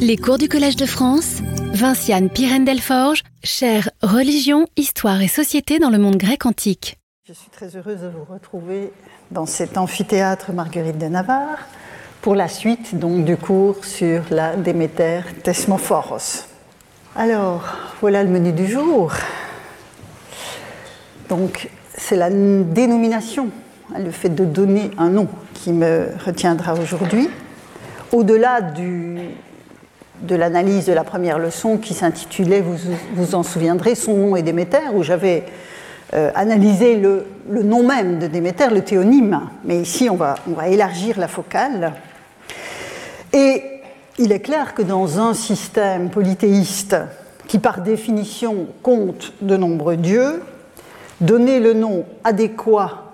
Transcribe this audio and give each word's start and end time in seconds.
Les 0.00 0.16
cours 0.16 0.38
du 0.38 0.48
Collège 0.48 0.76
de 0.76 0.86
France, 0.86 1.40
Vinciane 1.72 2.30
Pirène-Delforge, 2.30 3.22
chère 3.42 3.90
Religion, 4.02 4.66
Histoire 4.76 5.20
et 5.20 5.28
Société 5.28 5.78
dans 5.78 5.90
le 5.90 5.98
monde 5.98 6.16
grec 6.16 6.46
antique. 6.46 6.98
Je 7.26 7.32
suis 7.32 7.50
très 7.50 7.76
heureuse 7.76 8.00
de 8.00 8.08
vous 8.08 8.24
retrouver 8.32 8.92
dans 9.30 9.46
cet 9.46 9.76
amphithéâtre 9.76 10.52
Marguerite 10.52 10.98
de 10.98 11.06
Navarre 11.06 11.58
pour 12.22 12.34
la 12.34 12.48
suite 12.48 12.98
donc 12.98 13.24
du 13.24 13.36
cours 13.36 13.84
sur 13.84 14.22
la 14.30 14.56
Déméter 14.56 15.20
Thesmophoros. 15.42 16.46
Alors, 17.14 17.64
voilà 18.00 18.22
le 18.22 18.30
menu 18.30 18.52
du 18.52 18.66
jour. 18.66 19.12
Donc, 21.28 21.68
c'est 21.96 22.16
la 22.16 22.30
dénomination, 22.30 23.48
le 23.98 24.10
fait 24.10 24.30
de 24.30 24.44
donner 24.44 24.90
un 24.98 25.10
nom 25.10 25.28
qui 25.52 25.72
me 25.72 26.08
retiendra 26.24 26.74
aujourd'hui. 26.74 27.28
Au-delà 28.12 28.62
de 30.22 30.34
l'analyse 30.34 30.86
de 30.86 30.92
la 30.92 31.04
première 31.04 31.38
leçon 31.38 31.76
qui 31.76 31.94
s'intitulait, 31.94 32.60
vous 32.60 32.76
vous 33.14 33.34
en 33.34 33.42
souviendrez, 33.42 33.94
Son 33.94 34.14
nom 34.14 34.36
est 34.36 34.42
Déméter, 34.42 34.90
où 34.94 35.02
j'avais 35.02 35.44
euh, 36.14 36.30
analysé 36.34 36.96
le, 36.96 37.26
nom 37.48 37.86
même 37.86 38.18
de 38.18 38.26
Déméter, 38.26 38.68
le 38.70 38.82
théonyme. 38.82 39.40
Mais 39.64 39.80
ici, 39.80 40.08
on 40.10 40.16
va, 40.16 40.36
on 40.48 40.54
va 40.54 40.68
élargir 40.68 41.18
la 41.18 41.28
focale. 41.28 41.92
Et 43.32 43.62
il 44.18 44.32
est 44.32 44.40
clair 44.40 44.74
que 44.74 44.82
dans 44.82 45.20
un 45.20 45.34
système 45.34 46.10
polythéiste 46.10 46.96
qui, 47.46 47.58
par 47.58 47.80
définition, 47.80 48.66
compte 48.82 49.32
de 49.40 49.56
nombreux 49.56 49.96
dieux, 49.96 50.42
donner 51.20 51.60
le 51.60 51.74
nom 51.74 52.04
adéquat 52.24 53.10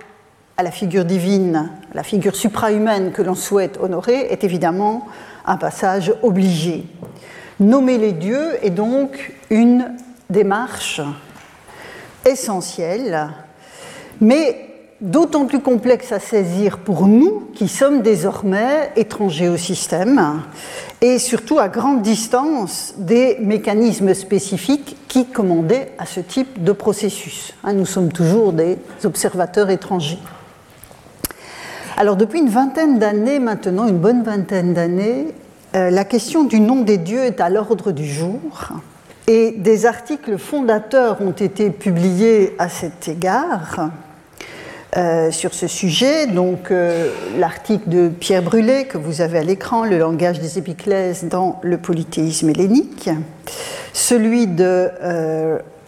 à 0.57 0.63
la 0.63 0.71
figure 0.71 1.05
divine, 1.05 1.71
la 1.95 2.03
figure 2.03 2.37
suprahumaine 2.37 3.13
que 3.13 3.23
l'on 3.23 3.35
souhaite 3.35 3.79
honorer, 3.81 4.29
est 4.31 4.45
évidemment 4.45 5.07
un 5.45 5.57
passage 5.57 6.13
obligé. 6.23 6.85
Nommer 7.61 7.99
les 7.99 8.13
dieux 8.13 8.59
est 8.63 8.71
donc 8.71 9.33
une 9.51 9.93
démarche 10.31 11.01
essentielle, 12.27 13.29
mais 14.21 14.75
d'autant 15.01 15.45
plus 15.45 15.61
complexe 15.61 16.13
à 16.13 16.19
saisir 16.19 16.79
pour 16.79 17.07
nous 17.07 17.49
qui 17.55 17.69
sommes 17.69 18.01
désormais 18.01 18.91
étrangers 18.97 19.49
au 19.49 19.57
système 19.57 20.41
et 21.01 21.19
surtout 21.19 21.59
à 21.59 21.69
grande 21.69 22.03
distance 22.03 22.95
des 22.97 23.37
mécanismes 23.41 24.15
spécifiques 24.15 24.97
qui 25.09 25.27
commandaient 25.27 25.93
à 25.99 26.07
ce 26.07 26.21
type 26.21 26.63
de 26.65 26.73
processus. 26.73 27.53
Hein, 27.63 27.75
nous 27.75 27.87
sommes 27.87 28.11
toujours 28.11 28.53
des 28.53 28.79
observateurs 29.05 29.71
étrangers. 29.71 30.19
Alors 31.97 32.17
depuis 32.17 32.41
une 32.41 32.49
vingtaine 32.49 32.99
d'années 32.99 33.39
maintenant, 33.39 33.87
une 33.87 33.99
bonne 33.99 34.23
vingtaine 34.23 34.75
d'années, 34.75 35.27
la 35.75 36.05
question 36.05 36.45
du 36.45 36.61
nom 36.61 36.83
des 36.83 36.99
dieux 36.99 37.25
est 37.25 37.41
à 37.41 37.51
l'ordre 37.51 37.91
du 37.93 38.07
jour 38.07 38.41
et 39.27 39.53
des 39.53 39.87
articles 39.87 40.39
fondateurs 40.39 41.21
ont 41.21 41.33
été 41.33 41.71
publiés 41.71 42.55
à 42.59 42.69
cet 42.69 43.09
égard. 43.09 43.91
Euh, 44.97 45.33
sur 45.33 45.55
ce 45.55 45.67
sujet, 45.67 46.29
donc 46.29 46.71
euh, 46.71 47.11
l'article 47.37 47.89
de 47.89 48.09
Pierre 48.09 48.43
Brûlé 48.43 48.85
que 48.85 48.97
vous 48.97 49.23
avez 49.23 49.39
à 49.39 49.43
l'écran, 49.43 49.85
Le 49.85 49.99
langage 49.99 50.39
des 50.39 50.57
épiclèses 50.57 51.25
dans 51.25 51.59
le 51.63 51.79
polythéisme 51.79 52.51
hellénique, 52.51 53.11
celui 53.93 54.47
de 54.47 54.91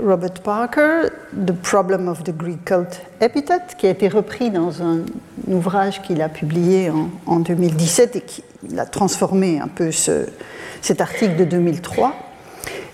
Robert 0.02 0.32
Parker, 0.42 1.08
The 1.46 1.52
Problem 1.52 2.08
of 2.08 2.24
the 2.24 2.36
Greek 2.36 2.64
Cult 2.64 3.00
Epithet, 3.20 3.76
qui 3.78 3.86
a 3.86 3.90
été 3.90 4.08
repris 4.08 4.50
dans 4.50 4.82
un, 4.82 5.02
ouvrage 5.46 6.02
qu'il 6.02 6.20
a 6.20 6.28
publié 6.28 6.90
en, 7.26 7.38
2017 7.38 8.16
et 8.16 8.20
qui 8.20 8.42
a 8.76 8.86
transformé 8.86 9.60
un 9.60 9.68
peu 9.68 9.90
cet 9.92 11.00
article 11.00 11.36
de 11.36 11.44
2003. 11.44 12.12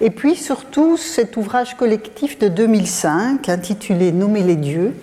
Et 0.03 0.11
puis 0.11 0.37
surtout 0.37 0.97
cet 0.97 1.37
ouvrage 1.37 1.77
collectif 1.77 2.39
de 2.39 2.49
2005 2.49 3.49
intitulé 3.49 4.13
Nommer 4.13 4.43
les 4.43 4.57
dieux, 4.57 4.95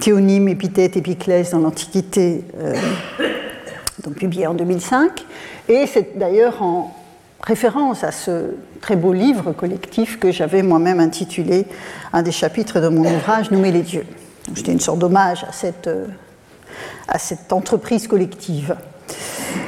théonyme, 0.00 0.48
épithète, 0.48 0.96
épiclèse 0.96 1.50
dans 1.50 1.58
l'Antiquité, 1.58 2.44
euh, 2.58 2.74
donc 4.04 4.14
publié 4.14 4.46
en 4.46 4.54
2005. 4.54 5.24
Et 5.68 5.86
c'est 5.86 6.18
d'ailleurs 6.18 6.62
en, 6.62 6.94
référence 7.42 8.04
à 8.04 8.12
ce 8.12 8.54
très 8.80 8.96
beau 8.96 9.12
livre 9.12 9.52
collectif 9.52 10.18
que 10.18 10.32
j'avais 10.32 10.62
moi-même 10.62 11.00
intitulé 11.00 11.66
un 12.12 12.22
des 12.22 12.32
chapitres 12.32 12.80
de 12.80 12.88
mon 12.88 13.04
ouvrage 13.04 13.50
Nommer 13.50 13.72
les 13.72 13.82
dieux. 13.82 14.06
C'était 14.54 14.72
une 14.72 14.80
sorte 14.80 14.98
d'hommage 14.98 15.44
euh, 15.86 16.06
à 17.06 17.18
cette 17.18 17.52
entreprise 17.52 18.08
collective. 18.08 18.76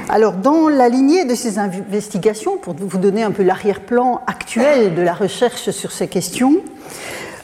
Alors, 0.09 0.33
dans 0.33 0.69
la 0.69 0.89
lignée 0.89 1.25
de 1.25 1.35
ces 1.35 1.59
investigations, 1.59 2.57
pour 2.57 2.75
vous 2.75 2.99
donner 2.99 3.23
un 3.23 3.31
peu 3.31 3.43
l'arrière-plan 3.43 4.23
actuel 4.27 4.95
de 4.95 5.03
la 5.03 5.15
recherche 5.15 5.71
sur 5.71 5.93
ces 5.93 6.09
questions, 6.09 6.57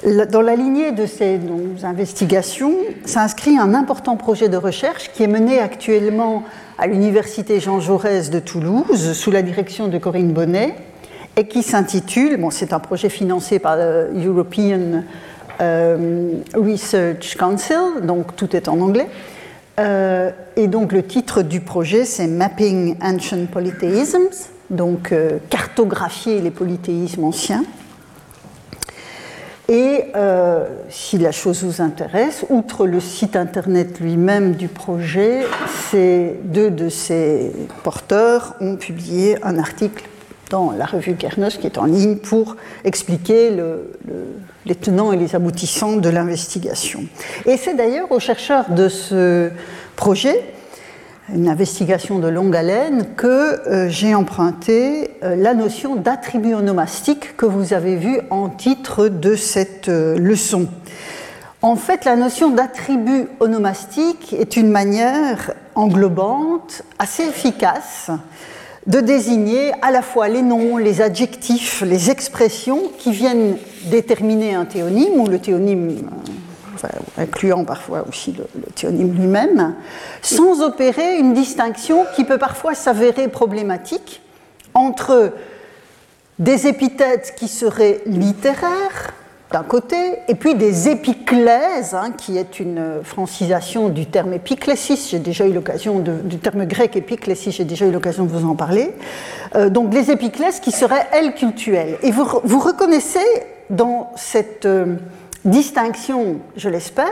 dans 0.06 0.42
la 0.42 0.54
lignée 0.54 0.92
de 0.92 1.04
ces 1.04 1.40
investigations 1.82 2.74
s'inscrit 3.04 3.58
un 3.58 3.74
important 3.74 4.16
projet 4.16 4.48
de 4.48 4.56
recherche 4.56 5.10
qui 5.12 5.24
est 5.24 5.28
mené 5.28 5.58
actuellement 5.58 6.44
à 6.78 6.86
l'Université 6.86 7.58
Jean 7.58 7.80
Jaurès 7.80 8.30
de 8.30 8.38
Toulouse 8.38 9.14
sous 9.14 9.32
la 9.32 9.42
direction 9.42 9.88
de 9.88 9.98
Corinne 9.98 10.32
Bonnet 10.32 10.76
et 11.34 11.48
qui 11.48 11.64
s'intitule, 11.64 12.36
bon, 12.36 12.50
c'est 12.50 12.72
un 12.72 12.78
projet 12.78 13.08
financé 13.08 13.58
par 13.58 13.76
le 13.76 14.10
European 14.24 15.02
euh, 15.60 16.34
Research 16.54 17.36
Council, 17.36 18.02
donc 18.04 18.36
tout 18.36 18.54
est 18.54 18.68
en 18.68 18.80
anglais. 18.80 19.08
Euh, 19.80 20.30
et 20.54 20.68
donc 20.68 20.92
le 20.92 21.02
titre 21.02 21.42
du 21.42 21.60
projet 21.60 22.04
c'est 22.04 22.28
Mapping 22.28 22.96
Ancient 23.02 23.46
Polytheisms, 23.52 24.48
donc 24.70 25.10
euh, 25.10 25.38
cartographier 25.50 26.40
les 26.40 26.52
polythéismes 26.52 27.24
anciens. 27.24 27.64
Et 29.68 30.04
euh, 30.14 30.64
si 30.88 31.18
la 31.18 31.32
chose 31.32 31.64
vous 31.64 31.82
intéresse, 31.82 32.44
outre 32.50 32.86
le 32.86 33.00
site 33.00 33.34
internet 33.34 33.98
lui-même 33.98 34.52
du 34.52 34.68
projet, 34.68 35.44
deux 35.92 36.70
de 36.70 36.88
ses 36.88 37.50
porteurs 37.82 38.54
ont 38.60 38.76
publié 38.76 39.38
un 39.42 39.58
article 39.58 40.04
dans 40.50 40.70
la 40.70 40.86
revue 40.86 41.16
Kernos 41.16 41.56
qui 41.58 41.66
est 41.66 41.78
en 41.78 41.86
ligne 41.86 42.16
pour 42.16 42.56
expliquer 42.84 43.50
les 44.64 44.74
tenants 44.76 45.12
et 45.12 45.16
les 45.16 45.34
aboutissants 45.34 45.96
de 45.96 46.08
l'investigation. 46.08 47.04
Et 47.46 47.56
c'est 47.56 47.74
d'ailleurs 47.74 48.12
aux 48.12 48.20
chercheurs 48.20 48.70
de 48.70 48.88
ce 48.88 49.50
projet 49.96 50.44
une 51.34 51.48
investigation 51.48 52.18
de 52.18 52.28
longue 52.28 52.54
haleine, 52.54 53.06
que 53.16 53.26
euh, 53.26 53.88
j'ai 53.88 54.14
emprunté 54.14 55.10
euh, 55.22 55.34
la 55.34 55.54
notion 55.54 55.96
d'attribut 55.96 56.54
onomastique 56.54 57.36
que 57.36 57.46
vous 57.46 57.74
avez 57.74 57.96
vu 57.96 58.20
en 58.30 58.48
titre 58.48 59.08
de 59.08 59.34
cette 59.34 59.88
euh, 59.88 60.16
leçon. 60.18 60.68
En 61.62 61.74
fait, 61.74 62.04
la 62.04 62.16
notion 62.16 62.50
d'attribut 62.50 63.28
onomastique 63.40 64.34
est 64.38 64.56
une 64.56 64.70
manière 64.70 65.52
englobante, 65.74 66.82
assez 66.98 67.24
efficace, 67.24 68.10
de 68.86 69.00
désigner 69.00 69.72
à 69.82 69.90
la 69.90 70.02
fois 70.02 70.28
les 70.28 70.42
noms, 70.42 70.76
les 70.76 71.00
adjectifs, 71.00 71.82
les 71.82 72.10
expressions 72.10 72.82
qui 72.98 73.10
viennent 73.10 73.56
déterminer 73.90 74.54
un 74.54 74.64
théonyme 74.64 75.18
ou 75.18 75.26
le 75.26 75.40
théonyme 75.40 76.08
incluant 77.18 77.64
parfois 77.64 78.04
aussi 78.08 78.32
le, 78.32 78.46
théonyme 78.74 79.14
lui-même, 79.14 79.74
sans 80.22 80.62
opérer 80.62 81.18
une 81.18 81.34
distinction 81.34 82.04
qui 82.14 82.24
peut 82.24 82.38
parfois 82.38 82.74
s'avérer 82.74 83.28
problématique 83.28 84.22
entre 84.74 85.32
des 86.38 86.66
épithètes 86.66 87.34
qui 87.36 87.48
seraient 87.48 88.02
littéraires, 88.06 89.14
d'un 89.52 89.62
côté, 89.62 89.96
et 90.26 90.34
puis 90.34 90.54
des 90.56 90.88
épiclèses, 90.88 91.94
hein, 91.94 92.10
qui 92.16 92.36
est 92.36 92.58
une 92.58 93.00
francisation 93.04 93.88
du 93.88 94.06
terme 94.06 94.32
épiclésis, 94.32 95.08
j'ai 95.10 95.20
déjà 95.20 95.46
eu 95.46 95.52
l'occasion 95.52 96.00
du 96.00 96.38
terme 96.38 96.64
grec 96.64 96.96
épiclésis, 96.96 97.54
j'ai 97.54 97.64
déjà 97.64 97.86
eu 97.86 97.92
l'occasion 97.92 98.24
de 98.24 98.30
vous 98.30 98.46
en 98.46 98.56
parler. 98.56 98.92
Euh, 99.54 99.70
donc 99.70 99.94
les 99.94 100.10
épiclèses 100.10 100.58
qui 100.58 100.72
seraient, 100.72 101.06
elles, 101.12 101.34
cultuelles. 101.34 101.96
Et 102.02 102.10
vous, 102.10 102.26
vous 102.42 102.58
reconnaissez 102.58 103.24
dans 103.70 104.12
cette 104.16 104.66
euh, 104.66 104.96
distinction, 105.46 106.40
je 106.56 106.68
l'espère, 106.68 107.06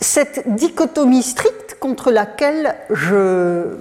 cette 0.00 0.54
dichotomie 0.54 1.22
stricte 1.22 1.76
contre 1.80 2.10
laquelle 2.10 2.74
je, 2.90 3.76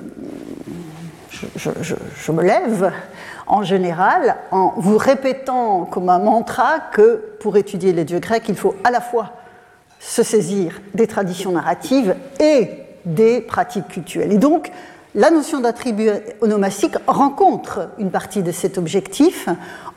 me 2.32 2.44
lève 2.44 2.92
en 3.48 3.64
général 3.64 4.38
en 4.52 4.74
vous 4.78 4.98
répétant 4.98 5.86
comme 5.86 6.10
un 6.10 6.20
mantra 6.20 6.80
que 6.94 7.24
pour 7.40 7.58
étudier 7.58 7.92
les 7.92 8.06
dieux 8.06 8.20
grecs, 8.20 8.48
il 8.48 8.56
faut 8.56 8.76
à 8.84 8.92
la 8.92 9.02
fois 9.02 9.32
se 10.00 10.24
saisir 10.24 10.80
des 10.94 11.08
traditions 11.08 11.52
narratives 11.52 12.16
et 12.40 12.70
des 13.06 13.42
pratiques 13.42 13.88
cultuelles. 13.88 14.32
Et 14.32 14.38
donc, 14.38 14.72
la 15.14 15.30
notion 15.30 15.60
d'attribut 15.60 16.10
onomastique 16.40 16.96
rencontre 17.06 17.90
une 17.98 18.12
partie 18.12 18.44
de 18.44 18.52
cet 18.52 18.78
objectif 18.78 19.50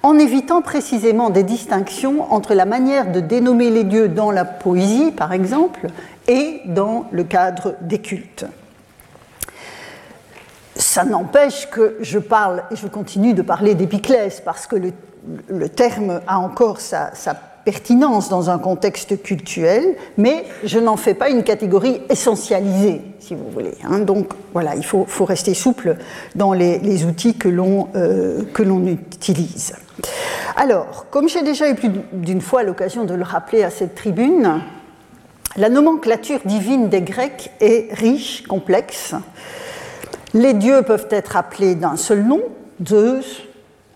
en 0.02 0.18
évitant 0.18 0.60
précisément 0.60 1.30
des 1.30 1.44
distinctions 1.44 2.32
entre 2.32 2.54
la 2.54 2.64
manière 2.64 3.12
de 3.12 3.20
dénommer 3.20 3.70
les 3.70 3.84
dieux 3.84 4.08
dans 4.08 4.30
la 4.30 4.44
poésie, 4.44 5.12
par 5.12 5.32
exemple, 5.32 5.86
et 6.26 6.62
dans 6.66 7.06
le 7.12 7.24
cadre 7.24 7.76
des 7.80 7.98
cultes. 7.98 8.46
ça 10.76 11.04
n'empêche 11.04 11.70
que 11.70 11.96
je 12.00 12.18
parle 12.18 12.64
et 12.70 12.76
je 12.76 12.88
continue 12.88 13.34
de 13.34 13.42
parler 13.42 13.74
d'Épiclès 13.74 14.40
parce 14.40 14.66
que 14.66 14.76
le, 15.48 15.68
terme 15.68 16.20
a 16.26 16.38
encore 16.38 16.80
sa, 16.80 17.12
pertinence 17.64 18.28
dans 18.28 18.50
un 18.50 18.58
contexte 18.58 19.22
cultuel, 19.22 19.96
mais 20.18 20.44
je 20.64 20.78
n'en 20.78 20.96
fais 20.96 21.14
pas 21.14 21.30
une 21.30 21.42
catégorie 21.42 22.00
essentialisée, 22.08 23.02
si 23.20 23.34
vous 23.34 23.48
voulez. 23.50 23.74
Hein. 23.84 24.00
Donc 24.00 24.32
voilà, 24.52 24.76
il 24.76 24.84
faut, 24.84 25.06
rester 25.24 25.54
souple 25.54 25.96
dans 26.34 26.52
les, 26.52 27.04
outils 27.04 27.36
euh, 27.46 28.42
que 28.52 28.62
l'on 28.62 28.86
utilise. 28.86 29.74
Alors, 30.56 31.06
comme 31.10 31.28
j'ai 31.28 31.42
déjà 31.42 31.68
eu 31.70 31.74
plus 31.74 31.90
d'une 32.12 32.40
fois 32.40 32.62
l'occasion 32.62 33.04
de 33.04 33.14
le 33.14 33.24
rappeler 33.24 33.62
à 33.62 33.70
cette 33.70 33.94
tribune, 33.94 34.60
la 35.56 35.68
nomenclature 35.68 36.40
divine 36.44 36.88
des 36.88 37.00
Grecs 37.00 37.50
est 37.60 37.92
riche, 37.94 38.44
complexe. 38.46 39.14
Les 40.34 40.52
dieux 40.52 40.82
peuvent 40.82 41.08
être 41.10 41.36
appelés 41.36 41.76
d'un 41.76 41.96
seul 41.96 42.24
nom, 42.24 42.42
Zeus, 42.86 43.42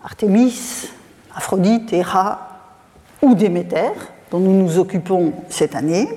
Artémis, 0.03 0.89
Aphrodite, 1.35 1.91
Héra 1.93 2.48
ou 3.21 3.35
Déméter, 3.35 3.91
dont 4.31 4.39
nous 4.39 4.53
nous 4.53 4.77
occupons 4.77 5.33
cette 5.49 5.75
année. 5.75 6.07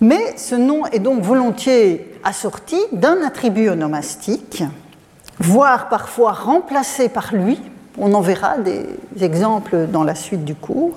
Mais 0.00 0.36
ce 0.36 0.54
nom 0.54 0.86
est 0.86 0.98
donc 0.98 1.22
volontiers 1.22 2.12
assorti 2.22 2.76
d'un 2.92 3.22
attribut 3.22 3.68
onomastique, 3.68 4.62
voire 5.38 5.88
parfois 5.88 6.32
remplacé 6.32 7.08
par 7.08 7.34
lui. 7.34 7.60
On 7.98 8.12
en 8.12 8.20
verra 8.20 8.58
des 8.58 8.86
exemples 9.20 9.86
dans 9.90 10.04
la 10.04 10.14
suite 10.14 10.44
du 10.44 10.54
cours 10.54 10.96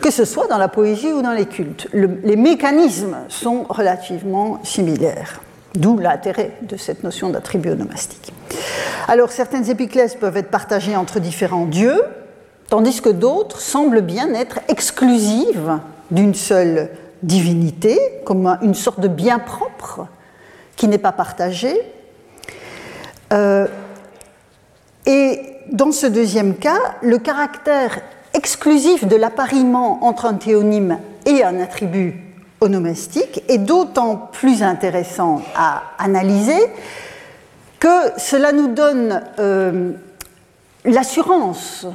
que 0.00 0.10
ce 0.10 0.24
soit 0.24 0.46
dans 0.46 0.58
la 0.58 0.68
poésie 0.68 1.12
ou 1.12 1.22
dans 1.22 1.32
les 1.32 1.46
cultes. 1.46 1.88
les 1.92 2.36
mécanismes 2.36 3.18
sont 3.28 3.64
relativement 3.68 4.58
similaires, 4.62 5.40
d'où 5.74 5.98
l'intérêt 5.98 6.52
de 6.62 6.76
cette 6.76 7.04
notion 7.04 7.28
d'attribut 7.28 7.70
onomastique. 7.70 8.32
Alors 9.08 9.30
certaines 9.30 9.68
épiclèses 9.68 10.14
peuvent 10.14 10.36
être 10.36 10.50
partagées 10.50 10.96
entre 10.96 11.20
différents 11.20 11.66
dieux, 11.66 12.02
tandis 12.70 13.02
que 13.02 13.10
d'autres 13.10 13.60
semblent 13.60 14.00
bien 14.00 14.32
être 14.32 14.60
exclusives 14.68 15.78
d'une 16.10 16.34
seule 16.34 16.88
divinité, 17.22 17.98
comme 18.24 18.58
une 18.62 18.74
sorte 18.74 19.00
de 19.00 19.08
bien 19.08 19.38
propre 19.38 20.06
qui 20.76 20.88
n'est 20.88 20.98
pas 20.98 21.12
partagé. 21.12 21.74
Euh, 23.32 23.66
et 25.04 25.40
dans 25.70 25.92
ce 25.92 26.06
deuxième 26.06 26.56
cas, 26.56 26.78
le 27.02 27.18
caractère 27.18 28.00
exclusif 28.32 29.06
de 29.06 29.16
l'appariement 29.16 30.04
entre 30.04 30.24
un 30.24 30.34
théonyme 30.34 30.98
et 31.26 31.42
un 31.44 31.60
attribut 31.60 32.22
onomastique 32.60 33.42
est 33.48 33.58
d'autant 33.58 34.16
plus 34.16 34.62
intéressant 34.62 35.42
à 35.56 35.82
analyser 35.98 36.58
que 37.78 38.18
cela 38.18 38.52
nous 38.52 38.68
donne 38.68 39.22
euh, 39.38 39.92
l'assurance, 40.84 41.86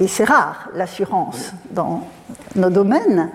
et 0.00 0.08
c'est 0.08 0.24
rare 0.24 0.68
l'assurance 0.74 1.52
dans 1.70 2.06
nos 2.56 2.70
domaines, 2.70 3.30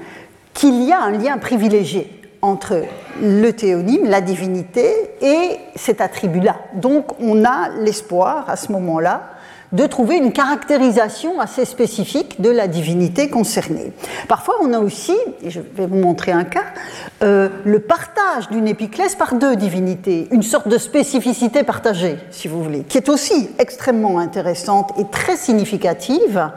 qu'il 0.53 0.83
y 0.83 0.91
a 0.91 1.01
un 1.01 1.11
lien 1.11 1.37
privilégié 1.37 2.15
entre 2.41 2.83
le 3.21 3.51
théonyme, 3.51 4.05
la 4.05 4.21
divinité, 4.21 4.93
et 5.21 5.57
cet 5.75 6.01
attribut-là. 6.01 6.55
Donc 6.75 7.19
on 7.19 7.43
a 7.43 7.69
l'espoir 7.79 8.49
à 8.49 8.55
ce 8.55 8.71
moment-là 8.71 9.29
de 9.71 9.85
trouver 9.85 10.17
une 10.17 10.31
caractérisation 10.31 11.39
assez 11.39 11.65
spécifique 11.65 12.41
de 12.41 12.49
la 12.49 12.67
divinité 12.67 13.29
concernée. 13.29 13.93
Parfois, 14.27 14.55
on 14.61 14.73
a 14.73 14.79
aussi, 14.79 15.15
et 15.43 15.49
je 15.49 15.59
vais 15.59 15.85
vous 15.85 15.97
montrer 15.97 16.31
un 16.31 16.43
cas, 16.43 16.63
euh, 17.21 17.49
le 17.65 17.79
partage 17.79 18.49
d'une 18.49 18.67
épiclèse 18.67 19.15
par 19.15 19.35
deux 19.35 19.55
divinités, 19.55 20.27
une 20.31 20.43
sorte 20.43 20.67
de 20.67 20.77
spécificité 20.77 21.63
partagée, 21.63 22.17
si 22.31 22.47
vous 22.47 22.63
voulez, 22.63 22.83
qui 22.83 22.97
est 22.97 23.09
aussi 23.09 23.49
extrêmement 23.59 24.19
intéressante 24.19 24.91
et 24.97 25.05
très 25.11 25.37
significative 25.37 26.49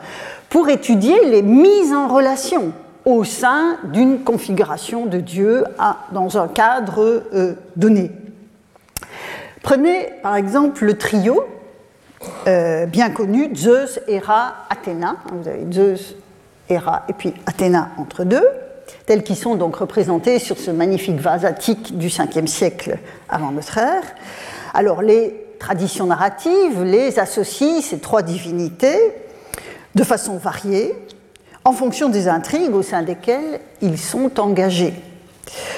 pour 0.49 0.69
étudier 0.69 1.26
les 1.26 1.43
mises 1.43 1.93
en 1.93 2.08
relation 2.08 2.73
au 3.05 3.25
sein 3.25 3.79
d'une 3.85 4.20
configuration 4.20 5.06
de 5.06 5.19
Dieu 5.19 5.65
dans 6.12 6.38
un 6.38 6.49
cadre 6.49 7.25
euh, 7.35 7.55
donné. 7.76 8.11
Prenez 9.62 10.11
par 10.23 10.37
exemple 10.37 10.85
le 10.85 10.97
trio 10.99 11.44
euh, 12.46 12.86
bien 12.86 13.10
connu, 13.10 13.54
Zeus, 13.54 14.00
Héra, 14.08 14.54
Athéna. 14.70 15.16
Vous 15.32 15.48
avez 15.48 15.64
Zeus, 15.72 16.16
Héra 16.69 17.04
et 17.08 17.12
puis 17.12 17.34
Athéna 17.46 17.90
entre 17.98 18.24
deux, 18.24 18.46
tels 19.06 19.22
qui 19.22 19.36
sont 19.36 19.54
donc 19.54 19.76
représentés 19.76 20.38
sur 20.38 20.58
ce 20.58 20.70
magnifique 20.70 21.20
vase 21.20 21.44
attique 21.44 21.96
du 21.98 22.08
5e 22.08 22.46
siècle 22.46 22.98
avant 23.28 23.50
notre 23.50 23.78
ère. 23.78 24.02
Alors 24.74 25.02
les 25.02 25.34
traditions 25.58 26.06
narratives 26.06 26.82
les 26.82 27.19
associent, 27.19 27.80
ces 27.80 27.98
trois 27.98 28.22
divinités, 28.22 29.14
de 29.94 30.04
façon 30.04 30.36
variée, 30.36 30.94
en 31.64 31.72
fonction 31.72 32.08
des 32.08 32.28
intrigues 32.28 32.74
au 32.74 32.82
sein 32.82 33.02
desquelles 33.02 33.60
ils 33.80 33.98
sont 33.98 34.40
engagés. 34.40 34.94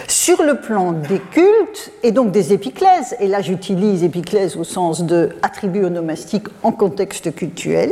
Sur 0.06 0.42
le 0.42 0.60
plan 0.60 0.92
des 0.92 1.18
cultes 1.18 1.90
et 2.02 2.12
donc 2.12 2.30
des 2.30 2.52
épiclèses, 2.52 3.16
et 3.20 3.26
là 3.26 3.40
j'utilise 3.40 4.04
épiclèse 4.04 4.56
au 4.56 4.64
sens 4.64 5.02
de 5.02 5.30
attribut 5.42 5.84
onomastique 5.84 6.46
en 6.62 6.72
contexte 6.72 7.34
cultuel, 7.34 7.90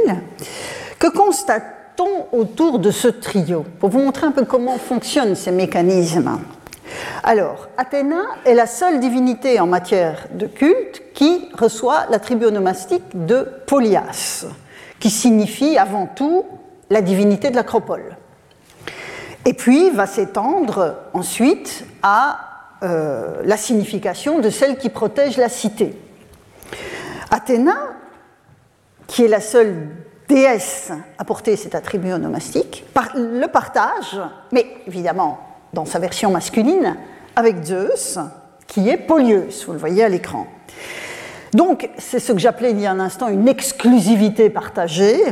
que 0.99 1.08
constate-t-on 1.08 2.37
autour 2.38 2.79
de 2.79 2.90
ce 2.90 3.08
trio? 3.08 3.64
Pour 3.81 3.90
vous 3.90 3.99
montrer 3.99 4.26
un 4.26 4.32
peu 4.32 4.44
comment 4.44 4.79
fonctionnent 4.79 5.34
ces 5.34 5.50
mécanismes. 5.50 6.38
Alors, 7.23 7.69
Athéna 7.76 8.23
est 8.44 8.55
la 8.55 8.67
seule 8.67 9.00
divinité 9.00 9.58
en 9.61 9.67
matière 9.67 10.28
de 10.35 10.46
culte 10.46 11.02
qui 11.14 11.49
reçoit 11.58 12.06
l'attribut 12.11 12.46
onomastique 12.46 13.26
de 13.26 13.49
Polias, 13.67 14.46
qui 15.00 15.11
signifie 15.11 15.78
avant 15.78 16.06
tout 16.06 16.44
la 16.90 17.00
divinité 17.00 17.50
de 17.50 17.56
l'acropole 17.56 18.17
et 19.44 19.55
puis 19.55 19.91
va 19.91 20.06
s'étendre 20.06 20.97
ensuite 21.12 21.85
à 22.03 22.41
euh, 22.83 23.43
la 23.44 23.56
signification 23.56 24.39
de 24.39 24.50
celle 24.50 24.77
qui 24.77 24.89
protège 24.89 25.37
la 25.37 25.49
cité. 25.49 25.97
Athéna, 27.31 27.77
qui 29.06 29.25
est 29.25 29.29
la 29.29 29.41
seule 29.41 29.89
déesse 30.29 30.91
à 31.19 31.25
porter 31.25 31.56
cet 31.56 31.75
attribut 31.75 32.12
onomastique, 32.12 32.85
le 33.15 33.47
partage, 33.47 34.21
mais 34.53 34.67
évidemment 34.87 35.41
dans 35.73 35.85
sa 35.85 35.99
version 35.99 36.31
masculine, 36.31 36.97
avec 37.37 37.65
Zeus, 37.65 38.19
qui 38.67 38.88
est 38.88 38.97
Polius, 38.97 39.65
vous 39.67 39.73
le 39.73 39.79
voyez 39.79 40.05
à 40.05 40.09
l'écran. 40.09 40.47
Donc, 41.55 41.88
c'est 41.99 42.19
ce 42.19 42.33
que 42.33 42.38
j'appelais 42.38 42.71
il 42.71 42.81
y 42.81 42.87
a 42.87 42.91
un 42.91 43.00
instant 43.00 43.29
une 43.29 43.49
exclusivité 43.49 44.50
partagée, 44.50 45.23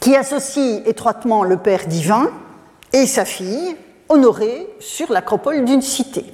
qui 0.00 0.16
associe 0.16 0.82
étroitement 0.86 1.44
le 1.44 1.58
Père 1.58 1.86
divin 1.86 2.30
et 2.92 3.06
sa 3.06 3.24
fille 3.24 3.76
honorée 4.08 4.68
sur 4.80 5.12
l'acropole 5.12 5.64
d'une 5.64 5.82
cité. 5.82 6.24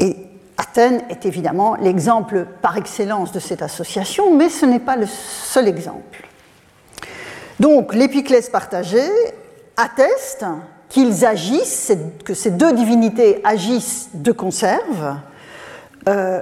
Et 0.00 0.16
Athènes 0.56 1.02
est 1.08 1.24
évidemment 1.24 1.76
l'exemple 1.76 2.46
par 2.60 2.76
excellence 2.76 3.32
de 3.32 3.40
cette 3.40 3.62
association, 3.62 4.36
mais 4.36 4.48
ce 4.48 4.66
n'est 4.66 4.80
pas 4.80 4.96
le 4.96 5.06
seul 5.06 5.68
exemple. 5.68 6.26
Donc 7.60 7.94
l'épiclèse 7.94 8.50
partagée 8.50 9.10
atteste 9.76 10.44
qu'ils 10.88 11.24
agissent, 11.24 11.92
que 12.24 12.34
ces 12.34 12.50
deux 12.50 12.72
divinités 12.72 13.40
agissent 13.44 14.08
de 14.14 14.32
conserve, 14.32 15.16
euh, 16.08 16.40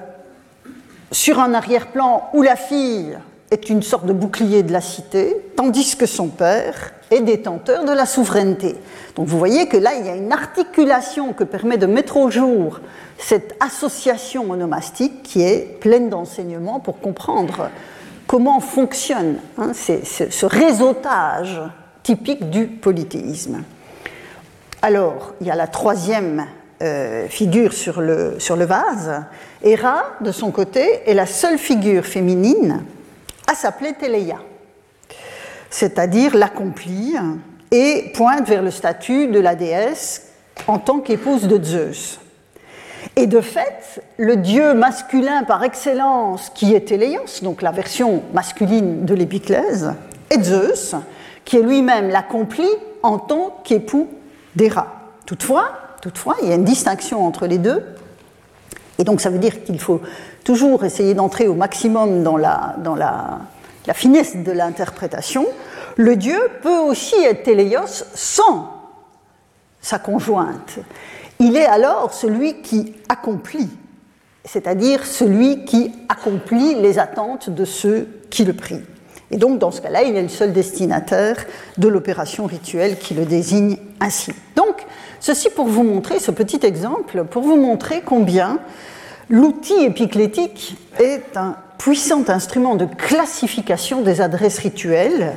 sur 1.11 1.41
un 1.41 1.55
arrière-plan 1.55 2.31
où 2.33 2.43
la 2.43 2.57
fille 2.57 3.17
est 3.51 3.69
une 3.71 3.83
sorte 3.83 4.07
de 4.07 4.13
bouclier 4.13 4.63
de 4.63 4.73
la 4.73 4.81
cité, 4.81 5.37
tandis 5.57 5.97
que 5.97 6.07
son 6.07 6.29
père 6.29 6.93
est 7.11 7.21
détenteur 7.21 7.85
de 7.85 7.93
la 7.93 8.07
souveraineté. 8.07 8.75
Donc 9.15 9.29
vous 9.29 9.39
voyez 9.39 9.69
que 9.69 9.77
là, 9.77 9.95
il 9.95 10.07
y 10.07 10.09
a 10.09 10.17
une 10.17 10.33
articulation 10.33 11.33
que 11.33 11.45
permet 11.45 11.77
de 11.77 11.87
mettre 11.87 12.17
au 12.17 12.31
jour 12.31 12.81
cette 13.19 13.55
association 13.61 14.45
monomastique 14.45 15.23
qui 15.23 15.43
est 15.43 15.79
pleine 15.81 16.11
d'enseignements 16.11 16.81
pour 16.81 17.01
comprendre 17.01 17.71
comment 18.27 18.61
fonctionne 18.61 19.37
hein, 19.59 19.73
ce 19.75 20.47
réseautage 20.47 21.61
typique 22.03 22.51
du 22.51 22.67
polythéisme. 22.67 23.63
Alors, 24.83 25.35
il 25.41 25.47
y 25.47 25.51
a 25.51 25.55
la 25.55 25.67
troisième 25.67 26.47
euh, 26.83 27.27
figure 27.29 27.73
sur 27.73 28.01
le, 28.01 28.35
sur 28.39 28.57
le 28.57 28.65
vase. 28.65 29.23
Héra, 29.63 30.05
de 30.21 30.31
son 30.31 30.51
côté, 30.51 31.01
est 31.07 31.15
la 31.15 31.27
seule 31.27 31.59
figure 31.59 32.05
féminine 32.05 32.85
à 33.47 33.55
s'appeler 33.55 33.93
Téléia 33.95 34.39
c'est-à-dire 35.71 36.35
l'accomplir, 36.37 37.23
et 37.71 38.13
pointe 38.15 38.49
vers 38.49 38.63
le 38.63 38.71
statut 38.71 39.27
de 39.27 39.41
la 39.41 39.55
déesse 39.55 40.29
en 40.69 40.79
tant 40.79 41.01
qu'épouse 41.01 41.49
de 41.49 41.63
Zeus. 41.63 42.21
Et 43.17 43.27
de 43.27 43.41
fait, 43.41 44.03
le 44.17 44.37
dieu 44.37 44.73
masculin 44.73 45.43
par 45.43 45.65
excellence 45.65 46.51
qui 46.55 46.75
est 46.75 46.89
Téléos, 46.89 47.43
donc 47.43 47.61
la 47.63 47.73
version 47.73 48.23
masculine 48.33 49.05
de 49.05 49.15
l'épiclèse, 49.15 49.93
est 50.31 50.43
Zeus, 50.43 50.95
qui 51.45 51.57
est 51.57 51.63
lui-même 51.63 52.09
l'accompli 52.09 52.69
en 53.03 53.19
tant 53.19 53.61
qu'époux 53.65 54.09
d'Héra. 54.55 54.87
Toutefois, 55.27 55.73
toutefois, 56.01 56.37
il 56.43 56.49
y 56.49 56.53
a 56.53 56.55
une 56.55 56.65
distinction 56.65 57.27
entre 57.27 57.47
les 57.47 57.59
deux. 57.59 57.85
Et 58.99 59.05
donc 59.05 59.21
ça 59.21 59.31
veut 59.31 59.39
dire 59.39 59.65
qu'il 59.65 59.81
faut 59.81 60.01
toujours 60.45 60.85
essayer 60.85 61.15
d'entrer 61.15 61.49
au 61.49 61.55
maximum 61.55 62.23
dans 62.23 62.37
la, 62.37 62.77
dans 62.79 62.95
la, 62.95 63.41
la 63.87 63.95
finesse 63.95 64.37
de 64.37 64.53
l'interprétation. 64.53 65.47
Le 65.97 66.17
Dieu 66.17 66.39
peut 66.63 66.79
aussi 66.79 67.17
être 67.25 67.43
téléos 67.45 68.05
sans 68.15 68.73
sa 69.81 69.99
conjointe. 69.99 70.79
Il 71.39 71.57
est 71.57 71.67
alors 71.67 72.13
celui 72.13 72.63
qui 72.63 72.95
accomplit, 73.09 73.71
c'est-à-dire 74.45 75.05
celui 75.05 75.65
qui 75.65 75.93
accomplit 76.09 76.75
les 76.77 76.99
attentes 76.99 77.51
de 77.51 77.65
ceux 77.65 78.09
qui 78.31 78.45
le 78.45 78.55
prient. 78.55 78.83
Et 79.31 79.37
donc, 79.39 79.59
dans 79.59 79.71
ce 79.71 79.81
cas-là, 79.81 80.03
il 80.03 80.17
est 80.17 80.23
le 80.23 80.29
seul 80.29 80.53
destinataire 80.53 81.47
de 81.79 81.89
l'opération 81.89 82.47
rituelle 82.47 82.99
qui 82.99 83.15
le 83.15 83.25
désigne 83.25 83.77
ainsi. 84.01 84.33
Donc, 84.55 84.85
ceci 85.21 85.51
pour 85.51 85.67
vous 85.67 85.83
montrer, 85.83 86.21
ce 86.21 86.31
petit 86.31 86.65
exemple, 86.65 87.25
pour 87.25 87.43
vous 87.43 87.57
montrer 87.57 88.03
combien 88.05 88.61
l'outil 89.29 89.85
épiclétique 89.85 90.77
est 91.01 91.37
un 91.37 91.57
puissant 91.79 92.25
instrument 92.29 92.77
de 92.77 92.87
classification 92.87 94.03
des 94.03 94.21
adresses 94.21 94.59
rituelles 94.59 95.37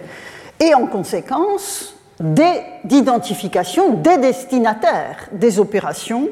et 0.59 0.73
en 0.73 0.85
conséquence 0.85 1.95
d'identification 2.19 3.93
des 3.93 4.17
destinataires 4.17 5.29
des 5.31 5.59
opérations 5.59 6.29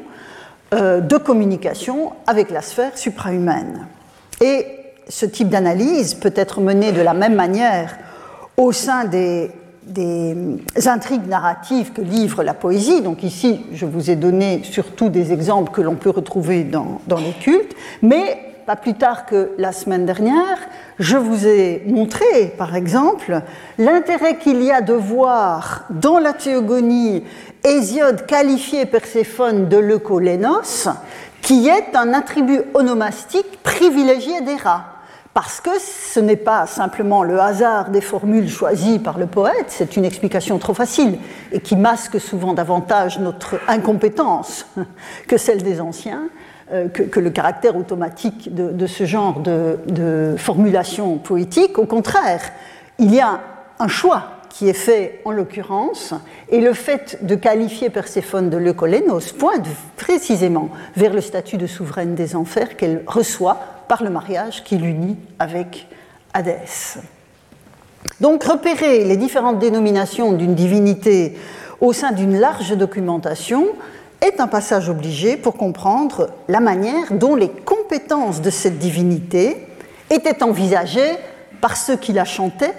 euh, 0.74 1.00
de 1.00 1.16
communication 1.16 2.12
avec 2.26 2.50
la 2.50 2.60
sphère 2.60 2.96
suprahumaine. 2.98 3.86
Et 4.42 4.77
ce 5.08 5.26
type 5.26 5.48
d'analyse 5.48 6.14
peut 6.14 6.32
être 6.36 6.60
mené 6.60 6.92
de 6.92 7.00
la 7.00 7.14
même 7.14 7.34
manière 7.34 7.96
au 8.56 8.72
sein 8.72 9.04
des, 9.04 9.50
intrigues 10.86 11.26
narratives 11.26 11.92
que 11.92 12.02
livre 12.02 12.42
la 12.42 12.54
poésie. 12.54 13.00
Donc 13.00 13.22
ici, 13.22 13.64
je 13.72 13.86
vous 13.86 14.10
ai 14.10 14.16
donné 14.16 14.60
surtout 14.64 15.08
des 15.08 15.32
exemples 15.32 15.72
que 15.72 15.80
l'on 15.80 15.94
peut 15.94 16.10
retrouver 16.10 16.64
dans, 16.64 17.00
dans 17.06 17.16
les 17.16 17.32
cultes, 17.32 17.74
mais 18.02 18.38
pas 18.66 18.76
plus 18.76 18.94
tard 18.94 19.24
que 19.24 19.52
la 19.56 19.72
semaine 19.72 20.04
dernière, 20.04 20.58
je 20.98 21.16
vous 21.16 21.46
ai 21.46 21.84
montré, 21.86 22.52
par 22.58 22.76
exemple, 22.76 23.40
l'intérêt 23.78 24.36
qu'il 24.36 24.62
y 24.62 24.70
a 24.70 24.82
de 24.82 24.92
voir 24.92 25.86
dans 25.88 26.18
la 26.18 26.34
théogonie 26.34 27.24
Hésiode 27.64 28.26
qualifier 28.26 28.84
Perséphone 28.84 29.68
de 29.70 29.78
leucolénos, 29.78 30.88
qui 31.40 31.66
est 31.66 31.96
un 31.96 32.12
attribut 32.12 32.60
onomastique 32.74 33.62
privilégié 33.62 34.42
des 34.42 34.56
rats. 34.56 34.97
Parce 35.34 35.60
que 35.60 35.70
ce 35.78 36.18
n'est 36.20 36.36
pas 36.36 36.66
simplement 36.66 37.22
le 37.22 37.40
hasard 37.40 37.90
des 37.90 38.00
formules 38.00 38.48
choisies 38.48 38.98
par 38.98 39.18
le 39.18 39.26
poète, 39.26 39.66
c'est 39.68 39.96
une 39.96 40.04
explication 40.04 40.58
trop 40.58 40.74
facile 40.74 41.18
et 41.52 41.60
qui 41.60 41.76
masque 41.76 42.20
souvent 42.20 42.54
davantage 42.54 43.18
notre 43.20 43.60
incompétence 43.68 44.66
que 45.28 45.36
celle 45.36 45.62
des 45.62 45.80
anciens. 45.80 46.28
Euh, 46.70 46.88
que, 46.88 47.18
le 47.18 47.30
caractère 47.30 47.76
automatique 47.76 48.54
de, 48.54 48.86
ce 48.86 49.06
genre 49.06 49.40
de, 49.40 50.34
formulation 50.36 51.16
poétique. 51.16 51.78
Au 51.78 51.86
contraire, 51.86 52.42
il 52.98 53.14
y 53.14 53.20
a 53.20 53.40
un 53.78 53.88
choix 53.88 54.37
qui 54.50 54.68
est 54.68 54.74
fait 54.74 55.20
en 55.24 55.30
l'occurrence, 55.30 56.14
et 56.48 56.60
le 56.60 56.72
fait 56.72 57.18
de 57.24 57.34
qualifier 57.34 57.90
Perséphone 57.90 58.50
de 58.50 58.56
leucolénos 58.56 59.32
pointe 59.32 59.66
précisément 59.96 60.70
vers 60.96 61.12
le 61.12 61.20
statut 61.20 61.56
de 61.56 61.66
souveraine 61.66 62.14
des 62.14 62.34
enfers 62.34 62.76
qu'elle 62.76 63.02
reçoit 63.06 63.58
par 63.88 64.02
le 64.02 64.10
mariage 64.10 64.64
qui 64.64 64.76
l'unit 64.76 65.16
avec 65.38 65.86
Hadès. 66.34 66.98
Donc 68.20 68.44
repérer 68.44 69.04
les 69.04 69.16
différentes 69.16 69.58
dénominations 69.58 70.32
d'une 70.32 70.54
divinité 70.54 71.36
au 71.80 71.92
sein 71.92 72.12
d'une 72.12 72.38
large 72.38 72.76
documentation 72.76 73.66
est 74.20 74.40
un 74.40 74.48
passage 74.48 74.88
obligé 74.88 75.36
pour 75.36 75.54
comprendre 75.54 76.30
la 76.48 76.60
manière 76.60 77.12
dont 77.12 77.36
les 77.36 77.48
compétences 77.48 78.40
de 78.42 78.50
cette 78.50 78.78
divinité 78.78 79.56
étaient 80.10 80.42
envisagées 80.42 81.16
par 81.60 81.76
ceux 81.76 81.96
qui 81.96 82.12
la 82.12 82.24
chantaient, 82.24 82.74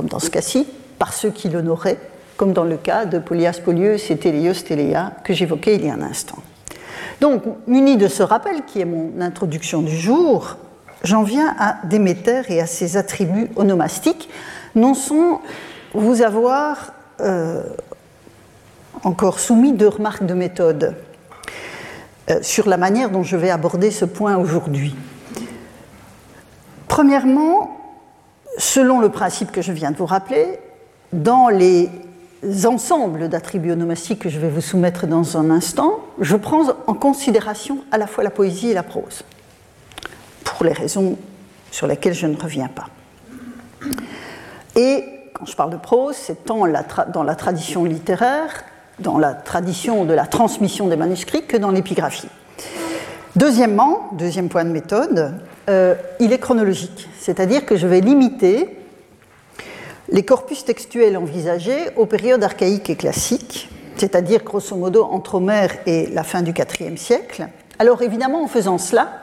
comme 0.00 0.08
dans 0.08 0.18
ce 0.18 0.30
cas-ci, 0.30 0.66
par 0.98 1.12
ceux 1.12 1.28
qui 1.28 1.50
l'honoraient, 1.50 1.98
comme 2.38 2.54
dans 2.54 2.64
le 2.64 2.78
cas 2.78 3.04
de 3.04 3.18
Polias 3.18 3.60
Polius 3.62 4.10
et 4.10 4.16
Téléos 4.16 4.54
Téléa 4.66 5.12
que 5.24 5.34
j'évoquais 5.34 5.74
il 5.74 5.84
y 5.84 5.90
a 5.90 5.92
un 5.92 6.00
instant. 6.00 6.38
Donc, 7.20 7.42
muni 7.66 7.98
de 7.98 8.08
ce 8.08 8.22
rappel 8.22 8.64
qui 8.64 8.80
est 8.80 8.86
mon 8.86 9.20
introduction 9.20 9.82
du 9.82 9.94
jour, 9.94 10.56
j'en 11.04 11.22
viens 11.22 11.54
à 11.58 11.76
Déméter 11.84 12.40
et 12.48 12.62
à 12.62 12.66
ses 12.66 12.96
attributs 12.96 13.50
onomastiques, 13.56 14.30
non 14.74 14.94
sans 14.94 15.42
vous 15.92 16.22
avoir 16.22 16.94
euh, 17.20 17.62
encore 19.04 19.38
soumis 19.38 19.74
deux 19.74 19.88
remarques 19.88 20.24
de 20.24 20.32
méthode 20.32 20.96
euh, 22.30 22.38
sur 22.40 22.70
la 22.70 22.78
manière 22.78 23.10
dont 23.10 23.22
je 23.22 23.36
vais 23.36 23.50
aborder 23.50 23.90
ce 23.90 24.06
point 24.06 24.38
aujourd'hui. 24.38 24.96
Premièrement, 26.88 27.79
selon 28.58 29.00
le 29.00 29.08
principe 29.08 29.52
que 29.52 29.62
je 29.62 29.72
viens 29.72 29.90
de 29.90 29.96
vous 29.96 30.06
rappeler, 30.06 30.58
dans 31.12 31.48
les 31.48 31.90
ensembles 32.64 33.28
d'attributs 33.28 33.72
onomastiques 33.72 34.20
que 34.20 34.28
je 34.28 34.38
vais 34.38 34.48
vous 34.48 34.60
soumettre 34.60 35.06
dans 35.06 35.36
un 35.36 35.50
instant, 35.50 36.00
je 36.20 36.36
prends 36.36 36.68
en 36.86 36.94
considération 36.94 37.78
à 37.90 37.98
la 37.98 38.06
fois 38.06 38.24
la 38.24 38.30
poésie 38.30 38.70
et 38.70 38.74
la 38.74 38.82
prose, 38.82 39.22
pour 40.44 40.64
les 40.64 40.72
raisons 40.72 41.16
sur 41.70 41.86
lesquelles 41.86 42.14
je 42.14 42.26
ne 42.26 42.36
reviens 42.36 42.68
pas. 42.68 42.88
Et 44.76 45.04
quand 45.34 45.46
je 45.46 45.56
parle 45.56 45.70
de 45.70 45.76
prose, 45.76 46.16
c'est 46.16 46.44
tant 46.44 46.66
dans 47.12 47.22
la 47.22 47.34
tradition 47.34 47.84
littéraire 47.84 48.64
dans 49.00 49.18
la 49.18 49.34
tradition 49.34 50.04
de 50.04 50.12
la 50.12 50.26
transmission 50.26 50.86
des 50.88 50.96
manuscrits 50.96 51.46
que 51.46 51.56
dans 51.56 51.70
l'épigraphie. 51.70 52.28
Deuxièmement, 53.36 54.10
deuxième 54.12 54.48
point 54.48 54.64
de 54.64 54.70
méthode, 54.70 55.34
euh, 55.68 55.94
il 56.18 56.32
est 56.32 56.38
chronologique, 56.38 57.08
c'est-à-dire 57.18 57.66
que 57.66 57.76
je 57.76 57.86
vais 57.86 58.00
limiter 58.00 58.68
les 60.10 60.24
corpus 60.24 60.64
textuels 60.64 61.16
envisagés 61.16 61.90
aux 61.96 62.06
périodes 62.06 62.42
archaïques 62.42 62.90
et 62.90 62.96
classiques, 62.96 63.68
c'est-à-dire 63.96 64.42
grosso 64.42 64.74
modo 64.74 65.04
entre 65.04 65.36
Homère 65.36 65.70
et 65.86 66.06
la 66.06 66.24
fin 66.24 66.42
du 66.42 66.52
IVe 66.52 66.96
siècle. 66.96 67.48
Alors 67.78 68.02
évidemment, 68.02 68.42
en 68.42 68.48
faisant 68.48 68.78
cela, 68.78 69.22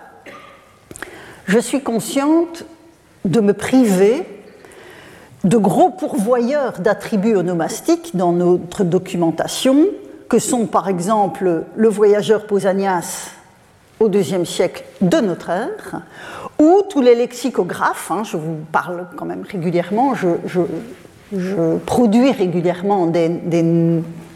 je 1.46 1.60
suis 1.60 1.82
consciente 1.82 2.66
de 3.26 3.40
me 3.42 3.54
priver 3.54 4.24
de 5.44 5.58
gros 5.58 5.90
pourvoyeurs 5.90 6.80
d'attributs 6.80 7.36
onomastiques 7.36 8.16
dans 8.16 8.32
notre 8.32 8.84
documentation, 8.84 9.88
que 10.30 10.40
sont 10.40 10.66
par 10.66 10.90
exemple 10.90 11.64
le 11.76 11.88
voyageur 11.88 12.48
Pausanias 12.48 13.32
au 14.00 14.10
IIe 14.12 14.46
siècle 14.46 14.84
de 15.02 15.18
notre 15.18 15.50
ère, 15.50 16.02
ou 16.60 16.82
tous 16.90 17.02
les 17.02 17.16
lexicographes, 17.16 18.12
hein, 18.12 18.24
je 18.24 18.38
vous 18.38 18.58
parle 18.72 19.08
quand 19.16 19.26
même 19.26 19.44
régulièrement, 19.50 20.14
je, 20.16 20.62
produis 21.86 22.32
régulièrement 22.32 23.08
des, 23.08 23.30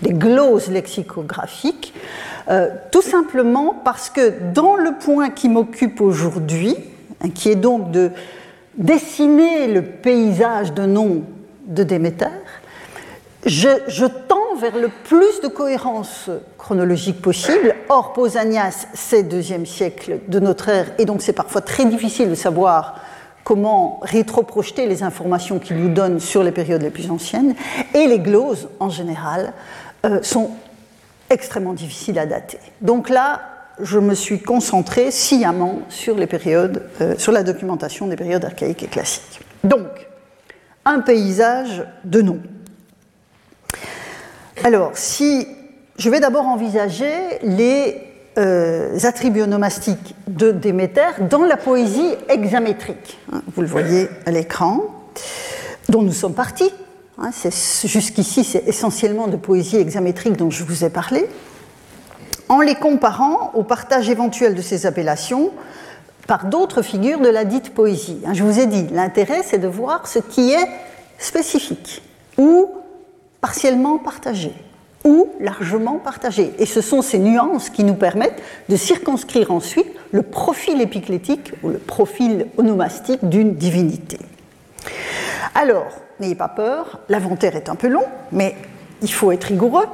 gloses 0.04 0.70
lexicographiques, 0.70 1.94
euh, 2.50 2.70
tout 2.92 3.02
simplement 3.02 3.80
parce 3.86 4.10
que 4.10 4.34
dans 4.54 4.76
le 4.76 4.98
point 5.00 5.30
qui 5.30 5.48
m'occupe 5.48 6.02
aujourd'hui, 6.02 6.76
hein, 7.24 7.30
qui 7.34 7.50
est 7.50 7.56
donc 7.56 7.92
de 7.92 8.12
dessiner 8.78 9.68
le 9.68 9.84
paysage 9.84 10.74
de 10.74 10.86
nom 10.86 11.24
de 11.66 11.84
Déméter, 11.84 12.26
je, 13.46 14.06
tends 14.28 14.38
vers 14.62 14.78
le 14.78 14.90
plus 14.90 15.42
de 15.42 15.48
cohérence 15.48 16.30
chronologique 16.60 17.20
possible. 17.20 17.74
Or, 17.90 18.14
Pausanias, 18.14 18.86
c'est 18.94 19.24
deuxième 19.24 19.66
siècle 19.66 20.20
de 20.28 20.40
notre 20.40 20.70
ère, 20.70 20.92
et 21.00 21.06
donc 21.06 21.24
c'est 21.24 21.34
parfois 21.34 21.62
très 21.62 21.86
difficile 21.86 22.30
de 22.30 22.36
savoir 22.36 23.00
comment 23.44 24.00
rétroprojeter 24.04 24.86
les 24.86 25.02
informations 25.02 25.58
qu'il 25.58 25.78
nous 25.78 25.90
donne 25.90 26.20
sur 26.20 26.44
les 26.44 26.52
périodes 26.52 26.84
les 26.84 26.92
plus 26.92 27.10
anciennes. 27.10 27.56
Et 27.96 28.06
les 28.06 28.20
gloses, 28.20 28.70
en 28.80 28.92
général, 28.92 29.54
euh, 30.06 30.22
sont 30.22 30.52
extrêmement 31.32 31.74
difficiles 31.74 32.20
à 32.20 32.28
dater. 32.28 32.60
Donc 32.82 33.10
là, 33.10 33.42
je 33.82 33.98
me 33.98 34.14
suis 34.14 34.40
concentré 34.40 35.10
sciemment 35.10 35.80
sur, 35.90 36.16
les 36.16 36.28
périodes, 36.28 36.84
euh, 37.02 37.16
sur 37.18 37.32
la 37.32 37.42
documentation 37.42 38.06
des 38.06 38.16
périodes 38.16 38.46
archaïques 38.46 38.84
et 38.84 38.88
classiques. 38.88 39.42
Donc, 39.64 39.88
un 40.86 41.00
paysage 41.00 41.84
de 42.04 42.22
noms. 42.22 42.42
Alors, 44.64 44.92
si 44.94 45.48
je 45.98 46.10
vais 46.10 46.20
d'abord 46.20 46.46
envisager 46.46 47.12
les 47.42 47.98
euh, 48.38 48.98
attributs 49.04 49.42
onomastiques 49.42 50.16
de 50.28 50.52
Déméter 50.52 51.20
dans 51.30 51.44
la 51.44 51.58
poésie 51.58 52.16
hexamétrique. 52.30 53.18
Hein, 53.32 53.42
vous 53.54 53.62
le 53.62 53.68
voyez 53.68 54.08
à 54.26 54.32
l'écran, 54.32 54.84
dont 55.90 56.04
nous 56.04 56.14
sommes 56.14 56.36
partis. 56.36 56.72
Hein, 57.18 57.32
jusqu'ici, 57.84 58.44
c'est 58.44 58.68
essentiellement 58.68 59.28
de 59.28 59.36
poésie 59.36 59.78
hexamétrique 59.78 60.38
dont 60.38 60.50
je 60.50 60.64
vous 60.64 60.86
ai 60.86 60.90
parlé 60.90 61.28
en 62.48 62.62
les 62.62 62.76
comparant 62.76 63.52
au 63.54 63.64
partage 63.64 64.10
éventuel 64.10 64.56
de 64.56 64.62
ces 64.62 64.86
appellations 64.86 65.52
par 66.28 66.46
d'autres 66.46 66.82
figures 66.82 67.20
de 67.20 67.30
la 67.30 67.46
dite 67.46 67.74
poésie. 67.74 68.22
Hein, 68.26 68.34
je 68.34 68.44
vous 68.44 68.60
ai 68.60 68.68
dit, 68.68 68.88
l'intérêt, 68.92 69.42
c'est 69.44 69.58
de 69.58 69.68
voir 69.68 70.08
ce 70.08 70.20
qui 70.20 70.52
est 70.52 70.68
spécifique 71.18 72.02
ou 72.38 72.70
partiellement 73.42 73.98
partagé. 73.98 74.54
ou 75.04 75.30
largement 75.40 75.98
partagées. 75.98 76.54
Et 76.60 76.68
ce 76.68 76.80
sont 76.80 77.02
ces 77.02 77.18
nuances 77.18 77.72
qui 77.72 77.84
nous 77.84 77.96
permettent 77.96 78.40
de 78.70 78.76
circonscrire 78.76 79.50
ensuite 79.50 79.88
le 80.12 80.22
profil 80.22 80.80
épiclétique 80.80 81.54
ou 81.64 81.70
le 81.70 81.80
profil 81.80 82.46
onomastique 82.58 83.28
d'une 83.28 83.56
divinité. 83.56 84.20
Alors, 85.56 85.88
n'ayez 86.20 86.36
pas 86.36 86.50
peur, 86.50 87.00
l'inventaire 87.10 87.56
est 87.56 87.68
un 87.68 87.76
peu 87.76 87.88
long, 87.88 88.06
mais 88.32 88.56
il 89.02 89.12
faut 89.12 89.32
être 89.32 89.46
rigoureux. 89.46 89.88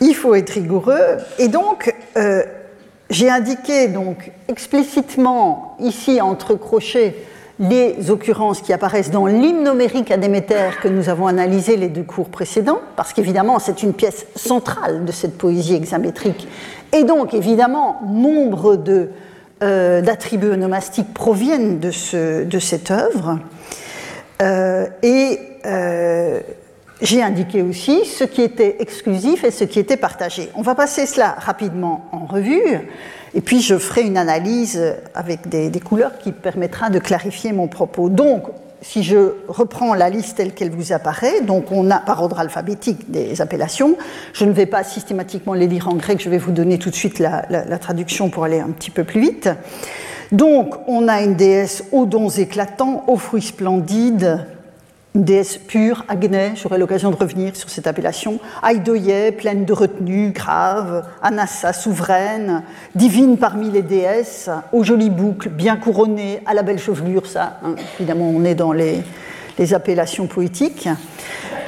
Il 0.00 0.14
faut 0.14 0.36
être 0.36 0.50
rigoureux. 0.50 1.16
Et 1.38 1.48
donc, 1.48 1.92
euh, 2.16 2.44
j'ai 3.10 3.28
indiqué 3.28 3.88
donc 3.88 4.30
explicitement 4.48 5.76
ici 5.80 6.20
entre 6.20 6.54
crochets 6.54 7.16
les 7.62 8.10
occurrences 8.10 8.60
qui 8.60 8.72
apparaissent 8.72 9.12
dans 9.12 9.26
l'hymne 9.26 9.62
numérique 9.62 10.10
à 10.10 10.16
Déméter 10.16 10.70
que 10.82 10.88
nous 10.88 11.08
avons 11.08 11.28
analysé 11.28 11.76
les 11.76 11.88
deux 11.88 12.02
cours 12.02 12.28
précédents, 12.28 12.80
parce 12.96 13.12
qu'évidemment 13.12 13.60
c'est 13.60 13.84
une 13.84 13.92
pièce 13.92 14.26
centrale 14.34 15.04
de 15.04 15.12
cette 15.12 15.38
poésie 15.38 15.74
hexamétrique. 15.74 16.48
Et 16.92 17.04
donc 17.04 17.34
évidemment, 17.34 18.00
nombre 18.04 18.76
euh, 19.62 20.00
d'attributs 20.00 20.50
onomastiques 20.50 21.14
proviennent 21.14 21.78
de, 21.78 21.92
ce, 21.92 22.42
de 22.42 22.58
cette 22.58 22.90
œuvre. 22.90 23.38
Euh, 24.42 24.86
euh, 25.64 26.40
j'ai 27.02 27.20
indiqué 27.20 27.62
aussi 27.62 28.04
ce 28.04 28.24
qui 28.24 28.42
était 28.42 28.76
exclusif 28.78 29.44
et 29.44 29.50
ce 29.50 29.64
qui 29.64 29.80
était 29.80 29.96
partagé. 29.96 30.48
On 30.54 30.62
va 30.62 30.74
passer 30.74 31.04
cela 31.04 31.34
rapidement 31.38 32.06
en 32.12 32.26
revue. 32.26 32.78
Et 33.34 33.40
puis 33.40 33.60
je 33.60 33.76
ferai 33.76 34.02
une 34.02 34.16
analyse 34.16 34.80
avec 35.14 35.48
des, 35.48 35.80
couleurs 35.80 36.18
qui 36.18 36.32
permettra 36.32 36.90
de 36.90 36.98
clarifier 36.98 37.52
mon 37.52 37.66
propos. 37.66 38.08
Donc, 38.08 38.44
si 38.82 39.02
je 39.02 39.34
reprends 39.48 39.94
la 39.94 40.10
liste 40.10 40.36
telle 40.36 40.52
qu'elle 40.54 40.70
vous 40.70 40.92
apparaît, 40.92 41.40
donc 41.40 41.72
on 41.72 41.90
a 41.90 41.98
par 41.98 42.22
ordre 42.22 42.38
alphabétique 42.38 43.10
des 43.10 43.40
appellations. 43.40 43.96
Je 44.32 44.44
ne 44.44 44.52
vais 44.52 44.66
pas 44.66 44.84
systématiquement 44.84 45.54
les 45.54 45.66
lire 45.66 45.88
en 45.88 45.94
grec, 45.94 46.22
je 46.22 46.30
vais 46.30 46.38
vous 46.38 46.52
donner 46.52 46.78
tout 46.78 46.90
de 46.90 46.94
suite 46.94 47.18
la, 47.18 47.46
la 47.48 47.78
traduction 47.78 48.30
pour 48.30 48.44
aller 48.44 48.60
un 48.60 48.70
petit 48.70 48.90
peu 48.90 49.04
plus 49.04 49.20
vite. 49.20 49.48
Donc, 50.30 50.74
on 50.88 51.08
a 51.08 51.22
une 51.22 51.34
déesse 51.34 51.84
aux 51.92 52.06
dons 52.06 52.30
éclatants, 52.30 53.04
aux 53.06 53.18
fruits 53.18 53.42
splendides, 53.42 54.46
déesse 55.14 55.58
pure, 55.58 56.04
Agné, 56.08 56.52
j'aurai 56.54 56.78
l'occasion 56.78 57.10
de 57.10 57.16
revenir 57.16 57.54
sur 57.54 57.68
cette 57.68 57.86
appellation, 57.86 58.40
Aidoye, 58.66 59.32
pleine 59.36 59.64
de 59.64 59.72
retenue, 59.72 60.30
grave, 60.30 61.04
Anassa, 61.22 61.72
souveraine, 61.72 62.62
divine 62.94 63.36
parmi 63.36 63.70
les 63.70 63.82
déesses, 63.82 64.48
aux 64.72 64.84
jolies 64.84 65.10
boucles, 65.10 65.50
bien 65.50 65.76
couronnées, 65.76 66.40
à 66.46 66.54
la 66.54 66.62
belle 66.62 66.78
chevelure, 66.78 67.26
ça, 67.26 67.58
hein, 67.62 67.74
évidemment, 67.98 68.30
on 68.30 68.44
est 68.44 68.54
dans 68.54 68.72
les, 68.72 69.02
appellations 69.72 70.26
poétiques, 70.26 70.88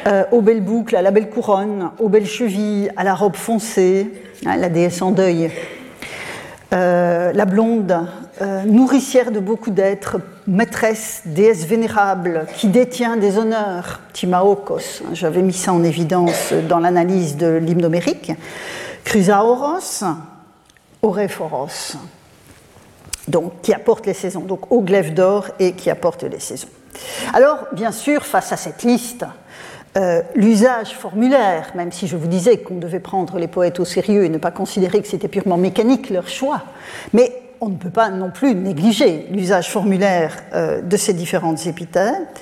euh, 0.08 0.24
aux 0.32 0.40
belles 0.40 0.64
boucles, 0.64 0.96
à 0.96 1.02
la 1.02 1.12
belle 1.12 1.30
couronne, 1.30 1.90
aux 2.00 2.08
belles 2.08 2.26
chevilles, 2.26 2.90
à 2.96 3.04
la 3.04 3.14
robe 3.14 3.36
foncée, 3.36 4.10
hein, 4.46 4.56
la 4.56 4.68
déesse 4.68 5.00
en 5.00 5.12
deuil, 5.12 5.48
euh, 6.72 7.32
la 7.32 7.44
blonde, 7.44 7.96
euh, 8.42 8.64
nourricière 8.64 9.30
de 9.30 9.38
beaucoup 9.38 9.70
d'êtres, 9.70 10.16
maîtresse, 10.46 11.22
déesse 11.24 11.64
vénérable, 11.64 12.46
qui 12.56 12.68
détient 12.68 13.16
des 13.16 13.38
honneurs, 13.38 14.00
Timaokos, 14.12 15.02
hein, 15.02 15.10
j'avais 15.12 15.42
mis 15.42 15.52
ça 15.52 15.72
en 15.72 15.82
évidence 15.82 16.52
dans 16.68 16.78
l'analyse 16.78 17.36
de 17.36 17.56
l'hymne 17.56 17.84
homérique, 17.84 18.32
Chrysaoros, 19.04 20.04
Oréphoros, 21.02 21.96
donc 23.28 23.60
qui 23.62 23.72
apporte 23.72 24.06
les 24.06 24.14
saisons, 24.14 24.40
donc 24.40 24.70
au 24.72 24.80
glaive 24.80 25.14
d'or 25.14 25.48
et 25.58 25.72
qui 25.72 25.90
apporte 25.90 26.24
les 26.24 26.40
saisons. 26.40 26.68
Alors, 27.32 27.66
bien 27.72 27.92
sûr, 27.92 28.24
face 28.24 28.52
à 28.52 28.56
cette 28.56 28.82
liste, 28.82 29.24
euh, 29.96 30.22
l'usage 30.34 30.90
formulaire, 30.94 31.70
même 31.74 31.92
si 31.92 32.06
je 32.06 32.16
vous 32.16 32.26
disais 32.26 32.58
qu'on 32.58 32.78
devait 32.78 33.00
prendre 33.00 33.38
les 33.38 33.46
poètes 33.46 33.78
au 33.78 33.84
sérieux 33.84 34.24
et 34.24 34.28
ne 34.28 34.38
pas 34.38 34.50
considérer 34.50 35.00
que 35.00 35.06
c'était 35.08 35.28
purement 35.28 35.56
mécanique 35.56 36.10
leur 36.10 36.28
choix, 36.28 36.62
mais 37.12 37.43
on 37.64 37.70
ne 37.70 37.76
peut 37.76 37.90
pas 37.90 38.10
non 38.10 38.30
plus 38.30 38.54
négliger 38.54 39.26
l'usage 39.30 39.70
formulaire 39.70 40.36
euh, 40.52 40.82
de 40.82 40.96
ces 40.96 41.14
différentes 41.14 41.66
épithètes. 41.66 42.40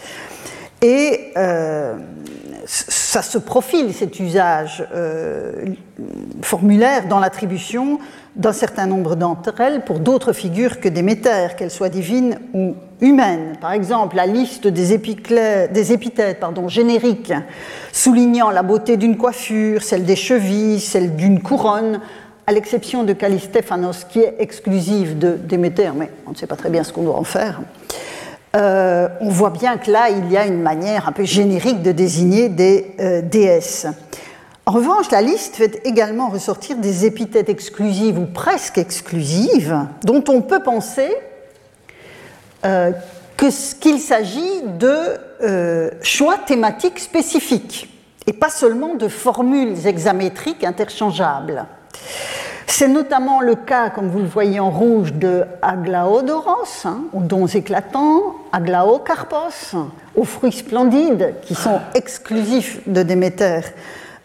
Et 0.82 1.32
euh, 1.36 1.96
ça 2.66 3.22
se 3.22 3.38
profile, 3.38 3.92
cet 3.94 4.18
usage 4.18 4.84
euh, 4.94 5.66
formulaire, 6.42 7.06
dans 7.06 7.20
l'attribution 7.20 8.00
d'un 8.34 8.52
certain 8.52 8.86
nombre 8.86 9.14
d'entre 9.14 9.60
elles 9.60 9.84
pour 9.84 10.00
d'autres 10.00 10.32
figures 10.32 10.80
que 10.80 10.88
des 10.88 11.02
métères, 11.02 11.54
qu'elles 11.54 11.70
soient 11.70 11.88
divines 11.88 12.38
ou 12.54 12.74
humaines. 13.00 13.56
Par 13.60 13.72
exemple, 13.72 14.16
la 14.16 14.26
liste 14.26 14.66
des, 14.66 14.96
des 14.96 15.92
épithètes 15.92 16.40
pardon, 16.40 16.66
génériques 16.66 17.34
soulignant 17.92 18.50
la 18.50 18.62
beauté 18.62 18.96
d'une 18.96 19.18
coiffure, 19.18 19.82
celle 19.82 20.04
des 20.04 20.16
chevilles, 20.16 20.80
celle 20.80 21.14
d'une 21.14 21.42
couronne, 21.42 22.00
à 22.46 22.52
l'exception 22.52 23.04
de 23.04 23.12
Calistéphanos, 23.12 24.04
qui 24.04 24.20
est 24.20 24.36
exclusive 24.38 25.18
de 25.18 25.32
Déméter, 25.32 25.90
mais 25.94 26.10
on 26.26 26.30
ne 26.30 26.36
sait 26.36 26.46
pas 26.46 26.56
très 26.56 26.70
bien 26.70 26.82
ce 26.82 26.92
qu'on 26.92 27.04
doit 27.04 27.18
en 27.18 27.24
faire, 27.24 27.60
euh, 28.54 29.08
on 29.20 29.28
voit 29.28 29.50
bien 29.50 29.78
que 29.78 29.90
là, 29.90 30.10
il 30.10 30.30
y 30.30 30.36
a 30.36 30.46
une 30.46 30.60
manière 30.60 31.08
un 31.08 31.12
peu 31.12 31.24
générique 31.24 31.82
de 31.82 31.92
désigner 31.92 32.48
des 32.48 32.94
euh, 33.00 33.22
déesses. 33.22 33.86
En 34.66 34.72
revanche, 34.72 35.10
la 35.10 35.22
liste 35.22 35.56
fait 35.56 35.80
également 35.84 36.28
ressortir 36.28 36.76
des 36.76 37.06
épithètes 37.06 37.48
exclusives 37.48 38.18
ou 38.18 38.26
presque 38.26 38.78
exclusives, 38.78 39.86
dont 40.04 40.22
on 40.28 40.42
peut 40.42 40.62
penser 40.62 41.08
euh, 42.64 42.92
qu'il 43.36 43.98
s'agit 43.98 44.62
de 44.78 45.18
choix 46.02 46.38
thématiques 46.38 47.00
spécifiques, 47.00 47.88
et 48.28 48.32
pas 48.32 48.50
seulement 48.50 48.94
de 48.94 49.08
formules 49.08 49.74
hexamétriques 49.84 50.62
interchangeables. 50.62 51.66
C'est 52.66 52.88
notamment 52.88 53.40
le 53.40 53.54
cas, 53.54 53.90
comme 53.90 54.08
vous 54.08 54.20
le 54.20 54.26
voyez 54.26 54.58
en 54.58 54.70
rouge, 54.70 55.12
de 55.12 55.44
Aglaodoros, 55.60 56.86
hein, 56.86 57.02
aux 57.12 57.20
dons 57.20 57.46
éclatants, 57.46 58.34
Aglaocarpos, 58.50 59.76
aux 60.16 60.24
fruits 60.24 60.52
splendides, 60.52 61.34
qui 61.42 61.54
sont 61.54 61.80
exclusifs 61.94 62.80
de 62.86 63.02
Déméter 63.02 63.60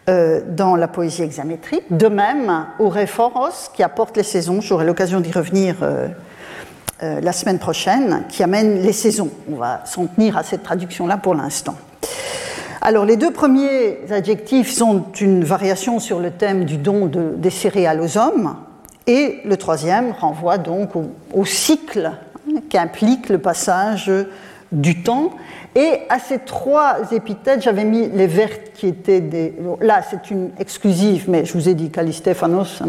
euh, 0.08 0.40
dans 0.48 0.76
la 0.76 0.88
poésie 0.88 1.22
hexamétrique. 1.22 1.84
De 1.90 2.08
même, 2.08 2.66
Réphoros, 2.78 3.70
qui 3.74 3.82
apporte 3.82 4.16
les 4.16 4.22
saisons, 4.22 4.62
j'aurai 4.62 4.86
l'occasion 4.86 5.20
d'y 5.20 5.30
revenir 5.30 5.76
euh, 5.82 6.08
euh, 7.02 7.20
la 7.20 7.32
semaine 7.32 7.58
prochaine, 7.58 8.24
qui 8.30 8.42
amène 8.42 8.80
les 8.80 8.94
saisons. 8.94 9.30
On 9.52 9.56
va 9.56 9.82
s'en 9.84 10.06
tenir 10.06 10.38
à 10.38 10.42
cette 10.42 10.62
traduction-là 10.62 11.18
pour 11.18 11.34
l'instant. 11.34 11.76
Alors, 12.80 13.04
les 13.04 13.16
deux 13.16 13.32
premiers 13.32 13.98
adjectifs 14.10 14.70
sont 14.70 15.06
une 15.20 15.42
variation 15.42 15.98
sur 15.98 16.20
le 16.20 16.30
thème 16.30 16.64
du 16.64 16.76
don 16.76 17.06
des 17.06 17.50
céréales 17.50 18.00
aux 18.00 18.16
hommes, 18.16 18.56
et 19.08 19.40
le 19.44 19.56
troisième 19.56 20.12
renvoie 20.12 20.58
donc 20.58 20.90
au, 20.94 21.44
cycle 21.44 22.12
qu'implique 22.68 23.30
le 23.30 23.38
passage 23.38 24.12
du 24.70 25.02
temps. 25.02 25.30
Et 25.74 26.00
à 26.10 26.18
ces 26.18 26.38
trois 26.38 26.98
épithètes, 27.10 27.62
j'avais 27.62 27.84
mis 27.84 28.08
les 28.08 28.26
vertes 28.26 28.72
qui 28.74 28.86
étaient 28.86 29.20
des. 29.20 29.54
Là, 29.80 30.02
c'est 30.08 30.30
une 30.30 30.50
exclusive, 30.58 31.24
mais 31.26 31.46
je 31.46 31.54
vous 31.54 31.68
ai 31.68 31.74
dit 31.74 31.90
Calistéphanos, 31.90 32.82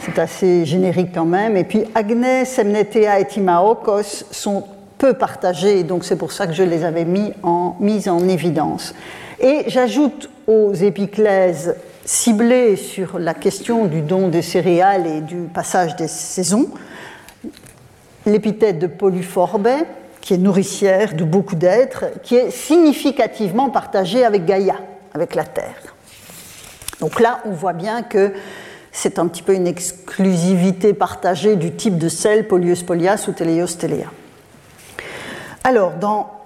c'est 0.00 0.18
assez 0.18 0.64
générique 0.64 1.10
quand 1.14 1.26
même. 1.26 1.56
Et 1.56 1.64
puis 1.64 1.84
Agnès, 1.94 2.48
Semnetea 2.48 3.20
et 3.20 3.26
Timaokos 3.26 4.24
sont 4.30 4.64
peu 5.02 5.14
partagés, 5.14 5.82
donc 5.82 6.04
c'est 6.04 6.14
pour 6.14 6.30
ça 6.30 6.46
que 6.46 6.52
je 6.52 6.62
les 6.62 6.84
avais 6.84 7.04
mis 7.04 7.32
en, 7.42 7.74
mis 7.80 8.08
en 8.08 8.28
évidence. 8.28 8.94
Et 9.40 9.64
j'ajoute 9.66 10.30
aux 10.46 10.74
épiclèses 10.74 11.74
ciblées 12.04 12.76
sur 12.76 13.18
la 13.18 13.34
question 13.34 13.86
du 13.86 14.00
don 14.00 14.28
des 14.28 14.42
céréales 14.42 15.08
et 15.08 15.20
du 15.20 15.48
passage 15.52 15.96
des 15.96 16.06
saisons, 16.06 16.68
l'épithète 18.26 18.78
de 18.78 18.86
Polyphorbe, 18.86 19.70
qui 20.20 20.34
est 20.34 20.38
nourricière 20.38 21.14
de 21.14 21.24
beaucoup 21.24 21.56
d'êtres, 21.56 22.04
qui 22.22 22.36
est 22.36 22.52
significativement 22.52 23.70
partagée 23.70 24.24
avec 24.24 24.44
Gaïa, 24.44 24.76
avec 25.14 25.34
la 25.34 25.42
Terre. 25.42 25.96
Donc 27.00 27.18
là, 27.18 27.40
on 27.44 27.50
voit 27.50 27.72
bien 27.72 28.04
que 28.04 28.32
c'est 28.92 29.18
un 29.18 29.26
petit 29.26 29.42
peu 29.42 29.54
une 29.54 29.66
exclusivité 29.66 30.94
partagée 30.94 31.56
du 31.56 31.72
type 31.72 31.98
de 31.98 32.08
sel, 32.08 32.46
Polius 32.46 32.84
polias 32.84 33.24
ou 33.26 33.32
Teleios 33.32 33.66
telea. 33.66 34.06
Alors, 35.64 35.92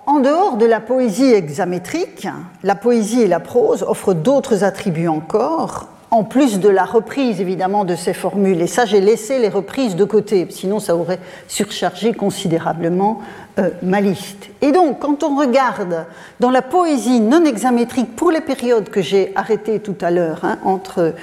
en 0.07 0.21
dehors 0.21 0.59
de 0.59 0.67
la 0.67 0.81
poésie 0.81 1.33
hexamétrique, 1.33 2.29
la 2.63 2.75
poésie 2.75 3.23
et 3.23 3.27
la 3.27 3.41
prose 3.41 3.83
offrent 3.83 4.13
d'autres 4.13 4.63
attributs 4.63 5.09
encore, 5.09 5.89
en 6.11 6.23
plus 6.23 6.61
de 6.61 6.69
la 6.69 6.85
reprise 6.85 7.41
évidemment 7.41 7.87
de 7.87 7.97
ces 7.97 8.13
formules. 8.13 8.61
Et 8.61 8.67
ça, 8.67 8.85
j'ai 8.85 9.01
laissé 9.01 9.39
les 9.39 9.49
reprises 9.49 9.97
de 9.97 10.05
côté, 10.05 10.47
sinon 10.51 10.81
ça 10.81 10.95
aurait 10.97 11.19
surchargé 11.49 12.13
considérablement 12.13 13.21
euh, 13.59 13.71
ma 13.83 14.03
liste. 14.03 14.51
Et 14.61 14.71
donc, 14.71 14.99
quand 14.99 15.23
on 15.23 15.39
regarde 15.39 16.05
dans 16.39 16.51
la 16.51 16.63
poésie 16.63 17.21
non 17.21 17.43
hexamétrique 17.47 18.15
pour 18.17 18.31
les 18.31 18.43
périodes 18.43 18.91
que 18.91 19.01
j'ai 19.01 19.33
arrêtées 19.35 19.81
tout 19.81 19.97
à 20.03 20.11
l'heure, 20.11 20.41
hein, 20.45 20.59
entre 20.63 21.15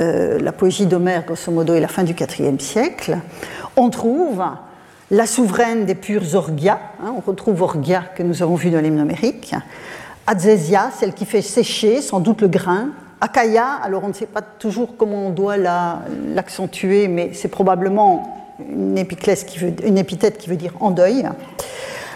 euh, 0.00 0.38
la 0.38 0.52
poésie 0.52 0.86
d'Homère, 0.86 1.24
grosso 1.26 1.50
modo, 1.50 1.74
et 1.74 1.80
la 1.80 1.88
fin 1.88 2.04
du 2.04 2.14
IVe 2.14 2.60
siècle, 2.60 3.18
on 3.76 3.90
trouve 3.90 4.40
la 5.10 5.26
souveraine 5.26 5.86
des 5.86 5.94
purs 5.94 6.34
Orgia, 6.34 6.78
hein, 7.02 7.12
on 7.16 7.20
retrouve 7.20 7.62
Orgia 7.62 8.04
que 8.14 8.22
nous 8.22 8.42
avons 8.42 8.54
vu 8.54 8.70
dans 8.70 8.80
l'hymne 8.80 8.98
numérique, 8.98 9.54
Adzésia, 10.26 10.90
celle 10.98 11.12
qui 11.12 11.24
fait 11.24 11.42
sécher 11.42 12.00
sans 12.00 12.20
doute 12.20 12.42
le 12.42 12.48
grain, 12.48 12.90
Akaya, 13.20 13.80
alors 13.82 14.04
on 14.04 14.08
ne 14.08 14.12
sait 14.12 14.26
pas 14.26 14.40
toujours 14.42 14.96
comment 14.96 15.26
on 15.26 15.30
doit 15.30 15.56
l'accentuer, 15.56 17.08
mais 17.08 17.32
c'est 17.34 17.48
probablement 17.48 18.48
une, 18.60 18.96
épithète 18.96 19.46
qui 20.38 20.48
veut 20.48 20.56
dire 20.56 20.72
en 20.80 20.90
deuil. 20.90 21.28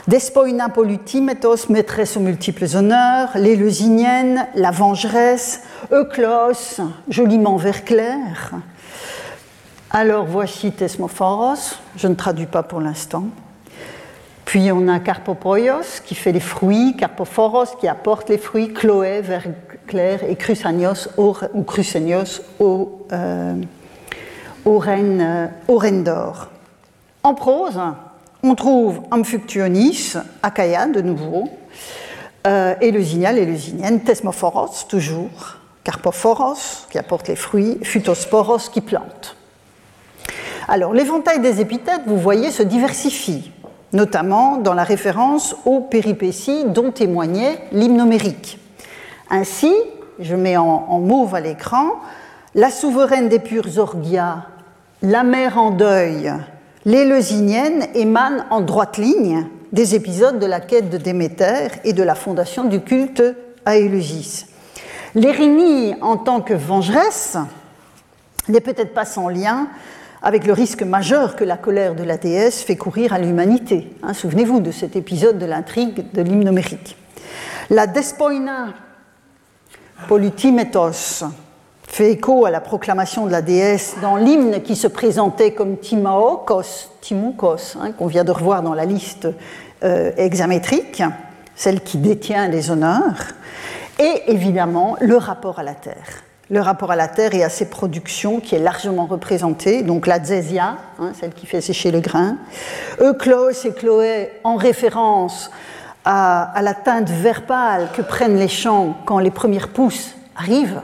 Despoina 0.06 0.68
polutimetos, 0.68 1.68
maîtresse 1.70 2.16
aux 2.16 2.20
multiples 2.20 2.66
honneurs, 2.74 3.30
l'éleusynienne, 3.34 4.46
la 4.54 4.70
vengeresse, 4.70 5.62
Euclos, 5.92 6.80
joliment 7.08 7.56
vert 7.56 7.84
clair. 7.84 8.52
Alors 9.96 10.24
voici 10.24 10.72
Thesmophoros, 10.72 11.76
je 11.96 12.08
ne 12.08 12.16
traduis 12.16 12.46
pas 12.46 12.64
pour 12.64 12.80
l'instant. 12.80 13.26
Puis 14.44 14.72
on 14.72 14.88
a 14.88 14.98
Carpopoios 14.98 16.02
qui 16.04 16.16
fait 16.16 16.32
les 16.32 16.40
fruits, 16.40 16.96
Carpophoros 16.98 17.76
qui 17.78 17.86
apporte 17.86 18.28
les 18.28 18.38
fruits, 18.38 18.72
Chloé, 18.72 19.20
vert 19.20 19.44
clair, 19.86 20.24
et 20.24 20.34
Crusanios 20.34 21.10
ou 21.16 21.62
Crusanios 21.62 22.42
au, 22.58 23.06
euh, 23.12 23.54
au, 24.64 24.82
euh, 24.82 26.02
d'or. 26.02 26.48
En 27.22 27.34
prose, 27.34 27.80
on 28.42 28.56
trouve 28.56 29.00
Amphuctionis, 29.12 30.14
Achaia 30.42 30.88
de 30.88 31.02
nouveau, 31.02 31.44
euh, 32.48 32.74
et 32.80 32.90
le 32.90 33.00
zignal 33.00 33.38
et 33.38 33.46
le 33.46 33.54
zinienne, 33.54 34.00
Thesmophoros 34.00 34.88
toujours, 34.88 35.58
Carpophoros 35.84 36.88
qui 36.90 36.98
apporte 36.98 37.28
les 37.28 37.36
fruits, 37.36 37.78
Phytosporos 37.84 38.70
qui 38.72 38.80
plante. 38.80 39.36
Alors 40.68 40.94
l'éventail 40.94 41.40
des 41.40 41.60
épithètes, 41.60 42.02
vous 42.06 42.16
voyez, 42.16 42.50
se 42.50 42.62
diversifie, 42.62 43.50
notamment 43.92 44.56
dans 44.56 44.74
la 44.74 44.84
référence 44.84 45.54
aux 45.66 45.80
péripéties 45.80 46.64
dont 46.64 46.90
témoignait 46.90 47.58
l'hymnomérique. 47.72 48.58
Ainsi, 49.30 49.72
je 50.18 50.34
mets 50.34 50.56
en, 50.56 51.00
mauve 51.00 51.34
à 51.34 51.40
l'écran, 51.40 51.96
la 52.54 52.70
souveraine 52.70 53.28
des 53.28 53.40
pures 53.40 53.78
orgias, 53.78 54.46
la 55.02 55.22
mère 55.22 55.58
en 55.58 55.70
deuil, 55.70 56.32
l'Éleusinienne 56.84 57.86
émanent 57.94 58.44
en 58.50 58.60
droite 58.60 58.96
ligne 58.96 59.46
des 59.72 59.94
épisodes 59.94 60.38
de 60.38 60.46
la 60.46 60.60
quête 60.60 60.88
de 60.88 60.98
Déméter 60.98 61.68
et 61.82 61.92
de 61.92 62.02
la 62.02 62.14
fondation 62.14 62.64
du 62.64 62.80
culte 62.80 63.22
à 63.66 63.76
Éleusis. 63.76 64.46
L'Érénie, 65.14 65.94
en 66.00 66.16
tant 66.16 66.40
que 66.40 66.54
vengeresse, 66.54 67.36
n'est 68.48 68.60
peut-être 68.60 68.94
pas 68.94 69.04
sans 69.04 69.28
lien 69.28 69.68
avec 70.24 70.46
le 70.46 70.54
risque 70.54 70.82
majeur 70.82 71.36
que 71.36 71.44
la 71.44 71.58
colère 71.58 71.94
de 71.94 72.02
la 72.02 72.16
déesse 72.16 72.62
fait 72.62 72.76
courir 72.76 73.12
à 73.12 73.18
l'humanité. 73.18 73.92
Hein, 74.02 74.14
souvenez-vous 74.14 74.60
de 74.60 74.72
cet 74.72 74.96
épisode 74.96 75.38
de 75.38 75.44
l'intrigue 75.44 76.10
de 76.12 76.22
l'hymnomérique. 76.22 76.96
La 77.68 77.86
despoina 77.86 78.68
polutimetos 80.08 81.24
fait 81.86 82.12
écho 82.12 82.46
à 82.46 82.50
la 82.50 82.62
proclamation 82.62 83.26
de 83.26 83.32
la 83.32 83.42
déesse 83.42 83.96
dans 84.00 84.16
l'hymne 84.16 84.62
qui 84.62 84.76
se 84.76 84.86
présentait 84.86 85.52
comme 85.52 85.76
Timaokos, 85.76 86.90
Timoukos, 87.02 87.76
hein, 87.78 87.92
qu'on 87.92 88.06
vient 88.06 88.24
de 88.24 88.32
revoir 88.32 88.62
dans 88.62 88.74
la 88.74 88.86
liste 88.86 89.28
euh, 89.84 90.10
hexamétrique, 90.16 91.02
celle 91.54 91.82
qui 91.82 91.98
détient 91.98 92.48
les 92.48 92.70
honneurs, 92.70 93.34
et 93.98 94.32
évidemment 94.32 94.96
le 95.00 95.18
rapport 95.18 95.58
à 95.58 95.62
la 95.62 95.74
terre. 95.74 96.23
Le 96.50 96.60
rapport 96.60 96.90
à 96.90 96.96
la 96.96 97.08
terre 97.08 97.34
et 97.34 97.42
à 97.42 97.48
ses 97.48 97.70
productions 97.70 98.38
qui 98.38 98.54
est 98.54 98.58
largement 98.58 99.06
représenté, 99.06 99.82
donc 99.82 100.06
la 100.06 100.22
Zésia, 100.22 100.76
hein, 100.98 101.12
celle 101.18 101.32
qui 101.32 101.46
fait 101.46 101.62
sécher 101.62 101.90
le 101.90 102.00
grain, 102.00 102.36
Euklos 103.00 103.64
et 103.64 103.72
Chloé 103.72 104.30
en 104.44 104.56
référence 104.56 105.50
à, 106.04 106.60
la 106.62 106.74
teinte 106.74 107.08
vert 107.08 107.44
que 107.94 108.02
prennent 108.02 108.36
les 108.36 108.48
champs 108.48 108.94
quand 109.06 109.18
les 109.18 109.30
premières 109.30 109.68
pousses 109.68 110.14
arrivent, 110.36 110.82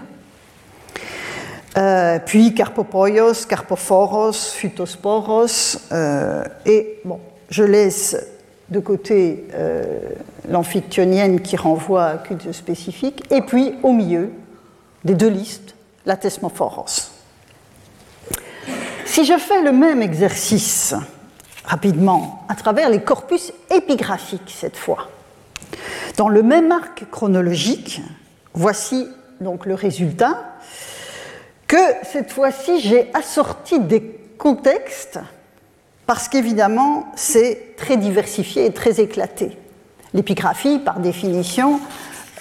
euh, 1.77 2.19
puis 2.25 2.55
Carpopoios, 2.55 3.47
Carpophoros, 3.49 4.33
Phytosporos, 4.33 5.77
euh, 5.93 6.43
et 6.67 7.03
je 7.51 7.63
laisse 7.63 8.17
de 8.71 8.81
côté 8.81 9.47
euh, 9.55 9.99
l'amphictyonienne 10.49 11.41
qui 11.41 11.57
renvoie 11.57 12.05
à 12.07 12.17
culte 12.17 12.51
spécifique, 12.53 13.25
et 13.31 13.43
puis 13.43 13.75
au 13.83 13.93
milieu 13.93 14.31
des 15.05 15.15
deux 15.15 15.29
listes, 15.29 15.75
la 16.07 16.17
Thesmophoros. 16.17 17.11
Si 19.07 19.25
je 19.25 19.39
fais 19.39 19.63
le 19.63 19.73
même 19.73 20.03
exercice 20.03 20.95
rapidement 21.65 22.45
à 22.49 22.55
travers 22.55 22.89
les 22.89 23.03
corpus 23.03 23.53
épigraphiques 23.71 24.55
cette 24.57 24.77
fois, 24.77 25.09
dans 26.17 26.29
le 26.29 26.43
même 26.43 26.71
arc 26.73 27.05
chronologique, 27.11 28.03
voici 28.55 29.09
donc 29.41 29.67
le 29.67 29.75
résultat 29.75 30.45
que 31.67 31.77
cette 32.03 32.33
fois-ci 32.33 32.81
j'ai 32.81 33.11
assorti 33.15 33.81
des 33.81 34.03
contextes 34.39 35.19
parce 36.07 36.29
qu'évidemment 36.29 37.07
c'est 37.17 37.77
très 37.77 37.97
diversifié 37.97 38.67
et 38.67 38.73
très 38.73 39.01
éclaté. 39.01 39.57
L'épigraphie, 40.13 40.81
par 40.81 40.99
définition, 40.99 41.81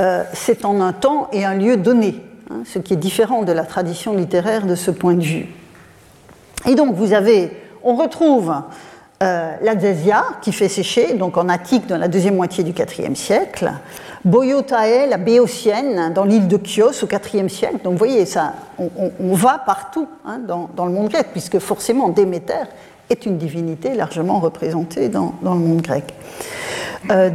euh, 0.01 0.23
c'est 0.33 0.65
en 0.65 0.81
un 0.81 0.93
temps 0.93 1.29
et 1.31 1.45
un 1.45 1.53
lieu 1.53 1.77
donné, 1.77 2.15
hein, 2.49 2.61
ce 2.65 2.79
qui 2.79 2.93
est 2.93 2.97
différent 2.97 3.43
de 3.43 3.51
la 3.51 3.63
tradition 3.63 4.13
littéraire 4.13 4.65
de 4.65 4.75
ce 4.75 4.91
point 4.91 5.15
de 5.15 5.23
vue. 5.23 5.47
Et 6.67 6.75
donc 6.75 6.95
vous 6.95 7.13
avez, 7.13 7.51
on 7.83 7.95
retrouve 7.95 8.53
euh, 9.21 9.51
qui 10.41 10.51
fait 10.51 10.69
sécher, 10.69 11.13
donc 11.13 11.37
en 11.37 11.49
Attique 11.49 11.87
dans 11.87 11.97
la 11.97 12.07
deuxième 12.07 12.35
moitié 12.35 12.63
du 12.63 12.71
IVe 12.71 13.15
siècle, 13.15 13.71
Boyotae, 14.23 15.07
la 15.09 15.17
béotienne, 15.17 16.13
dans 16.13 16.25
l'île 16.25 16.47
de 16.47 16.59
Chios 16.63 17.03
au 17.03 17.07
IVe 17.07 17.49
siècle. 17.49 17.77
Donc 17.83 17.93
vous 17.93 17.97
voyez, 17.97 18.25
ça, 18.25 18.53
on, 18.77 19.33
va 19.33 19.59
partout 19.65 20.07
hein, 20.25 20.39
dans, 20.39 20.85
le 20.85 20.91
monde 20.91 21.09
grec, 21.09 21.27
puisque 21.31 21.59
forcément 21.59 22.09
Déméter 22.09 22.53
est 23.09 23.25
une 23.25 23.37
divinité 23.37 23.93
largement 23.93 24.39
représentée 24.39 25.09
dans, 25.09 25.33
le 25.43 25.49
monde 25.49 25.81
grec. 25.81 26.05
Euh, 27.11 27.29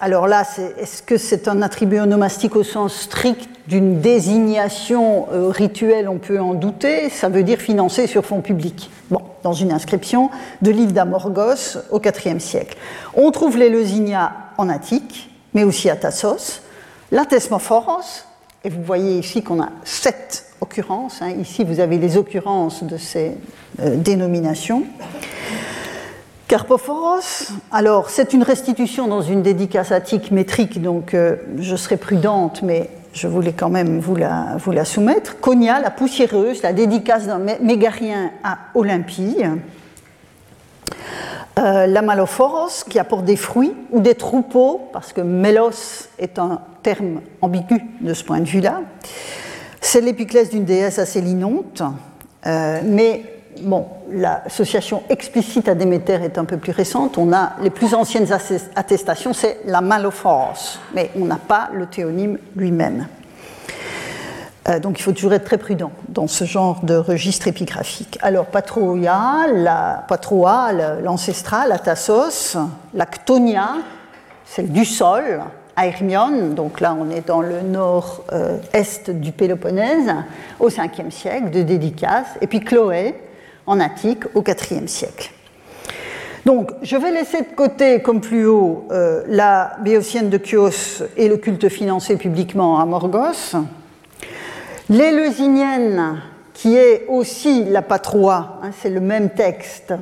alors 0.00 0.26
là, 0.26 0.44
est-ce 0.78 1.02
que 1.02 1.16
c'est 1.16 1.46
un 1.48 1.62
attribut 1.62 2.00
onomastique 2.00 2.56
au 2.56 2.62
sens 2.62 2.94
strict 2.94 3.48
d'une 3.68 4.00
désignation 4.00 5.26
euh, 5.32 5.48
rituelle 5.48 6.08
On 6.08 6.18
peut 6.18 6.40
en 6.40 6.54
douter. 6.54 7.10
Ça 7.10 7.28
veut 7.28 7.42
dire 7.42 7.58
financé 7.58 8.06
sur 8.06 8.24
fonds 8.24 8.40
publics. 8.40 8.90
Bon, 9.10 9.20
dans 9.42 9.52
une 9.52 9.72
inscription 9.72 10.30
de 10.62 10.70
l'île 10.70 10.92
d'Amorgos 10.92 11.78
au 11.90 12.00
IVe 12.00 12.40
siècle. 12.40 12.76
On 13.14 13.30
trouve 13.30 13.56
les 13.58 13.68
Leusinia 13.68 14.32
en 14.58 14.68
Attique, 14.68 15.30
mais 15.54 15.64
aussi 15.64 15.90
à 15.90 15.96
Tassos, 15.96 16.60
la 17.12 17.24
Thesmophoros, 17.24 18.24
et 18.64 18.70
vous 18.70 18.82
voyez 18.82 19.18
ici 19.18 19.42
qu'on 19.42 19.62
a 19.62 19.68
sept 19.84 20.45
occurrences, 20.60 21.22
hein. 21.22 21.30
ici 21.30 21.64
vous 21.64 21.80
avez 21.80 21.98
les 21.98 22.16
occurrences 22.16 22.82
de 22.82 22.96
ces 22.96 23.32
euh, 23.80 23.96
dénominations. 23.96 24.84
Carpophoros, 26.48 27.50
alors 27.72 28.08
c'est 28.08 28.32
une 28.32 28.44
restitution 28.44 29.08
dans 29.08 29.20
une 29.20 29.42
dédicace 29.42 29.90
attique 29.90 30.30
métrique, 30.30 30.80
donc 30.80 31.12
euh, 31.12 31.36
je 31.58 31.74
serai 31.74 31.96
prudente, 31.96 32.62
mais 32.62 32.88
je 33.12 33.26
voulais 33.26 33.52
quand 33.52 33.70
même 33.70 33.98
vous 33.98 34.14
la, 34.14 34.84
soumettre. 34.84 35.40
Conia, 35.40 35.80
la 35.80 35.90
poussiéreuse, 35.90 36.62
la 36.62 36.72
dédicace 36.72 37.26
d'un 37.26 37.38
mégarien 37.38 38.30
à 38.44 38.58
Olympie. 38.74 39.38
Euh, 41.58 41.86
la 41.86 42.02
malophoros, 42.02 42.84
qui 42.88 42.98
apporte 42.98 43.24
des 43.24 43.36
fruits 43.36 43.72
ou 43.90 44.00
des 44.00 44.14
troupeaux, 44.14 44.90
parce 44.92 45.14
que 45.14 45.22
mélos 45.22 46.10
est 46.18 46.38
un 46.38 46.60
terme 46.82 47.22
ambigu 47.40 47.80
de 48.02 48.12
ce 48.12 48.22
point 48.22 48.40
de 48.40 48.44
vue-là. 48.44 48.82
C'est 49.88 50.00
l'épiclèse 50.00 50.50
d'une 50.50 50.64
déesse 50.64 50.98
assez 50.98 51.20
linonte, 51.20 51.80
euh, 52.44 52.80
mais 52.82 53.22
l'association 54.10 55.04
explicite 55.08 55.68
à 55.68 55.76
Déméter 55.76 56.14
est 56.24 56.38
un 56.38 56.44
peu 56.44 56.56
plus 56.56 56.72
récente. 56.72 57.18
On 57.18 57.32
a 57.32 57.52
les 57.62 57.70
plus 57.70 57.94
anciennes 57.94 58.26
attestations, 58.74 59.32
c'est 59.32 59.60
la 59.64 59.80
malophoros, 59.82 60.80
mais 60.92 61.12
on 61.16 61.24
n'a 61.24 61.36
pas 61.36 61.70
le 61.72 61.86
théonyme 61.86 62.36
lui-même. 62.56 63.06
Euh, 64.68 64.80
donc 64.80 64.98
il 64.98 65.02
faut 65.04 65.12
toujours 65.12 65.34
être 65.34 65.44
très 65.44 65.56
prudent 65.56 65.92
dans 66.08 66.26
ce 66.26 66.42
genre 66.42 66.84
de 66.84 66.96
registre 66.96 67.46
épigraphique. 67.46 68.18
Alors 68.22 68.46
Patroia, 68.46 69.46
la 69.54 70.04
Patroa, 70.08 70.72
la 70.72 71.78
Tassos, 71.78 72.58
la 72.92 73.06
Ctonia, 73.06 73.76
celle 74.46 74.72
du 74.72 74.84
sol, 74.84 75.44
Aermion, 75.76 76.48
donc 76.54 76.80
là 76.80 76.96
on 76.98 77.10
est 77.10 77.26
dans 77.26 77.42
le 77.42 77.60
nord-est 77.62 79.10
du 79.10 79.32
Péloponnèse, 79.32 80.12
au 80.58 80.68
5e 80.68 81.10
siècle, 81.10 81.50
de 81.50 81.62
Dédicace, 81.62 82.28
et 82.40 82.46
puis 82.46 82.60
Chloé, 82.60 83.14
en 83.66 83.80
Attique, 83.80 84.24
au 84.34 84.42
4e 84.42 84.86
siècle. 84.86 85.30
Donc, 86.44 86.70
je 86.80 86.96
vais 86.96 87.10
laisser 87.10 87.40
de 87.40 87.56
côté, 87.56 88.00
comme 88.00 88.20
plus 88.20 88.46
haut, 88.46 88.86
euh, 88.92 89.24
la 89.26 89.76
béotienne 89.82 90.30
de 90.30 90.38
Chios 90.38 91.02
et 91.16 91.28
le 91.28 91.38
culte 91.38 91.68
financé 91.68 92.16
publiquement 92.16 92.78
à 92.78 92.86
Morgos, 92.86 93.56
L'Éleusinienne, 94.88 96.22
qui 96.54 96.76
est 96.76 97.06
aussi 97.08 97.64
la 97.64 97.82
patroie, 97.82 98.60
hein, 98.62 98.70
c'est 98.80 98.90
le 98.90 99.00
même 99.00 99.30
texte. 99.30 99.92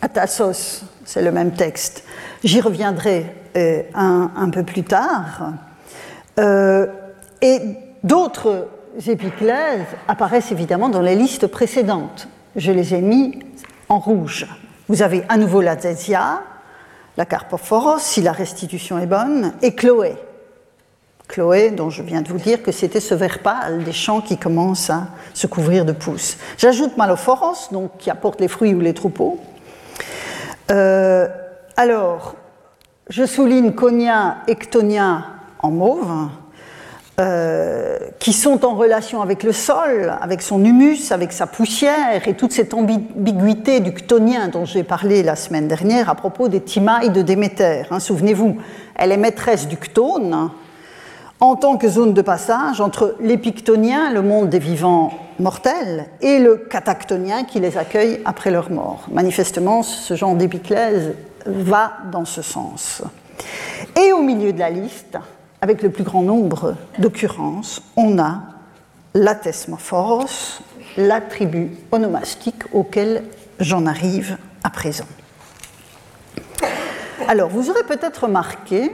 Atassos, 0.00 0.84
c'est 1.04 1.22
le 1.22 1.32
même 1.32 1.50
texte. 1.50 2.04
J'y 2.44 2.60
reviendrai 2.60 3.26
euh, 3.56 3.82
un, 3.94 4.50
peu 4.50 4.62
plus 4.62 4.84
tard. 4.84 5.52
Euh, 6.38 6.86
et 7.40 7.60
D'autres 8.06 8.68
épiclèses 9.08 9.86
apparaissent 10.06 10.52
évidemment 10.52 10.88
dans 10.88 11.00
les 11.00 11.16
listes 11.16 11.48
précédentes. 11.48 12.28
Je 12.54 12.70
les 12.70 12.94
ai 12.94 13.00
mis 13.00 13.40
en 13.88 13.98
rouge. 13.98 14.46
Vous 14.88 15.02
avez 15.02 15.24
à 15.28 15.36
nouveau 15.38 15.60
la 15.60 15.76
Zésia, 15.76 16.42
la 17.16 17.26
Carpophoros, 17.26 17.98
si 17.98 18.22
la 18.22 18.30
restitution 18.30 19.00
est 19.00 19.06
bonne, 19.06 19.54
et 19.60 19.74
Chloé. 19.74 20.14
Chloé, 21.26 21.72
dont 21.72 21.90
je 21.90 22.04
viens 22.04 22.22
de 22.22 22.28
vous 22.28 22.38
dire 22.38 22.62
que 22.62 22.70
c'était 22.70 23.00
ce 23.00 23.16
vert 23.16 23.40
pâle 23.40 23.82
des 23.82 23.92
champs 23.92 24.20
qui 24.20 24.38
commence 24.38 24.88
à 24.88 25.08
se 25.34 25.48
couvrir 25.48 25.84
de 25.84 25.90
pousses. 25.90 26.36
J'ajoute 26.58 26.96
Malophoros, 26.96 27.72
donc 27.72 27.98
qui 27.98 28.08
apporte 28.08 28.40
les 28.40 28.46
fruits 28.46 28.72
ou 28.72 28.80
les 28.80 28.94
troupeaux. 28.94 29.40
Euh, 30.70 31.26
alors, 31.76 32.36
je 33.08 33.24
souligne 33.24 33.72
Conia 33.72 34.38
et 34.48 34.56
Ctonia 34.56 35.24
en 35.60 35.70
mauve, 35.70 36.28
euh, 37.18 37.98
qui 38.18 38.32
sont 38.32 38.64
en 38.64 38.74
relation 38.74 39.22
avec 39.22 39.42
le 39.42 39.52
sol, 39.52 40.14
avec 40.20 40.42
son 40.42 40.62
humus, 40.62 41.12
avec 41.12 41.32
sa 41.32 41.46
poussière 41.46 42.28
et 42.28 42.34
toute 42.34 42.52
cette 42.52 42.74
ambiguïté 42.74 43.80
du 43.80 43.92
ctonien 43.92 44.48
dont 44.48 44.66
j'ai 44.66 44.82
parlé 44.82 45.22
la 45.22 45.34
semaine 45.34 45.66
dernière 45.66 46.10
à 46.10 46.14
propos 46.14 46.48
des 46.48 46.60
timailles 46.60 47.10
de 47.10 47.22
Déméter. 47.22 47.84
Hein, 47.90 48.00
souvenez-vous, 48.00 48.56
elle 48.96 49.12
est 49.12 49.16
maîtresse 49.16 49.66
du 49.66 49.76
ctone 49.76 50.50
en 51.40 51.56
tant 51.56 51.76
que 51.76 51.88
zone 51.88 52.12
de 52.12 52.22
passage 52.22 52.80
entre 52.80 53.14
l'épictonien, 53.20 54.12
le 54.12 54.22
monde 54.22 54.50
des 54.50 54.58
vivants 54.58 55.12
mortels, 55.38 56.06
et 56.22 56.38
le 56.38 56.56
catactonien 56.56 57.44
qui 57.44 57.60
les 57.60 57.76
accueille 57.76 58.20
après 58.24 58.50
leur 58.50 58.70
mort. 58.70 59.06
Manifestement, 59.12 59.82
ce 59.82 60.14
genre 60.14 60.34
d'épiclèse 60.34 61.12
va 61.46 61.92
dans 62.10 62.24
ce 62.24 62.42
sens. 62.42 63.02
Et 64.00 64.12
au 64.12 64.22
milieu 64.22 64.52
de 64.52 64.58
la 64.58 64.70
liste, 64.70 65.18
avec 65.60 65.82
le 65.82 65.90
plus 65.90 66.04
grand 66.04 66.22
nombre 66.22 66.74
d'occurrences, 66.98 67.82
on 67.96 68.18
a 68.18 68.42
la 69.14 69.34
thesmophoros, 69.34 70.60
la 70.96 71.20
tribu 71.20 71.70
onomastique 71.90 72.62
auquel 72.72 73.24
j'en 73.60 73.86
arrive 73.86 74.36
à 74.62 74.70
présent. 74.70 75.06
Alors, 77.28 77.48
vous 77.48 77.70
aurez 77.70 77.82
peut-être 77.84 78.24
remarqué 78.24 78.92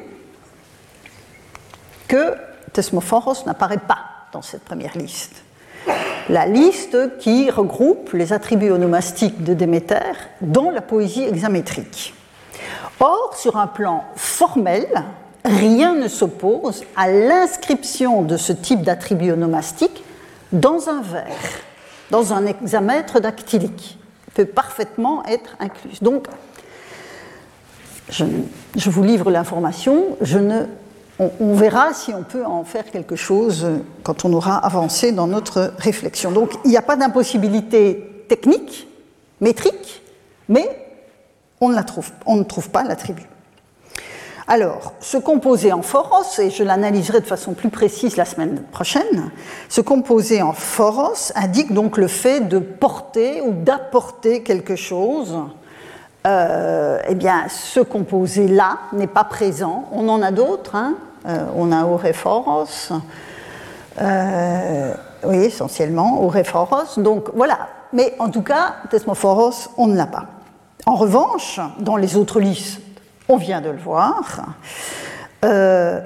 que 2.09 2.35
Thesmophoros 2.73 3.45
n'apparaît 3.47 3.79
pas 3.79 3.99
dans 4.33 4.43
cette 4.43 4.63
première 4.65 4.97
liste. 4.97 5.43
La 6.29 6.47
liste 6.47 7.19
qui 7.19 7.51
regroupe 7.51 8.13
les 8.13 8.33
attributs 8.33 8.71
onomastiques 8.71 9.43
de 9.43 9.55
Déméter 9.55 10.13
dans 10.41 10.71
la 10.71 10.81
poésie 10.81 11.25
hexamétrique. 11.25 12.15
Or, 13.01 13.35
sur 13.37 13.57
un 13.57 13.67
plan 13.67 14.05
formel, 14.17 14.87
rien 15.45 15.95
ne 15.95 16.09
s'oppose 16.09 16.85
à 16.97 17.11
l'inscription 17.11 18.23
de 18.23 18.37
ce 18.37 18.53
type 18.53 18.83
d'attribut 18.83 19.33
onomastique 19.33 20.05
dans 20.53 20.89
un 20.89 21.03
vers, 21.03 21.27
dans 22.11 22.33
un 22.33 22.47
hexamètre 22.47 23.21
dactylique. 23.21 23.99
Il 24.29 24.33
peut 24.35 24.45
parfaitement 24.47 25.25
être 25.27 25.57
inclus. 25.59 25.99
Donc, 26.01 26.27
je, 28.09 28.91
vous 28.91 29.03
livre 29.03 29.31
l'information, 29.31 30.17
on, 31.19 31.55
verra 31.55 31.95
si 31.95 32.13
on 32.13 32.23
peut 32.23 32.45
en 32.45 32.65
faire 32.65 32.91
quelque 32.91 33.17
chose 33.17 33.67
quand 34.03 34.25
on 34.25 34.33
aura 34.33 34.57
avancé 34.57 35.13
dans 35.13 35.27
notre 35.27 35.73
réflexion. 35.79 36.31
Donc 36.31 36.53
il 36.65 36.71
n'y 36.71 36.77
a 36.77 36.83
pas 36.83 36.97
d'impossibilité 36.97 38.25
technique, 38.29 38.89
métrique, 39.41 40.03
mais 40.49 40.82
on 41.63 41.69
ne, 42.37 42.43
trouve, 42.43 42.71
pas 42.71 42.83
l'attribut. 42.83 43.29
Alors, 44.49 44.93
ce 45.01 45.17
composé 45.17 45.73
en 45.73 45.83
foros, 45.83 46.39
et 46.39 46.51
je 46.51 46.65
l'analyserai 46.65 47.21
de 47.21 47.27
façon 47.27 47.55
plus 47.55 47.71
précise 47.71 48.17
la 48.17 48.25
semaine 48.25 48.63
prochaine, 48.73 49.31
ce 49.69 49.81
composé 49.81 50.43
en 50.43 50.53
foros 50.53 51.33
indique 51.37 51.73
donc 51.73 51.97
le 51.97 52.09
fait 52.09 52.41
de 52.41 52.59
porter 52.59 53.41
ou 53.41 53.53
d'apporter 53.53 54.43
quelque 54.43 54.77
chose. 54.77 55.39
Euh, 56.27 56.99
eh 57.09 57.15
bien, 57.15 57.47
ce 57.49 57.81
composé-là 57.81 58.79
n'est 58.93 59.07
pas 59.07 59.25
présent. 59.25 59.89
On 59.93 60.09
en 60.09 60.23
a 60.23 60.31
d'autres. 60.31 60.75
Hein 60.75 60.95
euh, 61.27 61.47
on 61.57 61.71
a 61.71 61.85
Oreforos, 61.85 62.93
euh, 64.01 64.95
oui, 65.25 65.37
essentiellement, 65.37 66.25
Oreforos. 66.25 66.99
Donc 66.99 67.31
voilà. 67.35 67.69
Mais 67.93 68.15
en 68.19 68.31
tout 68.31 68.43
cas, 68.43 68.77
Thesmophoros, 68.91 69.71
on 69.77 69.87
ne 69.87 69.97
l'a 69.97 70.07
pas. 70.07 70.27
En 70.85 70.97
revanche, 70.97 71.61
dans 71.79 71.97
les 71.97 72.17
autres 72.17 72.41
listes, 72.41 72.81
on 73.29 73.37
vient 73.37 73.61
de 73.61 73.71
le 73.71 73.79
voir, 73.79 74.57
euh, 75.45 76.01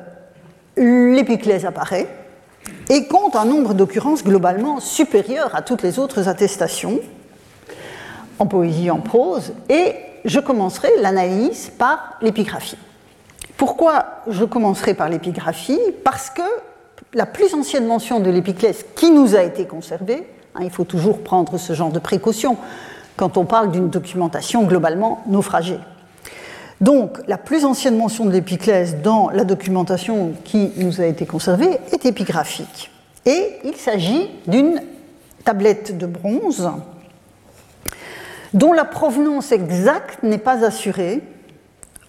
l'épiclèse 0.77 1.65
apparaît 1.65 2.09
et 2.91 3.07
compte 3.07 3.37
un 3.37 3.47
nombre 3.47 3.73
d'occurrences 3.73 4.23
globalement 4.23 4.81
supérieur 4.81 5.55
à 5.55 5.63
toutes 5.63 5.83
les 5.83 5.99
autres 5.99 6.29
attestations, 6.29 7.01
en 8.39 8.47
poésie, 8.47 8.91
en 8.91 9.01
prose, 9.01 9.55
et 9.71 9.95
je 10.27 10.41
commencerai 10.41 10.91
l'analyse 11.01 11.71
par 11.79 12.19
l'épigraphie. 12.21 12.79
Pourquoi 13.57 14.05
je 14.29 14.45
commencerai 14.45 14.93
par 14.93 15.09
l'épigraphie? 15.09 15.81
Parce 16.05 16.29
que 16.29 16.43
la 17.15 17.25
plus 17.25 17.55
ancienne 17.55 17.87
mention 17.87 18.21
de 18.21 18.29
l'épiclèse 18.29 18.85
qui 18.95 19.11
nous 19.11 19.35
a 19.35 19.43
été 19.43 19.67
conservée, 19.67 20.29
hein, 20.55 20.61
il 20.63 20.71
faut 20.71 20.85
toujours 20.85 21.23
prendre 21.23 21.57
ce 21.57 21.73
genre 21.73 21.93
de 21.93 21.99
précaution 21.99 22.59
quand 23.17 23.37
on 23.37 23.45
parle 23.45 23.71
d'une 23.71 23.89
documentation 23.89 24.65
globalement 24.65 25.23
naufragée. 25.27 25.79
Donc, 26.81 27.19
la 27.27 27.39
plus 27.39 27.65
ancienne 27.65 27.97
mention 27.97 28.27
de 28.27 28.31
l'épiclèse 28.31 28.99
dans 29.03 29.31
la 29.31 29.45
documentation 29.45 30.35
qui 30.45 30.73
nous 30.77 31.01
a 31.01 31.07
été 31.07 31.25
conservée 31.25 31.79
est 31.93 32.05
épigraphique. 32.05 32.91
Et 33.25 33.59
il 33.65 33.77
s'agit 33.77 34.29
d'une 34.47 34.83
tablette 35.45 35.97
de 35.97 36.07
bronze 36.07 36.71
dont 38.53 38.73
la 38.73 38.85
provenance 38.85 39.53
exacte 39.53 40.23
n'est 40.23 40.39
pas 40.39 40.65
assurée, 40.65 41.23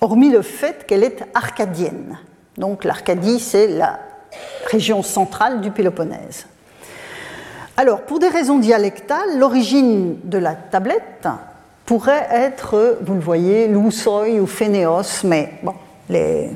hormis 0.02 0.30
le 0.30 0.42
fait 0.42 0.86
qu'elle 0.86 1.04
est 1.04 1.24
arcadienne. 1.34 2.18
Donc 2.58 2.84
l'Arcadie, 2.84 3.40
c'est 3.40 3.68
la 3.68 4.00
région 4.70 5.04
centrale 5.04 5.62
du 5.62 5.72
Péloponnèse. 5.72 6.46
Alors, 7.80 8.02
pour 8.02 8.18
des 8.18 8.28
raisons 8.28 8.58
dialectales, 8.58 9.38
l'origine 9.38 10.18
de 10.24 10.40
la 10.40 10.56
tablette 10.56 11.28
pourrait 11.86 12.28
être, 12.32 12.98
vous 13.02 13.14
le 13.14 13.20
voyez, 13.20 13.68
Lousoi 13.68 14.40
ou 14.40 14.48
Phénéos, 14.48 15.24
mais 15.24 15.54
bon, 15.62 15.76
il 16.10 16.50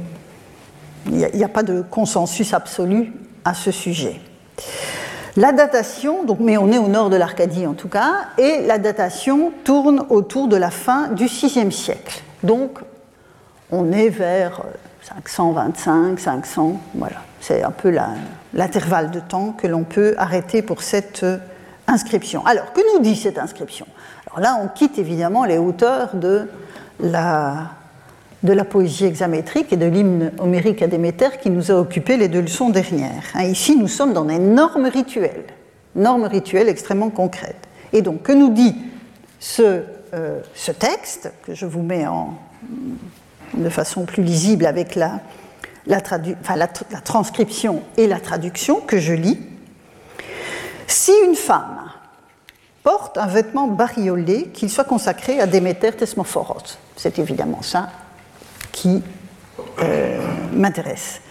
n'y 1.06 1.44
a, 1.44 1.48
pas 1.48 1.62
de 1.62 1.84
consensus 1.84 2.56
absolu 2.56 3.14
à 3.46 3.54
ce 3.54 3.70
sujet. 3.70 4.20
La 5.38 5.52
datation, 5.52 6.24
donc, 6.24 6.40
mais 6.40 6.58
on 6.58 6.72
est 6.72 6.80
au 6.80 6.88
nord 6.88 7.12
de 7.12 7.18
l'Arcadie 7.18 7.68
en 7.68 7.74
tout 7.74 7.88
cas, 7.88 8.30
et 8.40 8.62
la 8.66 8.80
datation 8.80 9.52
tourne 9.64 10.06
autour 10.10 10.48
de 10.48 10.58
la 10.58 10.72
fin 10.72 11.08
du 11.10 11.28
VIe 11.28 11.72
siècle. 11.72 12.24
Donc 12.44 12.80
on 13.72 13.92
est 13.92 14.10
vers 14.10 14.64
525, 15.16 16.20
500, 16.20 16.78
voilà. 16.96 17.18
C'est 17.40 17.64
un 17.64 17.72
peu 17.72 17.90
l'intervalle 18.54 19.12
de 19.12 19.20
temps 19.20 19.52
que 19.54 19.68
l'on 19.68 19.84
peut 19.84 20.16
arrêter 20.18 20.62
pour 20.62 20.82
cette 20.82 21.24
euh, 21.24 21.38
inscription. 21.88 22.46
Alors, 22.46 22.74
que 22.74 22.82
nous 22.94 23.04
dit 23.04 23.16
cette 23.16 23.38
inscription? 23.38 23.86
Alors 24.28 24.40
là, 24.40 24.60
on 24.62 24.68
quitte 24.68 24.98
évidemment 24.98 25.46
les 25.46 25.58
hauteurs 25.58 26.16
de 26.16 26.48
la, 27.00 27.72
poésie 28.70 29.06
hexamétrique 29.06 29.74
et 29.74 29.78
de 29.78 29.86
l'hymne 29.86 30.32
homérique 30.40 30.82
à 30.82 30.88
Déméter 30.88 31.40
qui 31.42 31.50
nous 31.50 31.72
a 31.72 31.76
occupé 31.76 32.18
les 32.18 32.28
deux 32.28 32.42
leçons 32.42 32.70
dernières. 32.70 33.24
Hein, 33.34 33.44
ici, 33.44 33.76
nous 33.76 33.88
sommes 33.88 34.14
dans 34.14 34.26
des 34.26 34.40
normes 34.40 34.86
rituelles, 34.86 35.46
normes 35.96 36.26
rituelles 36.26 36.70
extrêmement 36.70 37.10
concrètes. 37.10 37.68
Et 37.94 38.02
donc, 38.02 38.24
que 38.24 38.32
nous 38.32 38.50
dit 38.50 38.76
ce, 39.40 39.82
euh, 40.14 40.40
ce 40.54 40.72
texte, 40.72 41.32
que 41.46 41.54
je 41.54 41.66
vous 41.66 41.82
mets 41.82 42.08
en, 42.08 42.36
de 43.54 43.70
façon 43.70 44.06
plus 44.06 44.24
lisible 44.24 44.66
avec 44.66 44.96
la, 44.96 45.20
la, 45.88 46.02
transcription 47.04 47.84
et 47.98 48.08
la 48.08 48.20
traduction 48.20 48.82
que 48.82 49.00
je 49.00 49.14
lis. 49.14 49.40
Si 50.88 51.12
une 51.26 51.36
femme 51.36 51.90
porte 52.84 53.18
un 53.18 53.28
vêtement 53.28 53.68
bariolé, 53.68 54.50
qu'il 54.54 54.70
soit 54.70 54.84
consacré 54.84 55.40
à 55.40 55.48
Déméter 55.48 55.92
Thesmophoros, 55.92 56.78
c'est 56.96 57.20
évidemment 57.20 57.62
ça 57.62 57.90
qui 58.72 59.04
euh, 59.82 60.20
m'intéresse. 60.54 61.22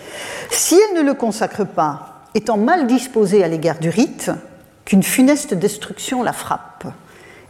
Si 0.50 0.78
elle 0.78 1.02
ne 1.02 1.06
le 1.06 1.14
consacre 1.14 1.64
pas, 1.64 2.24
étant 2.34 2.56
mal 2.56 2.86
disposée 2.86 3.42
à 3.42 3.48
l'égard 3.48 3.78
du 3.78 3.88
rite, 3.88 4.30
qu'une 4.84 5.02
funeste 5.02 5.54
destruction 5.54 6.22
la 6.22 6.32
frappe, 6.32 6.84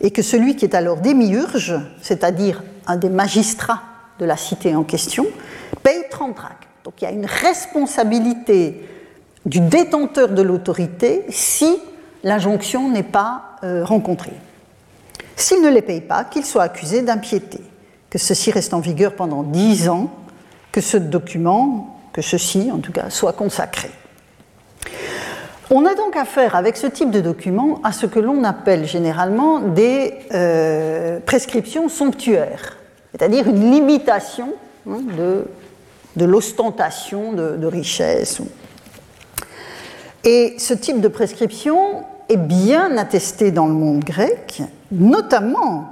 et 0.00 0.10
que 0.10 0.22
celui 0.22 0.56
qui 0.56 0.64
est 0.64 0.74
alors 0.74 0.96
démiurge, 0.96 1.74
c'est-à-dire 2.00 2.62
un 2.86 2.96
des 2.96 3.10
magistrats 3.10 3.82
de 4.18 4.24
la 4.24 4.36
cité 4.36 4.74
en 4.74 4.84
question, 4.84 5.26
paye 5.82 6.04
30 6.10 6.34
drachmes. 6.34 6.69
Donc 6.90 7.02
il 7.02 7.04
y 7.04 7.08
a 7.08 7.12
une 7.12 7.26
responsabilité 7.26 8.84
du 9.46 9.60
détenteur 9.60 10.30
de 10.30 10.42
l'autorité 10.42 11.24
si 11.28 11.78
l'injonction 12.24 12.88
n'est 12.88 13.04
pas 13.04 13.58
euh, 13.62 13.84
rencontrée. 13.84 14.32
S'il 15.36 15.62
ne 15.62 15.70
les 15.70 15.82
paye 15.82 16.00
pas, 16.00 16.24
qu'il 16.24 16.44
soit 16.44 16.64
accusé 16.64 17.02
d'impiété, 17.02 17.60
que 18.10 18.18
ceci 18.18 18.50
reste 18.50 18.74
en 18.74 18.80
vigueur 18.80 19.14
pendant 19.14 19.44
10 19.44 19.88
ans, 19.88 20.10
que 20.72 20.80
ce 20.80 20.96
document, 20.96 22.00
que 22.12 22.22
ceci 22.22 22.72
en 22.72 22.78
tout 22.78 22.90
cas, 22.90 23.08
soit 23.08 23.34
consacré. 23.34 23.90
On 25.70 25.86
a 25.86 25.94
donc 25.94 26.16
affaire 26.16 26.56
avec 26.56 26.76
ce 26.76 26.88
type 26.88 27.12
de 27.12 27.20
document 27.20 27.80
à 27.84 27.92
ce 27.92 28.06
que 28.06 28.18
l'on 28.18 28.42
appelle 28.42 28.84
généralement 28.84 29.60
des 29.60 30.14
euh, 30.34 31.20
prescriptions 31.20 31.88
somptuaires, 31.88 32.78
c'est-à-dire 33.12 33.46
une 33.46 33.70
limitation 33.70 34.48
hein, 34.88 34.98
de, 35.16 35.44
de 36.16 36.24
l'ostentation 36.24 37.32
de, 37.32 37.66
richesse. 37.66 38.40
Et 40.24 40.54
ce 40.58 40.74
type 40.74 41.00
de 41.00 41.08
prescription 41.08 42.04
est 42.28 42.36
bien 42.36 42.96
attesté 42.96 43.50
dans 43.50 43.66
le 43.66 43.72
monde 43.72 44.04
grec, 44.04 44.62
notamment, 44.92 45.88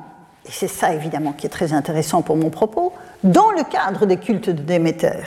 et 0.46 0.52
c'est 0.52 0.68
ça 0.68 0.92
évidemment 0.92 1.32
qui 1.32 1.46
est 1.46 1.50
très 1.50 1.72
intéressant 1.72 2.22
pour 2.22 2.36
mon 2.36 2.50
propos, 2.50 2.92
dans 3.24 3.50
le 3.50 3.64
cadre 3.64 4.06
des 4.06 4.18
cultes 4.18 4.50
de 4.50 4.62
Déméter 4.62 5.22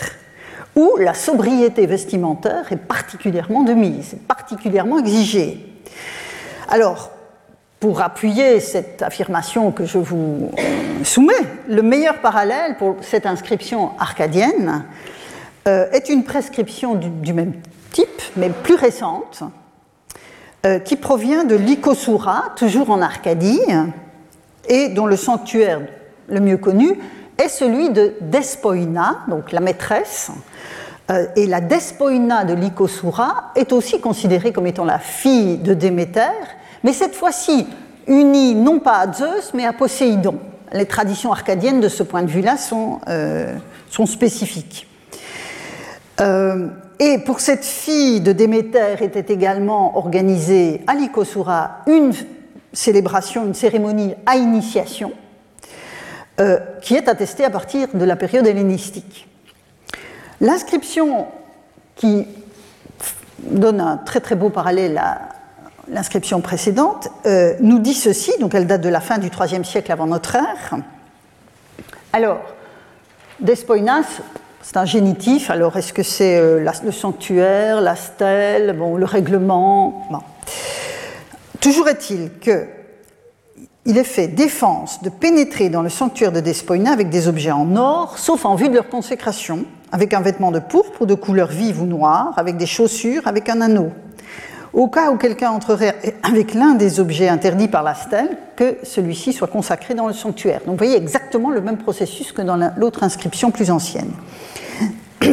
où 0.76 0.96
la 0.98 1.14
sobriété 1.14 1.86
vestimentaire 1.86 2.72
est 2.72 2.78
particulièrement 2.78 3.64
de 3.64 3.74
mise, 3.74 4.16
particulièrement 4.28 5.00
exigée. 5.00 5.66
Alors, 6.70 7.12
pour 7.82 8.00
appuyer 8.02 8.60
cette 8.60 9.02
affirmation 9.02 9.72
que 9.72 9.86
je 9.86 9.98
vous 9.98 10.52
soumets, 11.04 11.34
le 11.68 11.82
meilleur 11.82 12.20
parallèle 12.20 12.78
pour 12.78 12.98
cette 13.02 13.26
inscription 13.26 13.90
arcadienne 13.98 14.86
euh, 15.68 15.90
est 15.92 16.08
une 16.10 16.24
prescription 16.24 16.94
du, 16.94 17.34
même 17.34 17.54
type, 17.92 18.22
mais 18.38 18.50
plus 18.50 18.76
récente, 18.76 19.42
euh, 20.64 20.78
qui 20.78 20.96
provient 20.96 21.44
de 21.44 21.56
l'Ikosura, 21.56 22.54
toujours 22.56 22.92
en 22.92 23.02
Arcadie, 23.02 23.60
et 24.70 24.90
dont 24.90 25.08
le 25.08 25.16
sanctuaire 25.16 25.82
le 26.30 26.40
mieux 26.40 26.58
connu 26.58 27.00
est 27.40 27.50
celui 27.50 27.90
de 27.90 28.14
Despoina, 28.22 29.22
donc 29.28 29.52
la 29.52 29.60
maîtresse. 29.60 30.30
Euh, 31.10 31.26
et 31.36 31.48
la 31.48 31.62
Despoina 31.62 32.46
de 32.46 32.54
Lycosura 32.54 33.54
est 33.56 33.72
aussi 33.72 34.00
considérée 34.00 34.54
comme 34.54 34.68
étant 34.68 34.86
la 34.86 35.00
fille 35.00 35.58
de 35.58 35.74
Déméter, 35.74 36.30
mais 36.84 36.94
cette 36.94 37.16
fois-ci 37.16 37.68
unie 38.08 38.56
non 38.56 38.80
pas 38.80 39.00
à 39.00 39.12
Zeus, 39.12 39.54
mais 39.54 39.66
à 39.66 39.74
Poséidon. 39.74 40.40
Les 40.74 40.86
traditions 40.86 41.32
arcadiennes 41.32 41.82
de 41.82 41.90
ce 41.90 42.04
point 42.04 42.24
de 42.24 42.30
vue-là 42.30 42.58
sont, 42.58 43.00
euh, 43.08 43.56
spécifiques. 44.06 44.88
Euh, 46.22 46.68
et 47.00 47.18
pour 47.18 47.40
cette 47.40 47.66
fille 47.66 48.22
de 48.22 48.32
Déméter 48.32 48.96
était 49.02 49.34
également 49.34 49.98
organisée 49.98 50.82
à 50.88 50.96
Lycosura 50.96 51.80
une 51.88 52.14
célébration, 52.74 53.46
une 53.46 53.54
cérémonie 53.54 54.14
à 54.26 54.38
initiation, 54.38 55.12
euh, 56.40 56.60
qui 56.82 56.96
est 56.96 57.10
attestée 57.10 57.44
à 57.44 57.50
partir 57.50 57.90
de 57.94 58.06
la 58.06 58.16
période 58.16 58.48
hellénistique. 58.48 59.28
L'inscription 60.40 61.28
qui 61.96 62.26
donne 63.40 63.82
un 63.82 63.98
très 63.98 64.22
très 64.22 64.36
beau 64.36 64.50
parallèle 64.50 64.98
à 64.98 65.31
l'inscription 65.92 66.42
précédente 66.42 67.10
euh, 67.26 67.54
nous 67.60 67.80
dit 67.80 67.94
ceci, 67.94 68.32
donc 68.40 68.56
elle 68.56 68.66
date 68.66 68.82
de 68.82 68.90
la 68.90 69.02
fin 69.02 69.18
du 69.18 69.28
IIIe 69.28 69.66
siècle 69.66 69.92
avant 69.92 70.08
notre 70.08 70.36
ère. 70.36 70.78
Alors, 72.14 72.40
Despoinas, 73.40 74.22
c'est 74.62 74.78
un 74.78 74.86
génitif, 74.86 75.50
alors 75.50 75.78
est-ce 75.78 75.94
que 75.94 76.04
c'est 76.04 76.38
euh, 76.38 76.66
le 76.84 76.92
sanctuaire, 76.92 77.82
la 77.82 77.96
stèle, 77.96 78.78
le 78.78 79.06
règlement 79.06 80.08
Toujours 81.60 81.88
est-il 81.90 82.32
que 82.40 82.66
il 83.86 83.98
est 83.98 84.04
fait 84.04 84.28
défense 84.28 85.02
de 85.02 85.10
pénétrer 85.10 85.70
dans 85.70 85.82
le 85.82 85.90
sanctuaire 85.90 86.32
de 86.32 86.40
Despoina 86.40 86.92
avec 86.92 87.10
des 87.10 87.28
objets 87.28 87.52
en 87.52 87.76
or, 87.76 88.20
sauf 88.20 88.46
en 88.46 88.54
vue 88.54 88.70
de 88.70 88.76
leur 88.76 88.90
consécration, 88.90 89.66
avec 89.92 90.14
un 90.14 90.22
vêtement 90.22 90.52
de 90.52 90.60
pourpre 90.60 91.02
ou 91.02 91.06
de 91.08 91.16
couleur 91.16 91.48
vive 91.48 91.82
ou 91.82 91.86
noire, 91.86 92.34
avec 92.38 92.58
des 92.58 92.68
chaussures, 92.68 93.28
avec 93.28 93.50
un 93.50 93.60
anneau. 93.60 93.92
Au 94.74 94.88
cas 94.88 95.12
où 95.12 95.18
quelqu'un 95.18 95.52
entrerait 95.52 95.96
avec 96.24 96.54
l'un 96.54 96.76
des 96.76 97.00
objets 97.00 97.28
interdits 97.28 97.68
par 97.68 97.84
la 97.84 97.94
stèle, 97.94 98.38
que 98.56 98.78
celui-ci 98.84 99.34
soit 99.34 99.48
consacré 99.48 99.94
dans 99.94 100.08
le 100.08 100.14
sanctuaire. 100.14 100.62
Donc 100.66 100.80
vous 100.80 100.86
voyez 100.86 100.96
exactement 100.96 101.50
le 101.50 101.62
même 101.62 101.78
processus 101.78 102.32
que 102.32 102.42
dans 102.42 102.58
l'autre 102.78 103.04
inscription 103.04 103.52
plus 103.52 103.70
ancienne. 103.70 104.12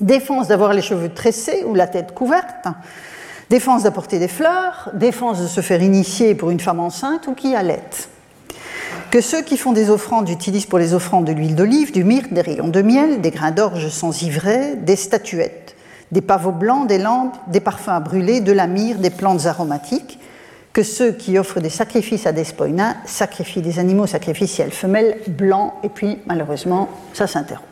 Défense 0.00 0.48
d'avoir 0.48 0.74
les 0.74 0.82
cheveux 0.82 1.12
tressés 1.12 1.64
ou 1.66 1.74
la 1.74 1.86
tête 1.86 2.14
couverte, 2.14 2.68
Défense 3.48 3.84
d'apporter 3.84 4.18
des 4.18 4.26
fleurs, 4.26 4.90
défense 4.94 5.40
de 5.40 5.46
se 5.46 5.60
faire 5.60 5.80
initier 5.80 6.34
pour 6.34 6.50
une 6.50 6.58
femme 6.58 6.80
enceinte 6.80 7.28
ou 7.28 7.34
qui 7.34 7.54
allait. 7.54 7.78
Que 9.12 9.20
ceux 9.20 9.42
qui 9.42 9.56
font 9.56 9.72
des 9.72 9.88
offrandes 9.88 10.28
utilisent 10.28 10.66
pour 10.66 10.80
les 10.80 10.94
offrandes 10.94 11.26
de 11.26 11.32
l'huile 11.32 11.54
d'olive, 11.54 11.92
du 11.92 12.02
myrte, 12.02 12.32
des 12.32 12.40
rayons 12.40 12.66
de 12.66 12.82
miel, 12.82 13.20
des 13.20 13.30
grains 13.30 13.52
d'orge 13.52 13.88
sans 13.88 14.20
ivraie, 14.22 14.74
des 14.74 14.96
statuettes, 14.96 15.75
des 16.12 16.20
pavots 16.20 16.52
blancs, 16.52 16.86
des 16.86 16.98
lampes, 16.98 17.36
des 17.48 17.60
parfums 17.60 17.88
à 17.88 18.00
brûler, 18.00 18.40
de 18.40 18.52
la 18.52 18.66
myrrhe, 18.66 18.98
des 18.98 19.10
plantes 19.10 19.46
aromatiques. 19.46 20.18
Que 20.72 20.82
ceux 20.82 21.12
qui 21.12 21.38
offrent 21.38 21.60
des 21.60 21.70
sacrifices 21.70 22.26
à 22.26 22.32
des 22.32 22.44
spoinas 22.44 22.96
sacrifient 23.06 23.62
des 23.62 23.78
animaux 23.78 24.06
sacrificiels 24.06 24.70
femelles 24.70 25.18
blancs, 25.28 25.72
et 25.82 25.88
puis 25.88 26.18
malheureusement, 26.26 26.88
ça 27.14 27.26
s'interrompt. 27.26 27.66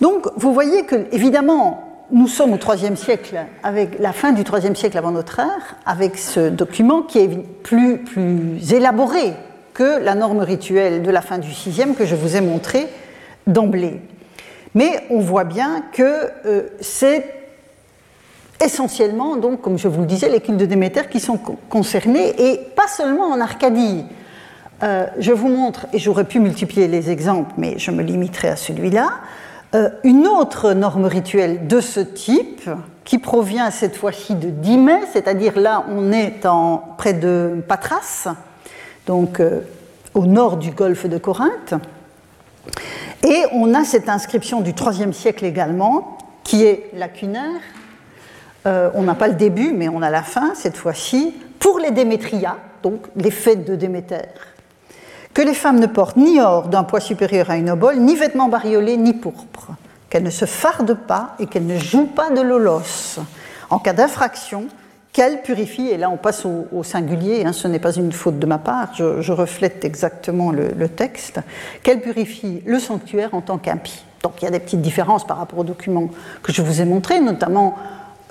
Donc 0.00 0.28
vous 0.36 0.52
voyez 0.54 0.84
que, 0.84 1.06
évidemment, 1.12 1.84
nous 2.10 2.28
sommes 2.28 2.52
au 2.52 2.58
IIIe 2.58 2.96
siècle, 2.96 3.46
avec 3.62 3.98
la 3.98 4.12
fin 4.12 4.32
du 4.32 4.42
IIIe 4.42 4.76
siècle 4.76 4.96
avant 4.98 5.10
notre 5.10 5.40
ère, 5.40 5.76
avec 5.86 6.18
ce 6.18 6.50
document 6.50 7.02
qui 7.02 7.18
est 7.18 7.28
plus, 7.62 7.98
plus 7.98 8.72
élaboré 8.72 9.32
que 9.72 9.98
la 9.98 10.14
norme 10.14 10.40
rituelle 10.40 11.02
de 11.02 11.10
la 11.10 11.20
fin 11.20 11.38
du 11.38 11.48
VIe 11.48 11.94
que 11.98 12.06
je 12.06 12.14
vous 12.14 12.36
ai 12.36 12.40
montré 12.40 12.86
d'emblée. 13.46 14.00
Mais 14.74 15.06
on 15.10 15.20
voit 15.20 15.44
bien 15.44 15.84
que 15.92 16.30
euh, 16.46 16.68
c'est 16.80 17.32
essentiellement, 18.62 19.36
donc, 19.36 19.60
comme 19.60 19.78
je 19.78 19.88
vous 19.88 20.00
le 20.00 20.06
disais, 20.06 20.28
les 20.28 20.40
cultes 20.40 20.58
de 20.58 20.66
Déméter 20.66 21.08
qui 21.10 21.20
sont 21.20 21.38
concernés, 21.68 22.34
et 22.38 22.58
pas 22.76 22.88
seulement 22.88 23.26
en 23.26 23.40
Arcadie. 23.40 24.04
Euh, 24.82 25.06
je 25.18 25.32
vous 25.32 25.48
montre, 25.48 25.86
et 25.92 25.98
j'aurais 25.98 26.24
pu 26.24 26.40
multiplier 26.40 26.88
les 26.88 27.10
exemples, 27.10 27.52
mais 27.56 27.78
je 27.78 27.90
me 27.90 28.02
limiterai 28.02 28.48
à 28.48 28.56
celui-là. 28.56 29.10
Euh, 29.74 29.90
une 30.02 30.26
autre 30.26 30.72
norme 30.72 31.04
rituelle 31.04 31.66
de 31.66 31.80
ce 31.80 32.00
type, 32.00 32.68
qui 33.04 33.18
provient 33.18 33.70
cette 33.70 33.96
fois-ci 33.96 34.34
de 34.34 34.48
Dimée, 34.48 35.00
c'est-à-dire 35.12 35.58
là 35.58 35.84
on 35.90 36.10
est 36.10 36.46
en, 36.46 36.78
près 36.96 37.12
de 37.12 37.62
Patras, 37.68 38.28
donc 39.06 39.42
au 40.14 40.24
nord 40.24 40.56
du 40.56 40.70
golfe 40.70 41.06
de 41.06 41.18
Corinthe, 41.18 41.74
et 43.22 43.44
on 43.52 43.74
a 43.74 43.84
cette 43.84 44.08
inscription 44.08 44.60
du 44.60 44.70
IIIe 44.70 45.12
siècle 45.14 45.44
également, 45.44 46.18
qui 46.42 46.64
est 46.64 46.90
lacunaire. 46.94 47.60
Euh, 48.66 48.90
on 48.94 49.02
n'a 49.02 49.14
pas 49.14 49.28
le 49.28 49.34
début, 49.34 49.72
mais 49.72 49.88
on 49.88 50.02
a 50.02 50.10
la 50.10 50.22
fin 50.22 50.54
cette 50.54 50.76
fois-ci, 50.76 51.34
pour 51.58 51.78
les 51.78 51.90
Démétrias, 51.90 52.56
donc 52.82 53.06
les 53.16 53.30
fêtes 53.30 53.64
de 53.66 53.74
Déméter 53.74 54.18
que 55.34 55.42
les 55.42 55.54
femmes 55.54 55.80
ne 55.80 55.86
portent 55.86 56.16
ni 56.16 56.40
or 56.40 56.68
d'un 56.68 56.84
poids 56.84 57.00
supérieur 57.00 57.50
à 57.50 57.56
une 57.56 57.68
obole, 57.68 57.96
ni 57.96 58.14
vêtements 58.14 58.48
bariolés, 58.48 58.96
ni 58.96 59.12
pourpre, 59.12 59.72
qu'elles 60.08 60.22
ne 60.22 60.30
se 60.30 60.44
fardent 60.44 60.96
pas 60.96 61.34
et 61.40 61.46
qu'elles 61.46 61.66
ne 61.66 61.78
jouent 61.78 62.06
pas 62.06 62.30
de 62.30 62.40
l'olos. 62.40 63.18
En 63.68 63.80
cas 63.80 63.92
d'infraction, 63.92 64.68
qu'elles 65.14 65.42
purifient, 65.42 65.90
et 65.90 65.96
là 65.96 66.10
on 66.10 66.16
passe 66.16 66.44
au, 66.44 66.82
singulier, 66.82 67.44
hein, 67.46 67.52
ce 67.52 67.68
n'est 67.68 67.78
pas 67.78 67.94
une 67.94 68.12
faute 68.12 68.38
de 68.38 68.46
ma 68.46 68.58
part, 68.58 68.88
je, 68.94 69.32
reflète 69.32 69.84
exactement 69.84 70.50
le, 70.50 70.88
texte, 70.88 71.40
qu'elles 71.82 72.00
purifient 72.00 72.62
le 72.66 72.78
sanctuaire 72.80 73.32
en 73.32 73.40
tant 73.40 73.56
qu'impie. 73.56 74.04
Donc 74.24 74.42
il 74.42 74.44
y 74.44 74.48
a 74.48 74.50
des 74.50 74.58
petites 74.58 74.82
différences 74.82 75.24
par 75.24 75.38
rapport 75.38 75.60
aux 75.60 75.64
documents 75.64 76.08
que 76.42 76.52
je 76.52 76.62
vous 76.62 76.80
ai 76.80 76.84
montrés, 76.84 77.20
notamment 77.20 77.76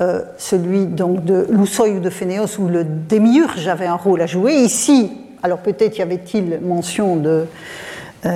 euh, 0.02 0.24
celui 0.38 0.86
donc, 0.86 1.24
de 1.24 1.48
Loussoy 1.50 1.92
ou 1.92 2.00
de 2.02 2.10
Phénéos 2.10 2.60
où 2.60 2.68
le 2.68 2.84
démiurge 2.84 3.68
avait 3.68 3.88
un 3.88 3.96
rôle 3.96 4.22
à 4.22 4.28
jouer. 4.28 4.54
Ici, 4.56 5.10
alors 5.42 5.60
peut-être 5.60 5.98
y 5.98 6.02
avait-il 6.02 6.60
mention 6.62 7.22
euh, 7.26 7.46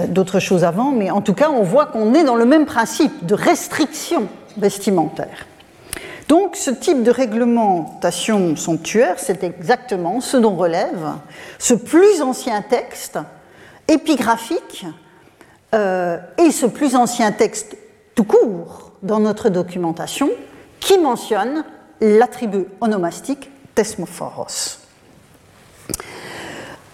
d'autres 0.08 0.40
choses 0.40 0.64
avant, 0.64 0.92
mais 0.92 1.12
en 1.12 1.22
tout 1.22 1.34
cas, 1.34 1.50
on 1.50 1.64
voit 1.64 1.88
qu'on 1.88 2.14
est 2.14 2.24
dans 2.24 2.36
le 2.36 2.46
même 2.46 2.66
principe 2.66 3.26
de 3.26 3.34
restriction 3.34 4.30
vestimentaire. 4.56 5.48
Donc 6.28 6.56
ce 6.56 6.72
type 6.72 7.04
de 7.04 7.12
réglementation 7.12 8.56
somptuaire, 8.56 9.16
c'est 9.18 9.44
exactement 9.44 10.20
ce 10.20 10.38
dont 10.38 10.56
relève 10.56 11.14
ce 11.58 11.74
plus 11.74 12.22
ancien 12.22 12.62
texte 12.62 13.18
épigraphique 13.88 14.86
euh, 15.74 16.18
et 16.38 16.52
ce 16.52 16.66
plus 16.66 16.96
ancien 16.96 17.32
texte 17.32 17.78
tout 18.16 18.26
court 18.26 18.92
dans 19.04 19.20
notre 19.20 19.50
documentation 19.50 20.30
qui 20.80 20.98
mentionne 20.98 21.64
l'attribut 22.02 22.66
onomastique 22.82 23.50
thesmophoros. 23.76 24.80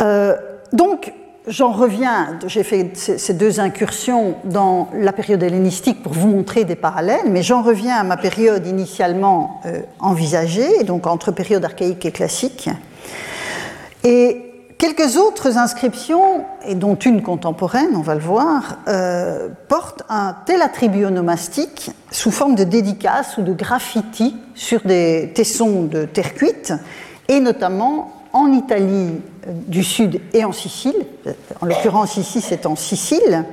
Euh, 0.02 0.36
donc, 0.74 1.14
j'en 1.48 1.72
reviens, 1.72 2.40
j'ai 2.48 2.64
fait 2.64 2.96
ces 2.96 3.34
deux 3.34 3.60
incursions 3.60 4.36
dans 4.46 4.90
la 4.94 5.12
période 5.12 5.44
hellénistique 5.44 6.02
pour 6.04 6.14
vous 6.14 6.28
montrer 6.28 6.66
des 6.66 6.76
parallèles, 6.76 7.30
mais 7.30 7.44
j'en 7.44 7.62
reviens 7.62 7.98
à 7.98 8.04
ma 8.04 8.18
période 8.18 8.66
initialement 8.66 9.62
euh, 9.66 9.82
envisagée, 10.00 10.84
donc 10.84 11.08
entre 11.08 11.32
période 11.32 11.64
archaïque 11.66 12.06
et 12.06 12.12
classique. 12.12 12.70
Et 14.04 14.50
Quelques 14.84 15.16
autres 15.16 15.58
inscriptions, 15.58 16.44
dont 16.74 16.96
une 16.96 17.22
contemporaine, 17.22 17.96
on 17.96 18.02
va 18.02 18.16
le 18.16 18.20
voir, 18.20 18.80
euh, 18.90 19.48
portent 19.70 20.04
un 20.10 20.36
tel 20.46 20.62
attribut 20.62 21.06
onomastique 21.06 21.92
sous 22.12 22.32
forme 22.32 22.56
de 22.56 22.66
dédicace 22.66 23.38
ou 23.38 23.44
de 23.44 23.54
graffiti 23.54 24.36
sur 24.56 24.82
des 24.82 25.32
tessons 25.34 25.84
de 25.84 26.04
terre 26.04 26.34
cuite, 26.34 26.74
et 27.30 27.40
notamment 27.40 28.12
en 28.34 28.52
Italie 28.52 29.22
euh, 29.48 29.52
du 29.68 29.84
Sud 29.84 30.20
et 30.34 30.44
en 30.44 30.52
Sicile. 30.52 31.06
En 31.62 31.66
l'occurrence, 31.66 32.18
ici, 32.18 32.42
c'est 32.42 32.66
en 32.66 32.76
Sicile. 32.76 33.46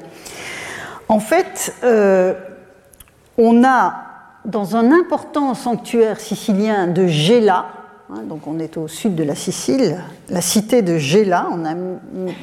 En 1.09 1.21
fait, 1.21 1.75
euh, 1.85 2.35
on 3.39 3.65
a 3.65 3.95
dans 4.45 4.75
un 4.75 4.91
important 4.91 5.55
sanctuaire 5.55 6.19
sicilien 6.19 6.87
de 6.87 7.07
Gela, 7.07 7.67
Hein, 8.13 8.23
donc 8.25 8.47
on 8.47 8.59
est 8.59 8.77
au 8.77 8.89
sud 8.89 9.15
de 9.15 9.23
la 9.23 9.37
Sicile, 9.37 9.99
la 10.31 10.41
cité 10.41 10.83
de 10.83 10.99
Gela. 10.99 11.47
On 11.53 11.65
a 11.65 11.75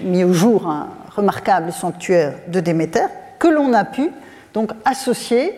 mis 0.02 0.24
au 0.24 0.32
jour 0.32 0.68
un 0.68 0.88
remarquable 1.14 1.74
sanctuaire 1.74 2.36
de 2.48 2.62
Déméter 2.62 3.08
que 3.38 3.48
l'on 3.50 3.74
a 3.74 3.84
pu 3.84 4.10
donc 4.54 4.72
associer 4.86 5.54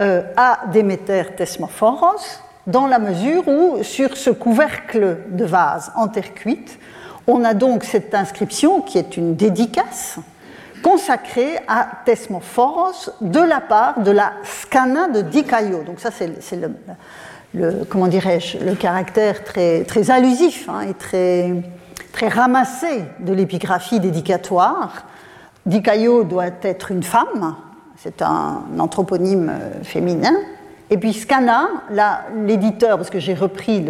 euh, 0.00 0.22
à 0.36 0.60
Déméter 0.72 1.34
Thesmophoros 1.36 2.40
dans 2.66 2.86
la 2.86 2.98
mesure 2.98 3.46
où 3.48 3.82
sur 3.82 4.16
ce 4.16 4.30
couvercle 4.30 5.18
de 5.30 5.44
vase 5.44 5.92
en 5.96 6.08
terre 6.08 6.34
cuite, 6.34 6.78
on 7.26 7.44
a 7.44 7.54
donc 7.54 7.84
cette 7.84 8.14
inscription 8.14 8.80
qui 8.80 8.98
est 8.98 9.16
une 9.16 9.34
dédicace 9.34 10.18
consacrée 10.82 11.58
à 11.68 11.88
Thesmophoros 12.04 13.10
de 13.20 13.40
la 13.40 13.60
part 13.60 14.00
de 14.00 14.10
la 14.10 14.32
Scana 14.42 15.08
de 15.08 15.22
Dicaio. 15.22 15.82
Donc 15.82 16.00
ça 16.00 16.10
c'est 16.10 16.56
le, 17.54 17.84
comment 17.88 18.06
dirais-je, 18.06 18.58
le 18.58 18.74
caractère 18.74 19.44
très, 19.44 19.84
très 19.84 20.10
allusif 20.10 20.68
hein, 20.68 20.82
et 20.88 20.94
très, 20.94 21.52
très 22.12 22.28
ramassé 22.28 23.04
de 23.20 23.32
l'épigraphie 23.32 24.00
dédicatoire. 24.00 25.04
Dicaio 25.66 26.24
doit 26.24 26.46
être 26.62 26.90
une 26.90 27.02
femme, 27.02 27.56
c'est 27.96 28.22
un, 28.22 28.62
anthroponyme 28.78 29.50
euh, 29.50 29.82
féminin. 29.82 30.34
Et 30.90 30.98
puis 30.98 31.12
Scana, 31.12 31.68
l'éditeur, 32.44 32.96
parce 32.96 33.10
que 33.10 33.20
j'ai 33.20 33.34
repris 33.34 33.84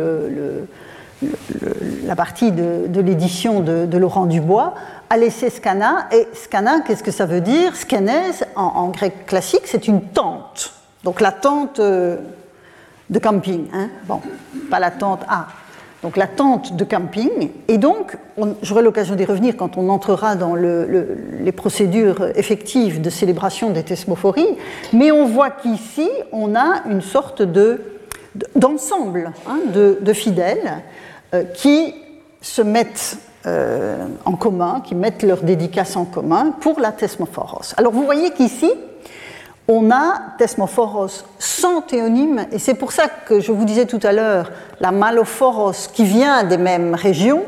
la 2.04 2.16
partie 2.16 2.52
de, 2.52 3.00
l'édition 3.00 3.60
de, 3.60 3.96
Laurent 3.96 4.26
Dubois, 4.26 4.74
a 5.08 5.16
laissé 5.16 5.48
Scana. 5.48 6.08
Et 6.12 6.28
Scana, 6.34 6.80
qu'est-ce 6.82 7.02
que 7.02 7.10
ça 7.10 7.24
veut 7.24 7.40
dire? 7.40 7.74
Scanèse, 7.74 8.44
en, 8.54 8.88
grec 8.88 9.26
classique, 9.26 9.62
c'est 9.64 9.88
une 9.88 10.02
tente. 10.02 10.74
Donc 11.02 11.22
la 11.22 11.32
tente 11.32 11.80
euh, 11.80 12.18
de 13.08 13.18
camping. 13.18 13.68
Hein 13.72 13.88
bon, 14.06 14.20
pas 14.70 14.78
la 14.78 14.90
tente 14.90 15.22
A. 15.26 15.46
Donc 16.02 16.16
la 16.16 16.26
tente 16.26 16.76
de 16.76 16.84
camping. 16.84 17.50
Et 17.68 17.78
donc, 17.78 18.16
j'aurai 18.62 18.82
l'occasion 18.82 19.14
d'y 19.14 19.24
revenir 19.24 19.56
quand 19.56 19.76
on 19.76 19.88
entrera 19.88 20.34
dans 20.34 20.54
les 20.54 21.52
procédures 21.52 22.26
effectives 22.36 23.00
de 23.00 23.10
célébration 23.10 23.70
des 23.70 23.82
thesmophories. 23.82 24.56
Mais 24.92 25.12
on 25.12 25.26
voit 25.26 25.50
qu'ici, 25.50 26.08
on 26.32 26.54
a 26.54 26.82
une 26.88 27.02
sorte 27.02 27.42
de, 27.42 27.82
d'ensemble 28.56 29.32
hein, 29.46 29.58
de, 29.72 30.12
fidèles 30.12 30.82
euh, 31.34 31.44
qui 31.44 31.94
se 32.40 32.62
mettent 32.62 33.18
euh, 33.46 34.06
en 34.24 34.32
commun, 34.32 34.82
qui 34.84 34.94
mettent 34.94 35.22
leur 35.22 35.42
dédicace 35.42 35.96
en 35.96 36.04
commun 36.04 36.54
pour 36.60 36.80
la 36.80 36.92
thesmophoros. 36.92 37.74
Alors 37.76 37.92
vous 37.92 38.04
voyez 38.04 38.30
qu'ici, 38.30 38.70
on 39.68 39.90
a 39.90 40.20
Thesmophoros 40.38 41.24
sans 41.38 41.80
théonyme, 41.80 42.46
et 42.52 42.58
c'est 42.58 42.74
pour 42.74 42.92
ça 42.92 43.08
que 43.08 43.40
je 43.40 43.52
vous 43.52 43.64
disais 43.64 43.86
tout 43.86 44.00
à 44.02 44.12
l'heure, 44.12 44.50
la 44.80 44.90
Malophoros 44.90 45.88
qui 45.92 46.04
vient 46.04 46.44
des 46.44 46.58
mêmes 46.58 46.94
régions, 46.94 47.44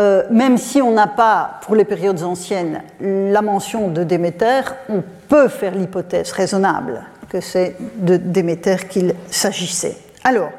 euh, 0.00 0.24
même 0.30 0.58
si 0.58 0.82
on 0.82 0.90
n'a 0.90 1.06
pas, 1.06 1.60
pour 1.62 1.76
les 1.76 1.84
périodes 1.84 2.22
anciennes, 2.22 2.82
la 3.00 3.42
mention 3.42 3.88
de 3.88 4.02
Déméter, 4.02 4.62
on 4.88 5.02
peut 5.28 5.48
faire 5.48 5.74
l'hypothèse 5.74 6.32
raisonnable 6.32 7.04
que 7.28 7.40
c'est 7.40 7.76
de 7.96 8.16
Déméter 8.16 8.76
qu'il 8.88 9.14
s'agissait. 9.30 9.96
Alors, 10.22 10.50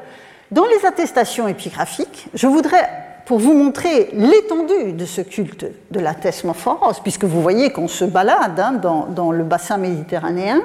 dans 0.50 0.66
les 0.66 0.86
attestations 0.86 1.48
épigraphiques, 1.48 2.28
je 2.34 2.46
voudrais, 2.46 2.88
pour 3.24 3.38
vous 3.38 3.54
montrer 3.54 4.10
l'étendue 4.12 4.92
de 4.92 5.04
ce 5.04 5.20
culte 5.22 5.66
de 5.90 6.00
la 6.00 6.14
Thesmophoros, 6.14 7.00
puisque 7.02 7.24
vous 7.24 7.42
voyez 7.42 7.72
qu'on 7.72 7.88
se 7.88 8.04
balade 8.04 8.60
hein, 8.60 8.72
dans, 8.72 9.32
le 9.32 9.42
bassin 9.42 9.76
méditerranéen, 9.76 10.60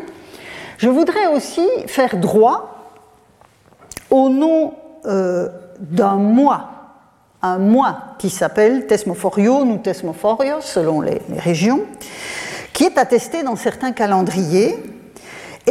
je 0.82 0.90
voudrais 0.90 1.28
aussi 1.28 1.68
faire 1.86 2.18
droit 2.18 2.96
au 4.10 4.30
nom 4.30 4.74
euh, 5.06 5.48
d'un 5.80 6.16
mois, 6.16 6.72
un 7.44 7.60
mois 7.60 8.16
qui 8.18 8.32
s'appelle 8.32 8.88
Thesmophorion 8.88 9.62
ou 9.62 9.78
Thesmophorios 9.78 10.62
selon 10.62 11.02
les, 11.02 11.22
régions, 11.38 11.82
qui 12.74 12.86
est 12.86 12.98
attesté 12.98 13.44
dans 13.44 13.56
certains 13.56 13.92
calendriers. 13.92 14.76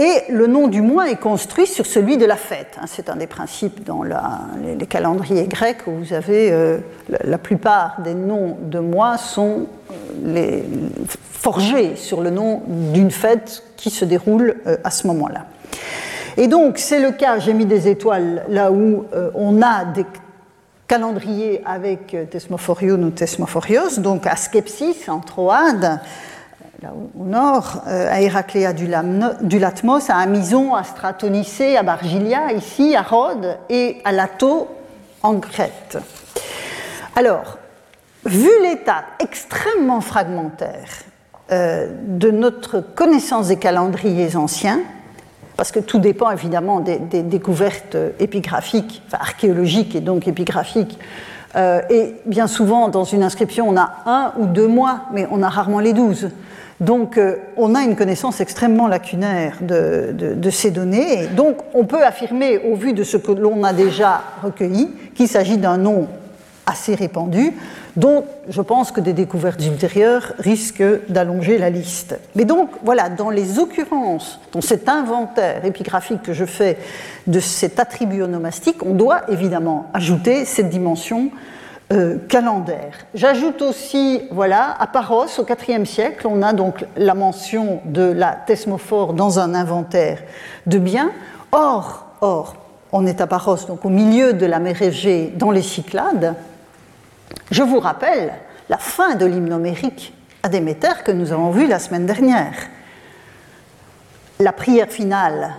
Et 0.01 0.33
le 0.33 0.47
nom 0.47 0.67
du 0.67 0.81
mois 0.81 1.11
est 1.11 1.21
construit 1.21 1.67
sur 1.67 1.85
celui 1.85 2.17
de 2.17 2.25
la 2.25 2.37
fête. 2.37 2.79
Hein. 2.81 2.87
C'est 2.87 3.11
un 3.11 3.17
des 3.17 3.27
principes 3.27 3.85
dans 3.85 4.03
les, 4.03 4.87
calendriers 4.87 5.47
grecs 5.47 5.87
où 5.87 5.91
vous 5.91 6.15
avez 6.15 6.51
euh, 6.51 6.79
la, 7.23 7.37
plupart 7.37 8.01
des 8.01 8.15
noms 8.15 8.57
de 8.63 8.79
mois 8.79 9.19
sont 9.19 9.67
euh, 10.25 10.63
forgés 11.33 11.97
sur 11.97 12.23
le 12.23 12.31
nom 12.31 12.63
d'une 12.67 13.11
fête 13.11 13.63
qui 13.77 13.91
se 13.91 14.07
déroule 14.07 14.57
euh, 14.67 14.79
à 14.85 14.91
ce 14.91 15.07
moment-là. 15.09 15.45
Et 16.39 16.49
donc, 16.49 16.79
c'est 16.79 17.01
le 17.01 17.11
cas, 17.11 17.39
j'ai 17.39 17.53
mis 17.53 17.67
des 17.67 17.87
étoiles 17.87 18.47
là 18.49 18.73
où 18.73 19.05
on 19.35 19.61
a 19.61 19.85
des 19.85 20.07
calendriers 20.89 21.61
avec 21.67 22.17
Thesmophorion 22.31 23.03
ou 23.03 23.11
Thesmophorios, 23.11 23.99
donc 23.99 24.27
à 24.27 24.37
Skepsis, 24.37 25.11
en 25.11 25.19
Troade, 25.21 26.01
là 26.83 26.93
au 27.19 27.25
nord, 27.25 27.83
à 27.87 28.21
Héracléa 28.21 28.73
du, 28.73 28.87
Latmos, 28.87 30.09
à 30.09 30.17
Amison, 30.17 30.75
à 30.75 30.83
Stratonicée, 30.83 31.77
à 31.77 31.83
Bargilia, 31.83 32.53
ici, 32.53 32.97
à 32.97 33.03
Rhodes, 33.03 33.59
et 33.69 33.99
à 34.05 34.13
Lato, 34.13 34.69
en 35.23 35.39
Crète. 35.41 35.99
Alors, 37.17 37.59
vu 38.25 38.49
l'état 38.63 39.05
extrêmement 39.19 40.01
fragmentaire 40.01 40.89
euh, 41.53 41.89
de 42.07 42.31
notre 42.31 42.81
connaissance 42.81 43.49
des 43.49 43.57
calendriers 43.57 44.37
anciens, 44.37 44.81
parce 45.57 45.73
que 45.73 45.81
tout 45.81 45.99
dépend 45.99 46.31
évidemment 46.31 46.81
des, 46.81 46.99
découvertes 46.99 47.97
épigraphiques, 48.19 49.03
enfin 49.07 49.19
archéologiques 49.21 49.95
et 49.95 50.01
donc 50.01 50.27
épigraphiques. 50.27 50.99
Euh, 51.57 51.83
et 51.91 52.15
bien 52.25 52.47
souvent, 52.47 52.89
dans 52.89 53.05
une 53.05 53.23
inscription, 53.23 53.69
on 53.69 53.77
a 53.77 53.97
un 54.07 54.33
ou 54.39 54.47
deux 54.47 54.69
mois, 54.69 55.03
mais 55.13 55.27
on 55.31 55.43
a 55.43 55.49
rarement 55.49 55.81
les 55.81 55.93
douze. 55.93 56.31
Donc, 56.81 57.19
euh, 57.19 57.37
on 57.59 57.75
a 57.75 57.83
une 57.83 57.95
connaissance 57.95 58.41
extrêmement 58.41 58.89
lacunaire 58.89 59.59
de, 59.61 60.15
de, 60.15 60.51
ces 60.51 60.71
données. 60.71 61.27
donc, 61.27 61.59
on 61.75 61.85
peut 61.85 62.03
affirmer, 62.03 62.59
au 62.59 62.75
vu 62.75 62.95
de 62.95 63.05
ce 63.05 63.19
que 63.19 63.33
l'on 63.33 63.63
a 63.65 63.75
déjà 63.75 64.23
recueilli, 64.43 64.89
qu'il 65.15 65.29
s'agit 65.29 65.59
d'un 65.59 65.77
nom 65.77 66.09
assez 66.65 66.95
répandu, 66.95 67.53
dont 67.97 68.25
je 68.49 68.63
pense 68.63 68.93
que 68.93 69.01
des 69.01 69.13
découvertes 69.13 69.65
ultérieures 69.65 70.33
risquent 70.39 71.07
d'allonger 71.09 71.59
la 71.59 71.69
liste. 71.69 72.19
Mais 72.35 72.45
donc, 72.45 72.71
voilà, 72.83 73.11
dans 73.11 73.31
les 73.31 73.59
occurrences, 73.59 74.41
dans 74.53 74.61
cet 74.61 74.89
inventaire 74.89 75.65
épigraphique 75.65 76.23
que 76.23 76.33
je 76.33 76.45
fais 76.45 76.79
de 77.27 77.41
cet 77.41 77.79
attribut 77.79 78.23
onomastique, 78.23 78.85
on 78.87 78.95
doit 78.95 79.31
évidemment 79.31 79.91
ajouter 79.93 80.45
cette 80.45 80.71
dimension 80.71 81.31
euh, 81.93 82.19
calendaire. 82.29 82.95
J'ajoute 83.15 83.63
aussi, 83.63 84.23
voilà, 84.31 84.77
à 84.79 84.87
Paros, 84.87 85.27
au 85.39 85.45
IVe 85.45 85.85
siècle, 85.85 86.29
on 86.29 86.41
a 86.41 86.53
donc 86.53 86.85
la 86.97 87.15
mention 87.15 87.81
de 87.85 88.03
la 88.03 88.33
thesmophore 88.33 89.13
dans 89.13 89.41
un 89.41 89.55
inventaire 89.55 90.23
de 90.67 90.79
biens. 90.79 91.11
Or, 91.51 92.07
or, 92.21 92.55
on 92.93 93.07
est 93.07 93.21
à 93.21 93.27
Paros, 93.27 93.67
donc 93.67 93.85
au 93.85 93.89
milieu 93.89 94.35
de 94.35 94.47
la 94.47 94.61
mer 94.61 94.81
Égée, 94.81 95.33
dans 95.37 95.51
les 95.51 95.63
Cyclades, 95.63 96.37
je 97.51 97.63
vous 97.65 97.81
rappelle 97.81 98.35
la 98.69 98.79
fin 98.79 99.17
de 99.17 99.27
l'hymnomérique 99.27 100.15
à 100.45 100.49
Déméter 100.49 101.03
que 101.05 101.11
nous 101.11 101.33
avons 101.33 101.51
vu 101.51 101.67
la 101.67 101.81
semaine 101.81 102.07
dernière. 102.07 102.55
La 104.39 104.53
prière 104.53 104.89
finale, 104.89 105.55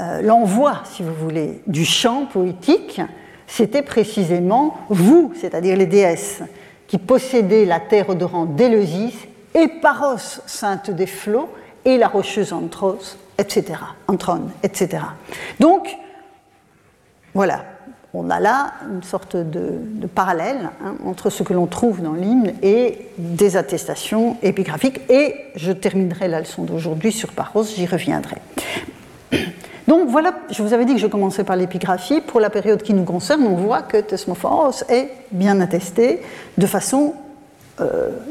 euh, 0.00 0.20
l'envoi, 0.20 0.82
si 0.84 1.04
vous 1.04 1.14
voulez, 1.14 1.62
du 1.68 1.84
chant 1.84 2.26
poétique, 2.26 3.00
c'était 3.46 3.82
précisément 3.82 4.76
vous, 4.88 5.32
c'est-à-dire 5.40 5.76
les 5.76 5.86
déesses, 5.86 6.42
qui 6.86 6.98
possédez 6.98 7.64
la 7.64 7.80
terre 7.80 8.10
odorante 8.10 8.54
d'Éleusis 8.54 9.14
et 9.54 9.68
Paros, 9.68 10.40
sainte 10.46 10.90
des 10.90 11.06
flots, 11.06 11.48
et 11.84 11.98
la 11.98 12.08
rocheuse 12.08 12.52
Antros, 12.52 13.16
etc., 13.38 13.78
Antrone, 14.08 14.50
etc. 14.62 15.02
Donc, 15.60 15.96
voilà, 17.32 17.64
on 18.12 18.30
a 18.30 18.40
là 18.40 18.72
une 18.90 19.02
sorte 19.02 19.36
de, 19.36 19.78
parallèle 20.14 20.70
hein, 20.82 20.96
entre 21.04 21.30
ce 21.30 21.42
que 21.42 21.52
l'on 21.52 21.66
trouve 21.66 22.00
dans 22.00 22.14
l'hymne 22.14 22.54
et 22.62 23.08
des 23.18 23.56
attestations 23.56 24.36
épigraphiques. 24.42 25.00
Et 25.10 25.34
je 25.54 25.70
terminerai 25.70 26.28
la 26.28 26.40
leçon 26.40 26.64
d'aujourd'hui 26.64 27.12
sur 27.12 27.32
Paros, 27.32 27.64
j'y 27.64 27.86
reviendrai. 27.86 28.36
Donc 29.88 30.08
voilà, 30.08 30.32
je 30.50 30.62
vous 30.62 30.72
avais 30.72 30.84
dit 30.84 30.94
que 30.94 31.00
je 31.00 31.06
commençais 31.06 31.44
par 31.44 31.56
l'épigraphie. 31.56 32.20
Pour 32.20 32.40
la 32.40 32.50
période 32.50 32.82
qui 32.82 32.92
nous 32.92 33.04
concerne, 33.04 33.46
on 33.46 33.54
voit 33.54 33.82
que 33.82 33.98
Thesmophoros 33.98 34.84
est 34.88 35.10
bien 35.30 35.60
attesté 35.60 36.22
de 36.58 36.66
façon 36.66 37.14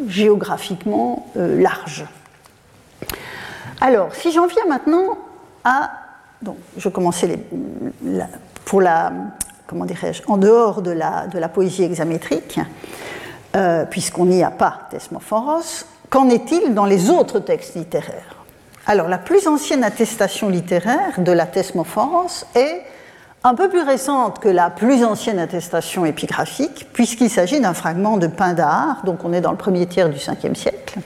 géographiquement 0.08 1.28
large. 1.36 2.06
Alors, 3.80 4.14
si 4.16 4.32
j'en 4.32 4.48
viens 4.48 4.66
maintenant 4.68 5.18
à. 5.64 5.92
Donc, 6.42 6.58
je 6.78 6.90
commençais 6.90 7.40
pour 8.66 8.82
la. 8.82 9.14
Comment 9.68 9.86
dirais-je 9.86 10.24
En 10.28 10.38
dehors 10.38 10.82
de 10.82 10.92
la, 10.92 11.28
de 11.28 11.40
la 11.40 11.48
poésie 11.48 11.84
hexamétrique, 11.84 12.60
puisqu'on 13.90 14.26
n'y 14.26 14.44
a 14.44 14.52
pas 14.52 14.88
Thesmophoros, 14.90 15.86
qu'en 16.10 16.30
est-il 16.30 16.74
dans 16.74 16.86
les 16.86 17.10
autres 17.10 17.40
textes 17.40 17.76
littéraires? 17.76 18.35
Alors, 18.88 19.08
la 19.08 19.18
plus 19.18 19.48
ancienne 19.48 19.84
attestation 19.84 20.48
littéraire 20.48 21.20
de 21.20 21.32
la 21.32 21.48
Thesmophoros 21.48 22.46
est 22.54 22.84
un 23.44 23.56
peu 23.56 23.68
plus 23.68 23.82
récente 23.82 24.40
que 24.40 24.48
la 24.48 24.70
plus 24.70 25.04
ancienne 25.04 25.40
attestation 25.40 26.06
épigraphique, 26.06 26.88
puisqu'il 26.94 27.32
s'agit 27.32 27.60
d'un 27.60 27.74
fragment 27.74 28.18
de 28.18 28.28
Pindare, 28.28 29.02
donc 29.04 29.24
on 29.24 29.34
est 29.34 29.42
dans 29.42 29.52
le 29.52 29.58
premier 29.58 29.88
tiers 29.88 30.10
du 30.10 30.18
5e 30.18 30.54
siècle. 30.54 31.00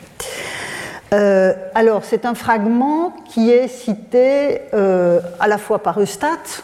Euh, 1.13 1.53
alors, 1.73 2.03
c'est 2.03 2.25
un 2.25 2.35
fragment 2.35 3.13
qui 3.29 3.49
est 3.49 3.69
cité 3.69 4.61
euh, 4.73 5.21
à 5.39 5.47
la 5.47 5.57
fois 5.57 5.81
par 5.81 6.01
Eustate 6.01 6.63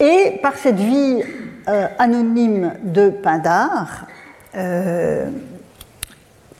et 0.00 0.40
par 0.42 0.56
cette 0.56 0.80
vie 0.80 1.22
euh, 1.68 1.86
anonyme 1.98 2.72
de 2.82 3.10
Pindare, 3.10 4.06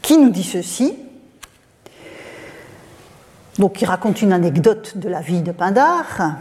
qui 0.03 0.19
nous 0.19 0.29
dit 0.29 0.45
ceci. 0.45 1.06
Donc, 3.59 3.81
il 3.81 3.87
raconte 3.87 4.23
une 4.23 4.33
anecdote 4.33 4.99
de 4.99 5.09
la 5.09 5.21
vie 5.21 5.43
de 5.43 5.53
Pindare. 5.53 6.37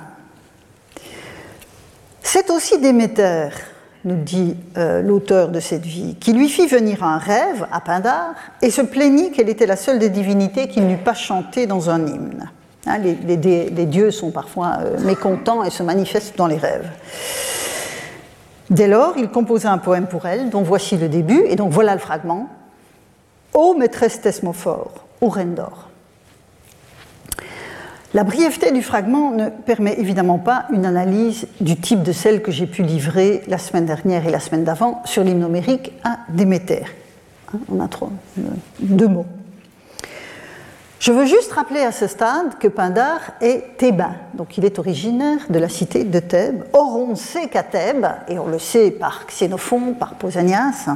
C'est 2.21 2.49
aussi 2.49 2.79
Déméter, 2.79 3.49
nous 4.03 4.21
dit 4.21 4.57
euh, 4.77 5.01
l'auteur 5.01 5.49
de 5.49 5.59
cette 5.59 5.85
vie, 5.85 6.15
qui 6.15 6.33
lui 6.33 6.49
fit 6.49 6.67
venir 6.67 7.03
un 7.03 7.17
rêve 7.17 7.67
à 7.71 7.79
Pindare 7.79 8.35
et 8.61 8.69
se 8.69 8.81
plaignit 8.81 9.31
qu'elle 9.31 9.49
était 9.49 9.65
la 9.65 9.77
seule 9.77 9.99
des 9.99 10.09
divinités 10.09 10.67
qu'il 10.67 10.85
n'eût 10.87 10.97
pas 10.97 11.13
chanté 11.13 11.67
dans 11.67 11.89
un 11.89 12.05
hymne. 12.05 12.51
Hein, 12.87 12.97
les, 12.99 13.85
dieux 13.85 14.11
sont 14.11 14.31
parfois 14.31 14.77
euh, 14.81 14.99
mécontents 14.99 15.63
et 15.63 15.69
se 15.69 15.83
manifestent 15.83 16.37
dans 16.37 16.47
les 16.47 16.57
rêves. 16.57 16.89
Dès 18.69 18.87
lors, 18.87 19.13
il 19.17 19.29
composa 19.29 19.71
un 19.71 19.77
poème 19.77 20.07
pour 20.07 20.25
elle, 20.25 20.49
dont 20.49 20.61
voici 20.61 20.97
le 20.97 21.07
début, 21.07 21.43
et 21.47 21.55
donc 21.55 21.71
voilà 21.71 21.93
le 21.93 21.99
fragment. 21.99 22.49
Ô 23.53 23.73
maîtresse 23.75 24.21
Thesmophore, 24.21 25.05
ô 25.21 25.29
reine 25.29 25.55
d'or. 25.55 25.89
La 28.13 28.23
brièveté 28.23 28.71
du 28.71 28.81
fragment 28.81 29.31
ne 29.31 29.49
permet 29.49 29.99
évidemment 29.99 30.37
pas 30.37 30.65
une 30.71 30.85
analyse 30.85 31.47
du 31.59 31.75
type 31.75 32.03
de 32.03 32.11
celle 32.11 32.41
que 32.41 32.51
j'ai 32.51 32.67
pu 32.67 32.83
livrer 32.83 33.41
la 33.47 33.57
semaine 33.57 33.85
dernière 33.85 34.25
et 34.25 34.31
la 34.31 34.39
semaine 34.39 34.63
d'avant 34.63 35.01
sur 35.05 35.23
l'hymnomérique 35.23 35.91
à 36.03 36.19
Déméter. 36.29 36.83
Hein, 37.53 37.59
on 37.69 37.79
a 37.79 37.87
trois, 37.87 38.11
deux 38.79 39.07
mots. 39.07 39.25
Je 40.99 41.11
veux 41.11 41.25
juste 41.25 41.51
rappeler 41.51 41.81
à 41.81 41.91
ce 41.91 42.07
stade 42.07 42.57
que 42.57 42.67
Pindare 42.67 43.19
est 43.41 43.77
thébain, 43.77 44.15
donc 44.33 44.57
il 44.57 44.65
est 44.65 44.79
originaire 44.79 45.39
de 45.49 45.59
la 45.59 45.69
cité 45.69 46.03
de 46.03 46.19
Thèbes. 46.19 46.63
Or, 46.73 46.97
on 46.97 47.15
sait 47.15 47.47
qu'à 47.47 47.63
Thèbes, 47.63 48.07
et 48.27 48.39
on 48.39 48.47
le 48.47 48.59
sait 48.59 48.91
par 48.91 49.25
Xénophon, 49.27 49.93
par 49.93 50.15
Pausanias, 50.15 50.87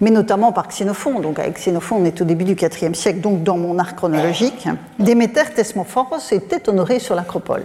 mais 0.00 0.10
notamment 0.10 0.52
par 0.52 0.68
Xénophon, 0.68 1.20
donc 1.20 1.38
avec 1.38 1.58
Xénophon 1.58 1.96
on 2.00 2.04
est 2.06 2.20
au 2.20 2.24
début 2.24 2.44
du 2.44 2.52
IVe 2.52 2.94
siècle, 2.94 3.20
donc 3.20 3.42
dans 3.42 3.58
mon 3.58 3.78
arc 3.78 3.96
chronologique, 3.96 4.66
Déméter 4.98 5.44
Thesmophoros 5.54 6.32
était 6.32 6.68
honoré 6.68 6.98
sur 6.98 7.14
l'acropole. 7.14 7.64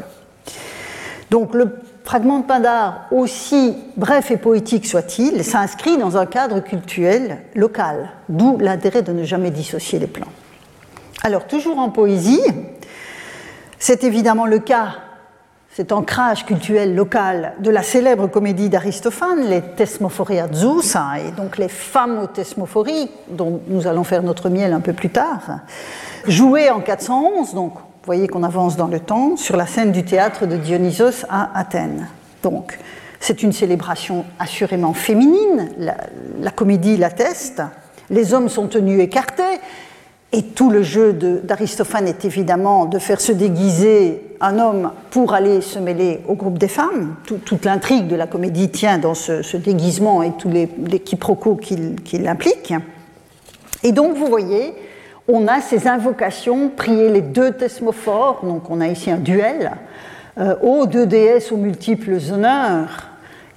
Donc 1.30 1.54
le 1.54 1.80
fragment 2.04 2.40
de 2.40 2.46
Pindare, 2.46 3.08
aussi 3.12 3.78
bref 3.96 4.30
et 4.30 4.38
poétique 4.38 4.86
soit-il, 4.86 5.44
s'inscrit 5.46 5.98
dans 5.98 6.18
un 6.18 6.26
cadre 6.26 6.60
cultuel 6.60 7.38
local, 7.56 8.10
d'où 8.28 8.58
l'intérêt 8.58 9.02
de 9.02 9.14
ne 9.14 9.24
jamais 9.24 9.52
dissocier 9.52 9.98
les 9.98 10.08
plans. 10.08 10.28
Alors, 11.24 11.46
toujours 11.46 11.78
en 11.78 11.90
poésie, 11.90 12.42
c'est 13.78 14.04
évidemment 14.04 14.48
le 14.48 14.58
cas, 14.58 14.96
cet 15.70 15.92
ancrage 15.92 16.46
culturel 16.48 16.96
local 16.96 17.54
de 17.60 17.70
la 17.70 17.84
célèbre 17.84 18.26
comédie 18.26 18.70
d'Aristophane, 18.70 19.48
les 19.48 19.62
Thesmophoriazous, 19.62 20.96
hein, 20.96 21.14
et 21.16 21.32
donc 21.32 21.60
les 21.60 21.70
femmes 21.70 22.20
aux 22.24 22.28
thesmophories, 22.28 23.12
dont 23.30 23.62
nous 23.68 23.86
allons 23.86 24.04
faire 24.04 24.24
notre 24.24 24.50
miel 24.50 24.74
un 24.74 24.80
peu 24.80 24.94
plus 24.94 25.10
tard, 25.10 25.60
jouée 26.26 26.72
en 26.72 26.82
411, 26.82 27.54
donc 27.54 27.76
vous 27.76 28.06
voyez 28.08 28.28
qu'on 28.28 28.42
avance 28.42 28.76
dans 28.76 28.88
le 28.88 29.00
temps, 29.00 29.38
sur 29.38 29.58
la 29.58 29.68
scène 29.68 29.92
du 29.92 30.04
théâtre 30.04 30.48
de 30.48 30.58
Dionysos 30.58 31.26
à 31.30 31.58
Athènes. 31.58 32.08
Donc, 32.42 32.80
c'est 33.20 33.44
une 33.44 33.54
célébration 33.54 34.26
assurément 34.40 34.94
féminine, 34.94 35.70
la, 35.78 35.98
la 36.40 36.50
comédie 36.50 36.98
l'atteste, 36.98 37.62
les 38.10 38.34
hommes 38.34 38.50
sont 38.50 38.68
tenus 38.68 39.00
écartés, 39.00 39.60
et 40.34 40.44
tout 40.44 40.70
le 40.70 40.82
jeu 40.82 41.14
d'Aristophane 41.14 42.08
est 42.08 42.24
évidemment 42.26 42.86
de 42.86 43.00
faire 43.00 43.20
se 43.20 43.32
déguiser 43.32 44.22
un 44.40 44.60
homme 44.60 44.92
pour 45.10 45.34
aller 45.34 45.62
se 45.62 45.78
mêler 45.78 46.22
au 46.28 46.36
groupe 46.36 46.58
des 46.58 46.70
femmes. 46.70 47.16
toute 47.26 47.66
l'intrigue 47.66 48.08
de 48.08 48.16
la 48.16 48.28
comédie 48.28 48.70
tient 48.70 48.98
dans 48.98 49.14
ce, 49.14 49.58
déguisement 49.58 50.24
et 50.24 50.32
tous 50.38 50.50
les, 50.50 50.68
quiproquos 51.00 51.56
qu'il 51.56 52.28
implique. 52.28 52.74
Et 53.84 53.92
donc, 53.92 54.16
vous 54.16 54.28
voyez, 54.28 54.74
on 55.28 55.48
a 55.48 55.62
ces 55.62 55.88
invocations, 55.88 56.70
prier 56.70 57.10
les 57.10 57.22
deux 57.22 57.52
thesmophores, 57.52 58.42
donc 58.44 58.70
on 58.70 58.82
a 58.82 58.88
ici 58.88 59.12
un 59.12 59.18
duel, 59.18 59.72
euh, 60.38 60.56
aux 60.62 60.86
deux 60.86 61.06
déesses 61.06 61.52
aux 61.52 61.58
multiples 61.58 62.18
honneurs, 62.32 63.11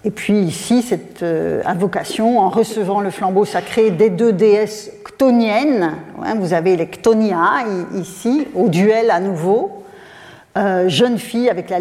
et 0.07 0.11
puis 0.11 0.38
ici, 0.40 0.82
cette 0.82 1.22
euh, 1.22 1.62
invocation 1.64 2.38
en 2.38 2.50
recevant 2.50 3.00
le 3.00 3.11
flambeau 3.11 3.46
sacré 3.46 3.90
des 3.90 4.11
deux 4.11 4.34
déesses 4.34 4.90
ctoniennes. 5.02 5.94
Hein, 6.22 6.34
vous 6.38 6.52
avez 6.52 6.76
les 6.76 6.88
ctonia 6.88 7.64
ici, 7.94 8.46
au 8.55 8.68
duel 8.68 9.11
à 9.11 9.18
nouveau. 9.20 9.82
Euh, 10.59 10.88
jeune 10.88 11.18
fille 11.18 11.48
avec 11.48 11.70
la, 11.70 11.78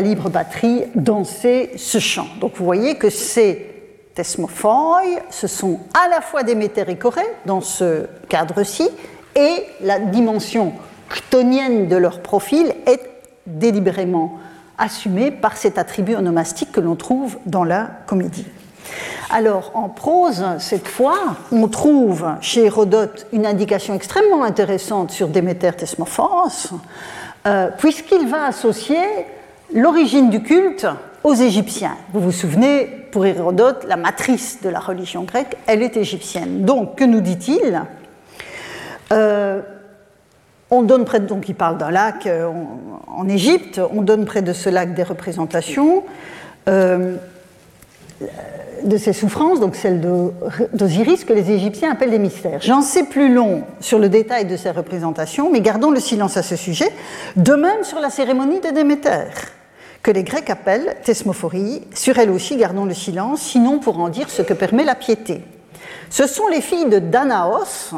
libre 0.00 0.30
batterie 0.30 0.84
danser 0.94 1.72
ce 1.76 1.98
chant. 1.98 2.28
Donc 2.40 2.52
vous 2.54 2.64
voyez 2.64 2.94
que 2.94 3.10
ces 3.10 3.66
thesmophoi, 4.14 5.02
ce 5.30 5.48
sont 5.48 5.80
à 5.92 6.08
la 6.08 6.20
fois 6.20 6.44
des 6.44 6.54
météricorés 6.54 7.20
dans 7.46 7.60
ce 7.60 8.06
cadre-ci, 8.28 8.88
et 9.34 9.64
la 9.82 9.98
dimension 9.98 10.72
ctonienne 11.10 11.88
de 11.88 11.96
leur 11.96 12.20
profil 12.20 12.72
est 12.86 13.02
délibérément 13.46 14.38
assumé 14.78 15.30
par 15.30 15.56
cet 15.56 15.78
attribut 15.78 16.14
onomastique 16.14 16.72
que 16.72 16.80
l'on 16.80 16.96
trouve 16.96 17.38
dans 17.46 17.64
la 17.64 17.90
comédie. 18.06 18.46
Alors, 19.30 19.72
en 19.74 19.88
prose, 19.88 20.44
cette 20.58 20.88
fois, 20.88 21.18
on 21.52 21.68
trouve 21.68 22.26
chez 22.40 22.64
Hérodote 22.64 23.26
une 23.32 23.44
indication 23.44 23.94
extrêmement 23.94 24.42
intéressante 24.42 25.10
sur 25.10 25.28
Déméter 25.28 25.72
Thesmophoros, 25.72 26.70
euh, 27.46 27.68
puisqu'il 27.76 28.26
va 28.26 28.46
associer 28.46 28.98
l'origine 29.74 30.30
du 30.30 30.42
culte 30.42 30.86
aux 31.24 31.34
Égyptiens. 31.34 31.96
Vous 32.14 32.20
vous 32.20 32.32
souvenez, 32.32 32.86
pour 33.12 33.26
Hérodote, 33.26 33.84
la 33.86 33.96
matrice 33.96 34.62
de 34.62 34.70
la 34.70 34.80
religion 34.80 35.24
grecque, 35.24 35.56
elle 35.66 35.82
est 35.82 35.96
égyptienne. 35.96 36.64
Donc, 36.64 36.96
que 36.96 37.04
nous 37.04 37.20
dit-il? 37.20 37.82
Euh, 39.12 39.60
on 40.70 40.82
donne 40.82 41.04
près 41.04 41.20
de, 41.20 41.26
donc 41.26 41.48
il 41.48 41.54
parle 41.54 41.78
d'un 41.78 41.90
lac 41.90 42.26
euh, 42.26 42.50
en 43.06 43.28
Égypte, 43.28 43.80
on 43.92 44.02
donne 44.02 44.24
près 44.24 44.42
de 44.42 44.52
ce 44.52 44.68
lac 44.68 44.94
des 44.94 45.02
représentations 45.02 46.04
euh, 46.68 47.16
de 48.84 48.96
ces 48.96 49.12
souffrances, 49.12 49.60
donc 49.60 49.76
celles 49.76 50.00
d'Osiris, 50.72 51.24
que 51.24 51.32
les 51.32 51.50
Égyptiens 51.50 51.92
appellent 51.92 52.10
des 52.10 52.18
mystères. 52.18 52.60
J'en 52.62 52.82
sais 52.82 53.04
plus 53.04 53.32
long 53.32 53.62
sur 53.80 53.98
le 53.98 54.08
détail 54.08 54.44
de 54.44 54.56
ces 54.56 54.70
représentations, 54.70 55.50
mais 55.50 55.60
gardons 55.60 55.90
le 55.90 56.00
silence 56.00 56.36
à 56.36 56.42
ce 56.42 56.56
sujet. 56.56 56.90
De 57.36 57.54
même 57.54 57.82
sur 57.82 58.00
la 58.00 58.10
cérémonie 58.10 58.60
de 58.60 58.70
Déméter, 58.70 59.30
que 60.02 60.10
les 60.10 60.22
Grecs 60.22 60.50
appellent 60.50 60.96
thesmophorie. 61.02 61.82
Sur 61.94 62.18
elle 62.18 62.30
aussi, 62.30 62.56
gardons 62.56 62.84
le 62.84 62.94
silence, 62.94 63.40
sinon 63.40 63.78
pour 63.78 63.98
en 63.98 64.08
dire 64.08 64.30
ce 64.30 64.42
que 64.42 64.54
permet 64.54 64.84
la 64.84 64.94
piété. 64.94 65.42
Ce 66.10 66.26
sont 66.26 66.48
les 66.48 66.60
filles 66.60 66.88
de 66.88 66.98
Danaos, 66.98 67.94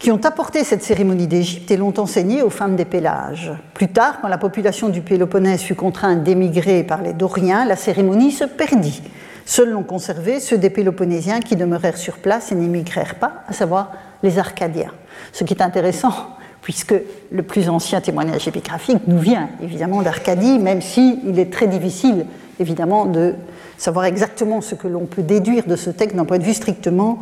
qui 0.00 0.10
ont 0.10 0.20
apporté 0.24 0.64
cette 0.64 0.82
cérémonie 0.82 1.26
d'Égypte 1.26 1.70
et 1.70 1.76
l'ont 1.76 1.92
enseignée 1.98 2.42
aux 2.42 2.48
femmes 2.48 2.74
des 2.74 2.86
Pélages. 2.86 3.52
Plus 3.74 3.88
tard, 3.88 4.20
quand 4.20 4.28
la 4.28 4.38
population 4.38 4.88
du 4.88 5.02
Péloponnèse 5.02 5.60
fut 5.60 5.74
contrainte 5.74 6.24
d'émigrer 6.24 6.82
par 6.84 7.02
les 7.02 7.12
Doriens, 7.12 7.66
la 7.66 7.76
cérémonie 7.76 8.32
se 8.32 8.44
perdit. 8.44 9.02
Seuls 9.44 9.70
l'ont 9.70 9.82
conservé 9.82 10.40
ceux 10.40 10.56
des 10.56 10.70
Péloponnésiens 10.70 11.40
qui 11.40 11.54
demeurèrent 11.54 11.98
sur 11.98 12.16
place 12.16 12.50
et 12.50 12.54
n'émigrèrent 12.54 13.16
pas, 13.16 13.44
à 13.46 13.52
savoir 13.52 13.92
les 14.22 14.38
Arcadiens. 14.38 14.92
Ce 15.32 15.44
qui 15.44 15.52
est 15.52 15.62
intéressant, 15.62 16.14
puisque 16.62 16.94
le 17.30 17.42
plus 17.42 17.68
ancien 17.68 18.00
témoignage 18.00 18.48
épigraphique 18.48 19.06
nous 19.06 19.18
vient 19.18 19.50
évidemment 19.62 20.00
d'Arcadie, 20.00 20.58
même 20.58 20.80
s'il 20.80 21.18
il 21.26 21.38
est 21.38 21.52
très 21.52 21.66
difficile 21.66 22.24
évidemment 22.58 23.06
de 23.06 23.34
savoir 23.76 24.04
exactement 24.04 24.60
ce 24.60 24.74
que 24.74 24.86
l'on 24.86 25.06
peut 25.06 25.22
déduire 25.22 25.66
de 25.66 25.76
ce 25.76 25.90
texte 25.90 26.16
d'un 26.16 26.26
point 26.26 26.38
de 26.38 26.44
vue 26.44 26.54
strictement 26.54 27.18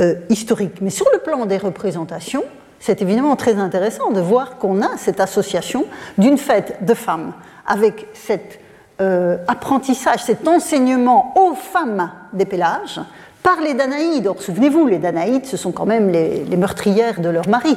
euh, 0.00 0.14
historique. 0.28 0.80
Mais 0.80 0.90
sur 0.90 1.06
le 1.12 1.18
plan 1.18 1.46
des 1.46 1.58
représentations, 1.58 2.44
c'est 2.80 3.02
évidemment 3.02 3.36
très 3.36 3.56
intéressant 3.56 4.10
de 4.10 4.20
voir 4.20 4.58
qu'on 4.58 4.82
a 4.82 4.96
cette 4.96 5.20
association 5.20 5.84
d'une 6.18 6.38
fête 6.38 6.84
de 6.84 6.94
femmes 6.94 7.32
avec 7.66 8.06
cet 8.12 8.58
euh, 9.00 9.38
apprentissage, 9.48 10.24
cet 10.24 10.46
enseignement 10.48 11.32
aux 11.36 11.54
femmes 11.54 12.10
des 12.32 12.44
Pélages 12.44 13.00
par 13.42 13.60
les 13.60 13.74
Danaïdes. 13.74 14.26
Or, 14.26 14.40
souvenez-vous, 14.40 14.86
les 14.86 14.98
Danaïdes, 14.98 15.46
ce 15.46 15.56
sont 15.56 15.72
quand 15.72 15.86
même 15.86 16.10
les, 16.10 16.44
meurtrières 16.56 17.20
de 17.20 17.28
leur 17.28 17.48
mari, 17.48 17.76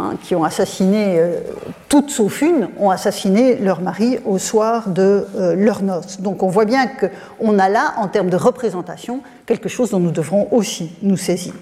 hein, 0.00 0.14
qui 0.22 0.34
ont 0.34 0.44
assassiné, 0.44 1.18
euh, 1.18 1.40
toutes 1.88 2.10
sauf 2.10 2.42
une, 2.42 2.68
ont 2.78 2.90
assassiné 2.90 3.56
leur 3.56 3.80
mari 3.80 4.18
au 4.24 4.38
soir 4.38 4.88
de 4.88 5.26
euh, 5.36 5.54
leur 5.54 5.82
noce. 5.82 6.20
Donc 6.20 6.42
on 6.42 6.48
voit 6.48 6.64
bien 6.64 6.86
qu'on 6.86 7.58
a 7.58 7.68
là, 7.68 7.94
en 7.98 8.08
termes 8.08 8.30
de 8.30 8.36
représentation, 8.36 9.20
quelque 9.46 9.68
chose 9.68 9.90
dont 9.90 10.00
nous 10.00 10.10
devrons 10.10 10.48
aussi 10.52 10.92
nous 11.02 11.16
saisir. 11.16 11.54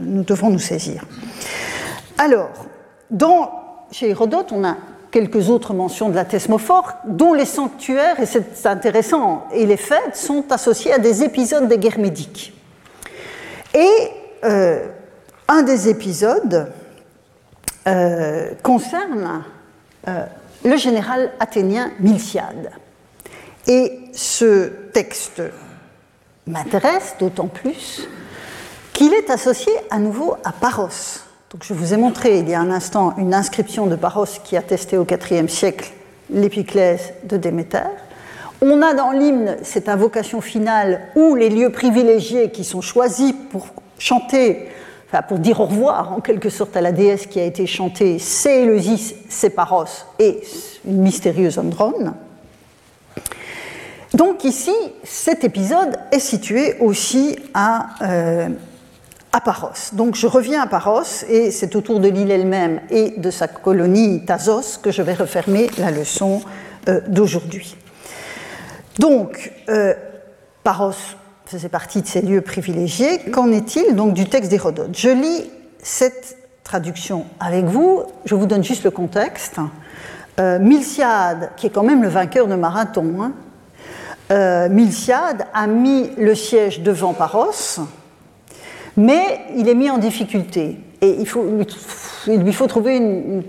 nous 0.00 0.22
devrons 0.22 0.50
nous 0.50 0.58
saisir. 0.58 1.04
Alors, 2.18 2.50
chez 3.90 4.10
Hérodote, 4.10 4.52
on 4.52 4.64
a 4.64 4.76
quelques 5.10 5.50
autres 5.50 5.74
mentions 5.74 6.08
de 6.08 6.14
la 6.14 6.24
thesmophore, 6.24 6.94
dont 7.06 7.34
les 7.34 7.44
sanctuaires, 7.44 8.18
et 8.18 8.26
c'est 8.26 8.66
intéressant, 8.66 9.44
et 9.52 9.66
les 9.66 9.76
fêtes 9.76 10.16
sont 10.16 10.50
associés 10.50 10.92
à 10.92 10.98
des 10.98 11.22
épisodes 11.22 11.68
des 11.68 11.78
guerres 11.78 11.98
médiques. 11.98 12.54
Et 13.74 13.88
euh, 14.44 14.86
un 15.48 15.62
des 15.62 15.88
épisodes 15.88 16.72
euh, 17.86 18.50
concerne 18.62 19.44
euh, 20.08 20.24
le 20.64 20.76
général 20.76 21.32
athénien 21.40 21.90
Milciade. 22.00 22.70
Et 23.66 24.00
ce 24.12 24.68
texte 24.92 25.42
m'intéresse 26.46 27.16
d'autant 27.18 27.48
plus 27.48 28.08
qu'il 28.92 29.14
est 29.14 29.30
associé 29.30 29.72
à 29.90 29.98
nouveau 29.98 30.36
à 30.44 30.52
Paros. 30.52 31.22
Donc 31.50 31.64
je 31.64 31.74
vous 31.74 31.92
ai 31.92 31.96
montré 31.96 32.38
il 32.38 32.48
y 32.48 32.54
a 32.54 32.60
un 32.60 32.70
instant 32.70 33.14
une 33.18 33.34
inscription 33.34 33.86
de 33.86 33.96
Paros 33.96 34.26
qui 34.42 34.56
attestait 34.56 34.96
au 34.96 35.06
IVe 35.06 35.48
siècle 35.48 35.92
l'épiclèse 36.30 37.12
de 37.24 37.36
Déméter. 37.36 37.88
On 38.60 38.80
a 38.80 38.94
dans 38.94 39.10
l'hymne 39.10 39.56
cette 39.62 39.88
invocation 39.88 40.40
finale 40.40 41.00
où 41.16 41.34
les 41.34 41.50
lieux 41.50 41.70
privilégiés 41.70 42.50
qui 42.50 42.64
sont 42.64 42.80
choisis 42.80 43.34
pour 43.50 43.66
chanter, 43.98 44.68
pour 45.20 45.38
dire 45.38 45.60
au 45.60 45.66
revoir 45.66 46.12
en 46.12 46.20
quelque 46.20 46.48
sorte 46.48 46.74
à 46.74 46.80
la 46.80 46.92
déesse 46.92 47.26
qui 47.26 47.38
a 47.38 47.44
été 47.44 47.66
chantée, 47.66 48.18
c'est 48.18 48.62
Éleusis, 48.62 49.14
c'est 49.28 49.50
Paros 49.50 49.84
et 50.18 50.40
une 50.86 51.02
mystérieuse 51.02 51.58
Androne. 51.58 52.14
Donc 54.14 54.44
ici, 54.44 54.72
cet 55.04 55.44
épisode 55.44 55.98
est 56.10 56.18
situé 56.18 56.76
aussi 56.80 57.36
à, 57.52 57.88
euh, 58.00 58.48
à 59.32 59.40
Paros. 59.42 59.92
Donc 59.92 60.14
je 60.14 60.26
reviens 60.26 60.62
à 60.62 60.66
Paros 60.66 61.24
et 61.28 61.50
c'est 61.50 61.76
autour 61.76 62.00
de 62.00 62.08
l'île 62.08 62.30
elle-même 62.30 62.80
et 62.88 63.10
de 63.10 63.30
sa 63.30 63.48
colonie 63.48 64.24
Thasos 64.24 64.78
que 64.82 64.90
je 64.90 65.02
vais 65.02 65.14
refermer 65.14 65.68
la 65.76 65.90
leçon 65.90 66.40
euh, 66.88 67.00
d'aujourd'hui. 67.08 67.76
Donc, 68.98 69.52
euh, 69.68 69.94
Paros 70.62 70.92
faisait 71.52 71.68
partie 71.68 72.00
de 72.00 72.06
ces 72.06 72.22
lieux 72.22 72.40
privilégiés. 72.40 73.18
Qu'en 73.30 73.52
est-il 73.52 73.94
donc 73.94 74.14
du 74.14 74.26
texte 74.26 74.50
d'Hérodote 74.50 74.96
Je 74.96 75.10
lis 75.10 75.50
cette 75.82 76.38
traduction 76.64 77.26
avec 77.40 77.66
vous, 77.66 78.04
je 78.24 78.34
vous 78.34 78.46
donne 78.46 78.64
juste 78.64 78.84
le 78.84 78.90
contexte. 78.90 79.56
Euh, 80.40 80.58
Milciade, 80.58 81.50
qui 81.56 81.66
est 81.66 81.70
quand 81.70 81.82
même 81.82 82.02
le 82.02 82.08
vainqueur 82.08 82.46
de 82.46 82.54
Marathon, 82.54 83.20
hein, 83.20 83.32
euh, 84.30 84.70
Milciade 84.70 85.44
a 85.52 85.66
mis 85.66 86.08
le 86.16 86.34
siège 86.34 86.80
devant 86.80 87.12
Paros, 87.12 87.80
mais 88.96 89.40
il 89.54 89.68
est 89.68 89.74
mis 89.74 89.90
en 89.90 89.98
difficulté. 89.98 90.80
Et 91.02 91.18
il, 92.28 92.42
lui 92.42 92.52
faut 92.54 92.66
trouver 92.66 92.96
une 92.96 93.42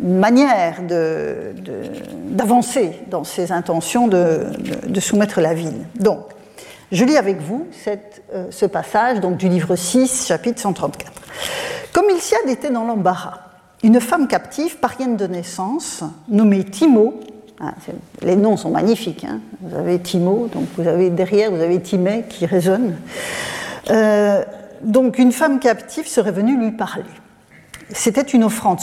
manière 0.00 0.82
d'avancer 2.30 2.92
dans 3.08 3.24
ses 3.24 3.52
intentions 3.52 4.06
de, 4.08 4.44
soumettre 5.00 5.40
la 5.40 5.54
ville. 5.54 5.86
Donc, 5.98 6.31
je 6.92 7.04
lis 7.04 7.16
avec 7.16 7.40
vous 7.40 7.66
euh, 7.88 8.46
ce 8.50 8.66
passage 8.66 9.20
du 9.20 9.48
livre 9.48 9.74
6, 9.74 10.26
chapitre 10.28 10.60
134. 10.60 11.10
Comme 11.92 12.04
Ilsiade 12.10 12.48
était 12.48 12.70
dans 12.70 12.84
l'embarras, 12.84 13.40
une 13.82 14.00
femme 14.00 14.28
captive, 14.28 14.76
parienne 14.76 15.16
de 15.16 15.26
naissance, 15.26 16.04
nommée 16.28 16.64
Timo, 16.64 17.18
hein, 17.60 17.72
les 18.20 18.36
noms 18.36 18.56
sont 18.56 18.70
magnifiques, 18.70 19.24
hein. 19.24 19.40
vous 19.60 19.76
avez 19.76 19.98
Timo, 19.98 20.48
donc 20.52 20.66
vous 20.76 20.86
avez 20.86 21.10
derrière, 21.10 21.50
vous 21.50 21.60
avez 21.60 21.80
Timée 21.80 22.24
qui 22.28 22.46
résonne. 22.46 22.96
Euh, 23.90 24.44
donc 24.82 25.18
une 25.18 25.32
femme 25.32 25.58
captive 25.58 26.06
serait 26.06 26.30
venue 26.30 26.56
lui 26.56 26.72
parler 26.72 27.02
c'était 27.94 28.22
une, 28.22 28.44
offrande, 28.44 28.78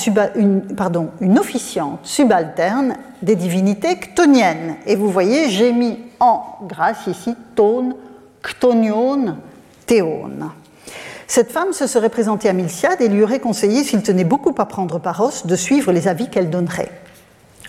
officiante 1.38 2.00
subalterne 2.04 2.96
des 3.22 3.36
divinités 3.36 3.96
chtoniennes. 3.96 4.76
Et 4.86 4.96
vous 4.96 5.10
voyez, 5.10 5.50
j'ai 5.50 5.74
mis 5.74 5.98
en 6.20 6.58
grâce 6.64 7.08
ici 7.08 7.36
tone, 7.56 7.96
chtonion, 8.44 9.38
théone. 9.86 10.52
Cette 11.28 11.52
femme 11.52 11.74
se 11.74 11.88
serait 11.88 12.10
présentée 12.10 12.50
à 12.50 12.54
Milciade 12.54 13.02
et 13.02 13.08
lui 13.08 13.24
aurait 13.24 13.40
conseillé, 13.40 13.84
s'il 13.84 14.02
tenait 14.02 14.24
beaucoup 14.24 14.54
à 14.58 14.66
prendre 14.66 15.00
Paros, 15.00 15.46
de 15.46 15.56
suivre 15.56 15.92
les 15.92 16.08
avis 16.08 16.30
qu'elle 16.30 16.50
donnerait. 16.50 16.92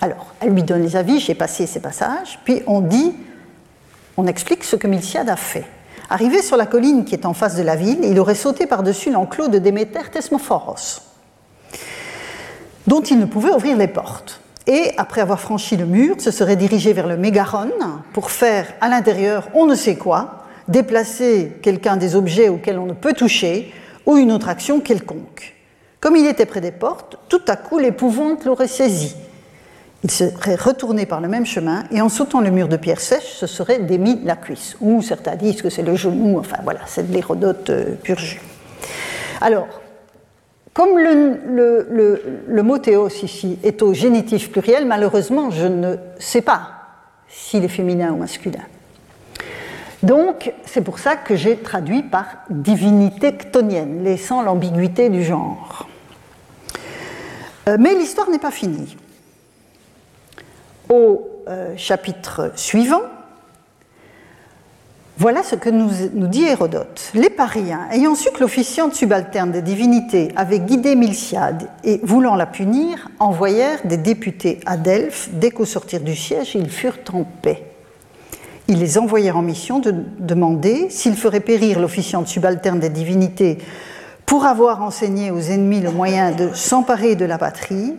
Alors, 0.00 0.28
elle 0.40 0.54
lui 0.54 0.62
donne 0.62 0.82
les 0.82 0.96
avis, 0.96 1.20
j'ai 1.20 1.34
passé 1.34 1.66
ces 1.66 1.80
passages, 1.80 2.38
puis 2.44 2.62
on 2.66 2.80
dit, 2.80 3.14
on 4.16 4.26
explique 4.26 4.64
ce 4.64 4.76
que 4.76 4.86
Milciade 4.86 5.28
a 5.28 5.36
fait. 5.36 5.66
Arrivé 6.08 6.42
sur 6.42 6.56
la 6.56 6.66
colline 6.66 7.04
qui 7.04 7.14
est 7.14 7.26
en 7.26 7.34
face 7.34 7.56
de 7.56 7.62
la 7.62 7.76
ville, 7.76 8.00
il 8.02 8.18
aurait 8.18 8.34
sauté 8.34 8.66
par-dessus 8.66 9.10
l'enclos 9.10 9.48
de 9.48 9.58
Déméter 9.58 10.10
Thesmophoros 10.10 11.10
dont 12.90 13.02
il 13.02 13.18
ne 13.18 13.24
pouvait 13.24 13.52
ouvrir 13.52 13.76
les 13.76 13.86
portes. 13.86 14.40
Et 14.66 14.92
après 14.96 15.20
avoir 15.20 15.40
franchi 15.40 15.76
le 15.76 15.86
mur, 15.86 16.20
se 16.20 16.30
serait 16.30 16.56
dirigé 16.56 16.92
vers 16.92 17.06
le 17.06 17.16
mégaron 17.16 17.70
pour 18.12 18.30
faire 18.30 18.66
à 18.80 18.88
l'intérieur 18.88 19.48
on 19.54 19.66
ne 19.66 19.74
sait 19.74 19.96
quoi, 19.96 20.44
déplacer 20.68 21.58
quelqu'un 21.62 21.96
des 21.96 22.14
objets 22.14 22.48
auxquels 22.48 22.78
on 22.78 22.86
ne 22.86 22.92
peut 22.92 23.14
toucher 23.14 23.72
ou 24.06 24.16
une 24.16 24.32
autre 24.32 24.48
action 24.48 24.80
quelconque. 24.80 25.54
Comme 26.00 26.16
il 26.16 26.26
était 26.26 26.46
près 26.46 26.60
des 26.60 26.72
portes, 26.72 27.18
tout 27.28 27.42
à 27.48 27.56
coup 27.56 27.78
l'épouvante 27.78 28.44
l'aurait 28.44 28.68
saisi. 28.68 29.14
Il 30.02 30.10
serait 30.10 30.54
retourné 30.54 31.04
par 31.04 31.20
le 31.20 31.28
même 31.28 31.44
chemin 31.44 31.84
et 31.90 32.00
en 32.00 32.08
sautant 32.08 32.40
le 32.40 32.50
mur 32.50 32.68
de 32.68 32.76
pierre 32.76 33.00
sèche, 33.00 33.34
se 33.34 33.46
serait 33.46 33.80
démis 33.80 34.20
la 34.24 34.36
cuisse. 34.36 34.76
Ou 34.80 35.02
certains 35.02 35.36
disent 35.36 35.60
que 35.60 35.68
c'est 35.68 35.82
le 35.82 35.94
genou, 35.94 36.38
enfin 36.38 36.56
voilà, 36.64 36.80
c'est 36.86 37.08
de 37.08 37.12
l'hérodote 37.12 37.68
euh, 37.68 37.94
pur 38.02 38.18
jus. 38.18 38.40
Alors, 39.42 39.68
comme 40.72 40.98
le, 40.98 42.62
mot 42.62 42.78
théos 42.78 43.08
ici 43.08 43.58
est 43.62 43.82
au 43.82 43.92
génitif 43.92 44.50
pluriel, 44.50 44.86
malheureusement, 44.86 45.50
je 45.50 45.66
ne 45.66 45.96
sais 46.18 46.42
pas 46.42 46.72
s'il 47.28 47.64
est 47.64 47.68
féminin 47.68 48.12
ou 48.12 48.16
masculin. 48.16 48.64
Donc, 50.02 50.52
c'est 50.64 50.80
pour 50.80 50.98
ça 50.98 51.16
que 51.16 51.36
j'ai 51.36 51.56
traduit 51.56 52.02
par 52.02 52.24
divinité 52.48 53.32
chtonienne, 53.32 54.02
laissant 54.02 54.42
l'ambiguïté 54.42 55.10
du 55.10 55.22
genre. 55.22 55.88
Euh, 57.68 57.76
mais 57.78 57.94
l'histoire 57.94 58.30
n'est 58.30 58.38
pas 58.38 58.50
finie. 58.50 58.96
Au 60.88 61.28
euh, 61.48 61.74
chapitre 61.76 62.52
suivant, 62.54 63.02
voilà 65.20 65.42
ce 65.42 65.54
que 65.54 65.68
nous, 65.68 65.90
dit 66.28 66.44
Hérodote. 66.44 67.10
Les 67.12 67.28
pariens, 67.28 67.86
ayant 67.92 68.14
su 68.14 68.30
que 68.30 68.40
l'officiante 68.40 68.94
subalterne 68.94 69.50
des 69.50 69.60
divinités 69.60 70.32
avait 70.34 70.60
guidé 70.60 70.96
Milciade 70.96 71.68
et 71.84 72.00
voulant 72.02 72.36
la 72.36 72.46
punir, 72.46 73.10
envoyèrent 73.18 73.80
des 73.84 73.98
députés 73.98 74.60
à 74.64 74.78
Delphes. 74.78 75.28
Dès 75.34 75.50
qu'au 75.50 75.66
sortir 75.66 76.00
du 76.00 76.16
siège, 76.16 76.54
ils 76.54 76.70
furent 76.70 77.00
en 77.12 77.24
paix. 77.24 77.62
Ils 78.66 78.78
les 78.78 78.96
envoyèrent 78.96 79.36
en 79.36 79.42
mission 79.42 79.78
de 79.78 79.92
demander 80.18 80.88
s'ils 80.88 81.16
feraient 81.16 81.40
périr 81.40 81.80
l'officiante 81.80 82.26
subalterne 82.26 82.80
des 82.80 82.88
divinités 82.88 83.58
pour 84.24 84.46
avoir 84.46 84.82
enseigné 84.82 85.30
aux 85.30 85.40
ennemis 85.40 85.82
le 85.82 85.90
moyen 85.90 86.32
de 86.32 86.48
s'emparer 86.54 87.14
de 87.14 87.26
la 87.26 87.36
patrie 87.36 87.92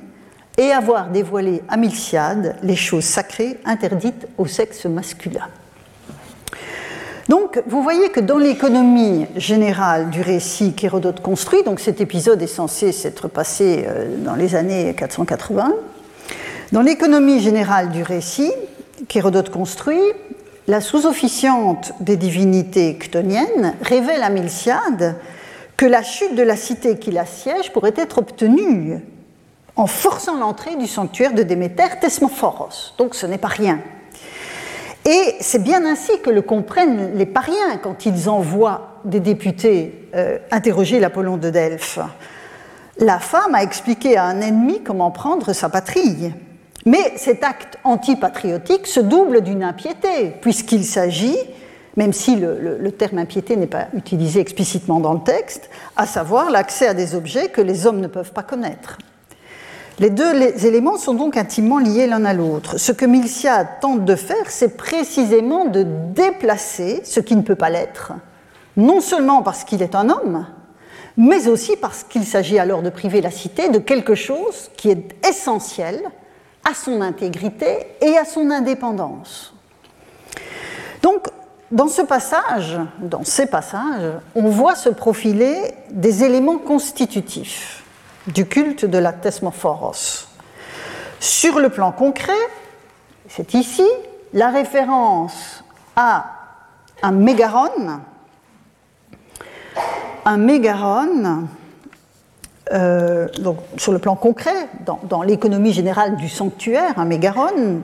et 0.57 0.71
avoir 0.71 1.11
dévoilé 1.11 1.61
à 1.69 1.77
Milciade 1.77 2.55
les 2.63 2.75
choses 2.75 3.05
sacrées 3.05 3.59
interdites 3.63 4.27
au 4.39 4.47
sexe 4.47 4.87
masculin. 4.87 5.47
Donc, 7.29 7.61
vous 7.67 7.81
voyez 7.81 8.09
que 8.09 8.19
dans 8.19 8.37
l'économie 8.37 9.27
générale 9.35 10.09
du 10.09 10.21
récit 10.21 10.73
qu'Hérodote 10.73 11.21
construit, 11.21 11.63
donc 11.63 11.79
cet 11.79 12.01
épisode 12.01 12.41
est 12.41 12.47
censé 12.47 12.91
s'être 12.91 13.27
passé 13.27 13.85
euh, 13.87 14.17
dans 14.17 14.35
les 14.35 14.55
années 14.55 14.93
480, 14.97 15.73
dans 16.71 16.81
l'économie 16.81 17.39
générale 17.39 17.89
du 17.89 18.03
récit 18.03 18.51
qu'Hérodote 19.07 19.49
construit, 19.49 20.01
la 20.67 20.81
sous-officiante 20.81 21.93
des 21.99 22.17
divinités 22.17 22.97
chtoniennes 22.99 23.75
révèle 23.81 24.23
à 24.23 24.29
Milciade 24.29 25.15
que 25.75 25.85
la 25.85 26.03
chute 26.03 26.35
de 26.35 26.43
la 26.43 26.55
cité 26.55 26.97
qui 26.97 27.11
l'assiège 27.11 27.73
pourrait 27.73 27.93
être 27.97 28.19
obtenue 28.19 28.99
en 29.75 29.87
forçant 29.87 30.37
l'entrée 30.37 30.75
du 30.75 30.87
sanctuaire 30.87 31.33
de 31.33 31.43
Déméter 31.43 31.99
Thesmophoros. 31.99 32.93
Donc 32.97 33.15
ce 33.15 33.25
n'est 33.25 33.37
pas 33.37 33.47
rien. 33.47 33.79
Et 35.11 35.35
c'est 35.41 35.61
bien 35.61 35.83
ainsi 35.85 36.21
que 36.21 36.29
le 36.29 36.41
comprennent 36.41 37.17
les 37.17 37.25
pariens 37.25 37.75
quand 37.83 38.05
ils 38.05 38.29
envoient 38.29 39.01
des 39.03 39.19
députés 39.19 40.07
euh, 40.15 40.37
interroger 40.51 41.01
l'Apollon 41.01 41.35
de 41.35 41.49
Delphes. 41.49 41.99
La 42.97 43.19
femme 43.19 43.53
a 43.53 43.61
expliqué 43.61 44.15
à 44.15 44.23
un 44.23 44.39
ennemi 44.39 44.81
comment 44.83 45.11
prendre 45.11 45.51
sa 45.51 45.67
patrie. 45.67 46.31
Mais 46.85 47.17
cet 47.17 47.43
acte 47.43 47.77
antipatriotique 47.83 48.87
se 48.87 49.01
double 49.01 49.41
d'une 49.41 49.63
impiété, 49.63 50.33
puisqu'il 50.39 50.85
s'agit 50.85 51.37
même 51.97 52.13
si 52.13 52.37
le, 52.37 52.89
terme 52.91 53.17
impiété 53.17 53.57
n'est 53.57 53.67
pas 53.67 53.87
utilisé 53.93 54.39
explicitement 54.39 55.01
dans 55.01 55.13
le 55.13 55.19
texte, 55.19 55.69
à 55.97 56.05
savoir 56.05 56.49
l'accès 56.49 56.87
à 56.87 56.93
des 56.93 57.15
objets 57.15 57.49
que 57.49 57.59
les 57.59 57.85
hommes 57.85 57.99
ne 57.99 58.07
peuvent 58.07 58.31
pas 58.31 58.43
connaître. 58.43 58.97
Les 59.99 60.09
deux 60.09 60.33
éléments 60.65 60.97
sont 60.97 61.13
donc 61.13 61.37
intimement 61.37 61.77
liés 61.77 62.07
l'un 62.07 62.25
à 62.25 62.33
l'autre. 62.33 62.77
Ce 62.77 62.91
que 62.91 63.05
Milcia 63.05 63.65
tente 63.65 64.05
de 64.05 64.15
faire, 64.15 64.49
c'est 64.49 64.77
précisément 64.77 65.65
de 65.65 65.83
déplacer 65.83 67.01
ce 67.03 67.19
qui 67.19 67.35
ne 67.35 67.41
peut 67.41 67.55
pas 67.55 67.69
l'être, 67.69 68.13
non 68.77 69.01
seulement 69.01 69.43
parce 69.43 69.63
qu'il 69.63 69.81
est 69.81 69.95
un 69.95 70.09
homme, 70.09 70.45
mais 71.17 71.47
aussi 71.47 71.75
parce 71.75 72.03
qu'il 72.03 72.25
s'agit 72.25 72.57
alors 72.57 72.81
de 72.81 72.89
priver 72.89 73.21
la 73.21 73.31
cité 73.31 73.69
de 73.69 73.79
quelque 73.79 74.15
chose 74.15 74.71
qui 74.77 74.89
est 74.89 75.15
essentiel 75.27 76.01
à 76.69 76.73
son 76.73 77.01
intégrité 77.01 77.87
et 78.01 78.17
à 78.17 78.25
son 78.25 78.49
indépendance. 78.49 79.53
Donc, 81.01 81.27
dans 81.71 81.87
ce 81.87 82.01
passage, 82.01 82.77
dans 82.99 83.23
ces 83.23 83.45
passages, 83.45 84.11
on 84.35 84.49
voit 84.49 84.75
se 84.75 84.89
profiler 84.89 85.57
des 85.91 86.23
éléments 86.23 86.57
constitutifs 86.57 87.80
du 88.27 88.45
culte 88.45 88.85
de 88.85 88.97
la 88.97 89.13
thesmophoros. 89.13 90.27
Sur 91.19 91.59
le 91.59 91.69
plan 91.69 91.91
concret, 91.91 92.33
c'est 93.27 93.53
ici 93.53 93.87
la 94.33 94.49
référence 94.49 95.63
à 95.95 96.25
un 97.01 97.11
mégaron, 97.11 98.01
un 100.25 100.37
mégaron, 100.37 101.47
euh, 102.71 103.27
donc 103.39 103.57
sur 103.77 103.91
le 103.91 103.99
plan 103.99 104.15
concret, 104.15 104.69
dans, 105.03 105.21
l'économie 105.23 105.73
générale 105.73 106.15
du 106.15 106.29
sanctuaire, 106.29 106.97
un 106.97 107.05
mégaron, 107.05 107.81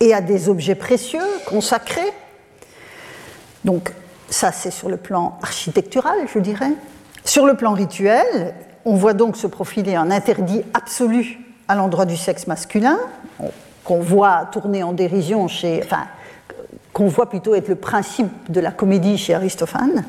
et 0.00 0.14
à 0.14 0.20
des 0.20 0.48
objets 0.48 0.74
précieux 0.74 1.20
consacrés 1.46 2.12
donc 3.64 3.92
ça, 4.28 4.52
c'est 4.52 4.70
sur 4.70 4.88
le 4.88 4.96
plan 4.96 5.38
architectural, 5.42 6.18
je 6.32 6.38
dirais. 6.38 6.72
Sur 7.24 7.46
le 7.46 7.54
plan 7.54 7.72
rituel, 7.72 8.54
on 8.84 8.94
voit 8.94 9.14
donc 9.14 9.36
se 9.36 9.46
profiler 9.46 9.94
un 9.94 10.10
interdit 10.10 10.62
absolu 10.74 11.38
à 11.68 11.74
l'endroit 11.74 12.06
du 12.06 12.16
sexe 12.16 12.46
masculin, 12.46 12.98
qu'on 13.84 14.00
voit 14.00 14.48
tourner 14.52 14.82
en 14.82 14.92
dérision 14.92 15.48
chez. 15.48 15.80
Enfin, 15.84 16.06
qu'on 16.92 17.06
voit 17.06 17.28
plutôt 17.28 17.54
être 17.54 17.68
le 17.68 17.76
principe 17.76 18.50
de 18.50 18.60
la 18.60 18.72
comédie 18.72 19.16
chez 19.16 19.34
Aristophane, 19.34 20.04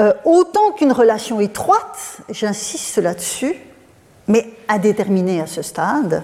euh, 0.00 0.12
autant 0.24 0.72
qu'une 0.72 0.92
relation 0.92 1.40
étroite, 1.40 2.22
j'insiste 2.30 2.98
là-dessus, 2.98 3.54
mais 4.26 4.48
à 4.68 4.78
déterminer 4.78 5.40
à 5.40 5.46
ce 5.46 5.62
stade, 5.62 6.22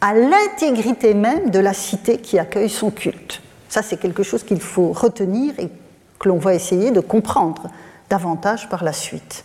à 0.00 0.14
l'intégrité 0.14 1.14
même 1.14 1.50
de 1.50 1.60
la 1.60 1.72
cité 1.72 2.18
qui 2.18 2.38
accueille 2.38 2.68
son 2.68 2.90
culte. 2.90 3.40
Ça, 3.68 3.82
c'est 3.82 3.96
quelque 3.96 4.22
chose 4.22 4.42
qu'il 4.42 4.60
faut 4.60 4.92
retenir 4.92 5.54
et 5.58 5.70
que 6.18 6.28
l'on 6.28 6.38
va 6.38 6.54
essayer 6.54 6.90
de 6.90 7.00
comprendre 7.00 7.70
davantage 8.10 8.68
par 8.68 8.82
la 8.82 8.92
suite. 8.92 9.44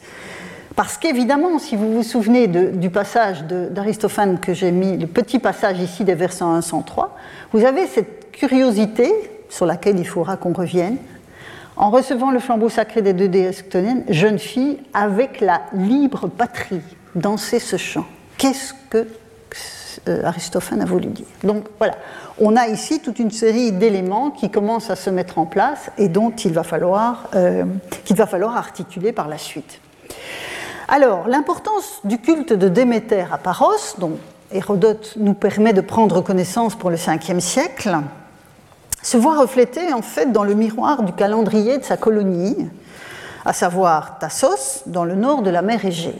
Parce 0.77 0.99
qu'évidemment, 0.99 1.57
si 1.57 1.75
vous 1.75 1.91
vous 1.91 2.03
souvenez 2.03 2.45
du 2.45 2.91
passage 2.91 3.45
d'Aristophane 3.45 4.39
que 4.39 4.53
j'ai 4.53 4.69
mis, 4.69 4.95
le 4.95 5.07
petit 5.07 5.39
passage 5.39 5.79
ici 5.79 6.03
des 6.03 6.13
versets 6.13 6.43
1 6.43 6.61
103, 6.61 7.17
vous 7.51 7.65
avez 7.65 7.87
cette 7.87 8.31
curiosité 8.31 9.11
sur 9.49 9.65
laquelle 9.65 9.97
il 9.97 10.07
faudra 10.07 10.37
qu'on 10.37 10.53
revienne. 10.53 10.97
En 11.77 11.89
recevant 11.89 12.29
le 12.29 12.37
flambeau 12.37 12.69
sacré 12.69 13.01
des 13.01 13.13
deux 13.13 13.27
déesses 13.27 13.65
jeune 14.09 14.37
fille 14.37 14.77
avec 14.93 15.41
la 15.41 15.63
libre 15.73 16.27
patrie, 16.27 16.81
danser 17.15 17.57
ce 17.57 17.77
chant. 17.77 18.05
Qu'est-ce 18.37 18.75
que 18.91 19.07
euh, 20.07 20.25
Aristophane 20.25 20.81
a 20.81 20.85
voulu 20.85 21.07
dire? 21.07 21.25
Donc 21.43 21.63
voilà, 21.79 21.95
on 22.39 22.55
a 22.55 22.67
ici 22.67 22.99
toute 22.99 23.17
une 23.17 23.31
série 23.31 23.71
d'éléments 23.71 24.29
qui 24.29 24.51
commencent 24.51 24.91
à 24.91 24.95
se 24.95 25.09
mettre 25.09 25.39
en 25.39 25.47
place 25.47 25.89
et 25.97 26.07
dont 26.07 26.29
il 26.29 26.53
va 26.53 26.61
falloir, 26.61 27.31
euh, 27.33 27.65
va 28.11 28.27
falloir 28.27 28.55
articuler 28.55 29.11
par 29.11 29.27
la 29.27 29.39
suite. 29.39 29.79
Alors, 30.89 31.27
l'importance 31.27 31.99
du 32.05 32.17
culte 32.17 32.53
de 32.53 32.69
Déméter 32.69 33.25
à 33.29 33.37
Paros, 33.37 33.95
dont 33.97 34.17
Hérodote 34.53 35.15
nous 35.17 35.33
permet 35.33 35.73
de 35.73 35.81
prendre 35.81 36.21
connaissance 36.21 36.75
pour 36.75 36.89
le 36.89 36.95
5e 36.95 37.41
siècle, 37.41 37.97
se 39.01 39.17
voit 39.17 39.37
reflétée 39.37 39.91
en 39.91 40.01
fait 40.01 40.31
dans 40.31 40.45
le 40.45 40.53
miroir 40.53 41.03
du 41.03 41.11
calendrier 41.11 41.77
de 41.77 41.83
sa 41.83 41.97
colonie, 41.97 42.69
à 43.43 43.51
savoir 43.51 44.17
Tassos, 44.19 44.83
dans 44.85 45.03
le 45.03 45.15
nord 45.15 45.41
de 45.41 45.49
la 45.49 45.61
mer 45.61 45.83
Égée. 45.83 46.15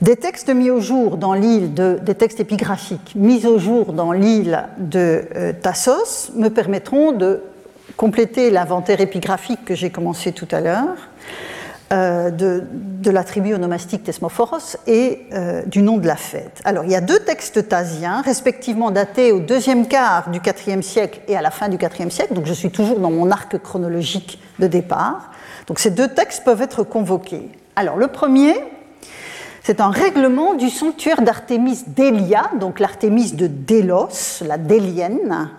Des 0.00 0.16
textes 0.16 0.48
mis 0.48 0.70
au 0.70 0.80
jour 0.80 1.18
dans 1.18 1.34
l'île 1.34 1.74
de, 1.74 1.98
des 2.00 2.14
textes 2.14 2.40
épigraphiques 2.40 3.12
mis 3.14 3.46
au 3.46 3.58
jour 3.58 3.92
dans 3.92 4.12
l'île 4.12 4.64
de 4.78 5.26
euh, 5.34 5.52
Tassos 5.52 6.32
me 6.34 6.48
permettront 6.48 7.12
de 7.12 7.42
compléter 7.98 8.50
l'inventaire 8.50 9.02
épigraphique 9.02 9.66
que 9.66 9.74
j'ai 9.74 9.90
commencé 9.90 10.32
tout 10.32 10.48
à 10.50 10.60
l'heure 10.60 10.96
euh, 11.92 12.30
de, 12.30 12.64
la 13.10 13.22
tribu 13.22 13.54
onomastique 13.54 14.02
Thesmophoros 14.02 14.76
et 14.88 15.26
euh, 15.32 15.62
du 15.66 15.82
nom 15.82 15.98
de 15.98 16.06
la 16.08 16.16
fête. 16.16 16.60
Alors, 16.64 16.82
il 16.82 16.90
y 16.90 16.96
a 16.96 17.00
deux 17.00 17.20
textes 17.20 17.68
tasiens, 17.68 18.22
respectivement 18.22 18.90
datés 18.90 19.30
au 19.30 19.38
deuxième 19.38 19.86
quart 19.86 20.28
du 20.30 20.40
IVe 20.40 20.82
siècle 20.82 21.20
et 21.28 21.36
à 21.36 21.42
la 21.42 21.52
fin 21.52 21.68
du 21.68 21.76
IVe 21.76 22.10
siècle, 22.10 22.34
donc 22.34 22.46
je 22.46 22.52
suis 22.52 22.70
toujours 22.70 22.98
dans 22.98 23.12
mon 23.12 23.30
arc 23.30 23.56
chronologique 23.58 24.40
de 24.58 24.66
départ. 24.66 25.30
Donc, 25.68 25.78
ces 25.78 25.90
deux 25.90 26.08
textes 26.08 26.42
peuvent 26.44 26.62
être 26.62 26.82
convoqués. 26.82 27.48
Alors, 27.76 27.96
le 27.96 28.08
premier, 28.08 28.54
c'est 29.62 29.80
un 29.80 29.90
règlement 29.90 30.54
du 30.54 30.70
sanctuaire 30.70 31.22
d'Artémis 31.22 31.84
d'Elia, 31.86 32.50
donc 32.58 32.80
l'Artémis 32.80 33.32
de 33.32 33.46
Délos, 33.46 34.42
la 34.44 34.58
Délienne, 34.58 35.50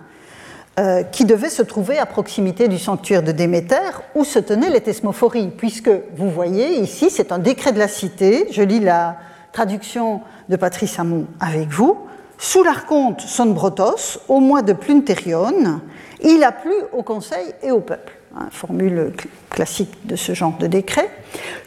euh, 0.78 1.02
qui 1.02 1.24
devait 1.24 1.48
se 1.48 1.62
trouver 1.62 1.98
à 1.98 2.06
proximité 2.06 2.68
du 2.68 2.78
sanctuaire 2.78 3.24
de 3.24 3.32
Déméter, 3.32 3.90
où 4.14 4.22
se 4.24 4.38
tenaient 4.38 4.70
les 4.70 4.80
thesmophories, 4.80 5.48
puisque 5.48 5.90
vous 6.16 6.30
voyez 6.30 6.78
ici, 6.78 7.10
c'est 7.10 7.32
un 7.32 7.40
décret 7.40 7.72
de 7.72 7.80
la 7.80 7.88
cité, 7.88 8.46
je 8.52 8.62
lis 8.62 8.78
la 8.78 9.16
traduction 9.52 10.20
de 10.48 10.54
Patrice 10.54 10.98
Hamon 11.00 11.26
avec 11.40 11.68
vous, 11.68 11.98
sous 12.38 12.62
l'archonte 12.62 13.20
Sonbrotos, 13.22 14.20
au 14.28 14.38
mois 14.38 14.62
de 14.62 14.72
Plunterion, 14.72 15.80
il 16.22 16.44
a 16.44 16.52
plu 16.52 16.74
au 16.92 17.02
conseil 17.02 17.52
et 17.64 17.72
au 17.72 17.80
peuple, 17.80 18.12
hein, 18.36 18.46
formule 18.52 19.12
classique 19.50 20.06
de 20.06 20.14
ce 20.14 20.32
genre 20.32 20.56
de 20.58 20.68
décret, 20.68 21.10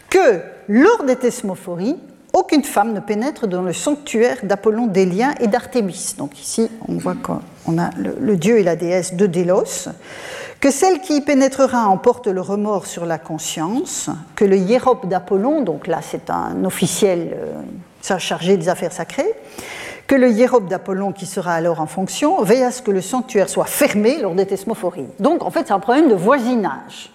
que 0.10 0.42
lors 0.70 1.04
des 1.04 1.18
thesmophories, 1.18 1.98
aucune 2.32 2.64
femme 2.64 2.94
ne 2.94 3.02
pénètre 3.02 3.48
dans 3.48 3.62
le 3.62 3.74
sanctuaire 3.74 4.38
d'Apollon 4.44 4.88
d'Élien 4.88 5.34
et 5.42 5.48
d'Artémis. 5.48 6.16
Donc 6.18 6.40
ici, 6.40 6.70
on 6.88 6.94
voit 6.94 7.16
qu'on 7.66 7.78
a 7.78 7.90
le, 7.98 8.36
dieu 8.36 8.60
et 8.60 8.64
la 8.64 8.76
déesse 8.76 9.14
de 9.14 9.26
Délos. 9.26 9.90
Que 10.60 10.72
celle 10.72 11.02
qui 11.02 11.18
y 11.18 11.22
pénétrera 11.22 11.88
emporte 11.88 12.28
le 12.28 12.42
remords 12.42 12.86
sur 12.86 13.06
la 13.06 13.18
conscience, 13.18 14.10
que 14.36 14.46
le 14.46 14.58
hiérope 14.58 15.08
d'Apollon, 15.08 15.62
donc 15.62 15.88
là 15.88 16.00
c'est 16.02 16.30
un 16.30 16.64
officiel 16.66 17.32
euh, 17.34 18.18
chargé 18.20 18.58
des 18.58 18.70
affaires 18.70 18.94
sacrées, 18.94 19.34
que 20.06 20.16
le 20.16 20.30
hiérope 20.30 20.68
d'Apollon, 20.68 21.14
qui 21.14 21.26
sera 21.26 21.54
alors 21.54 21.80
en 21.80 21.88
fonction, 21.88 22.44
veille 22.44 22.64
à 22.64 22.72
ce 22.72 22.82
que 22.82 22.92
le 22.92 23.02
sanctuaire 23.02 23.50
soit 23.50 23.66
fermé 23.66 24.22
lors 24.22 24.36
des 24.36 24.46
thesmophories. 24.46 25.08
Donc 25.20 25.44
en 25.44 25.50
fait, 25.50 25.68
c'est 25.68 25.74
un 25.74 25.80
problème 25.80 26.10
de 26.10 26.16
voisinage 26.16 27.12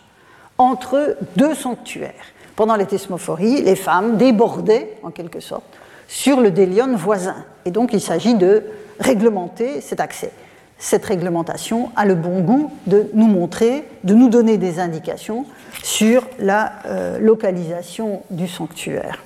entre 0.59 1.17
deux 1.37 1.55
sanctuaires 1.55 2.25
pendant 2.57 2.75
les 2.75 2.87
thesmophories, 2.87 3.63
les 3.63 3.77
femmes 3.77 4.17
débordaient, 4.17 4.97
en 5.03 5.11
quelque 5.11 5.41
sorte, 5.41 5.65
sur 6.09 6.41
le 6.41 6.51
délion 6.51 6.97
voisin. 6.97 7.37
Et 7.67 7.71
donc 7.71 7.93
il 7.93 8.01
s'agit 8.01 8.35
de 8.35 8.65
réglementer 9.01 9.81
cet 9.81 10.01
accès. 10.01 10.31
Cette 10.79 11.05
réglementation 11.05 11.91
a 11.97 12.05
le 12.05 12.15
bon 12.15 12.41
goût 12.41 12.71
de 12.87 13.11
nous 13.15 13.27
montrer, 13.27 13.85
de 14.05 14.15
nous 14.15 14.29
donner 14.29 14.59
des 14.59 14.79
indications 14.79 15.47
sur 15.83 16.27
la 16.39 16.73
euh, 16.87 17.19
localisation 17.19 18.23
du 18.31 18.47
sanctuaire. 18.47 19.23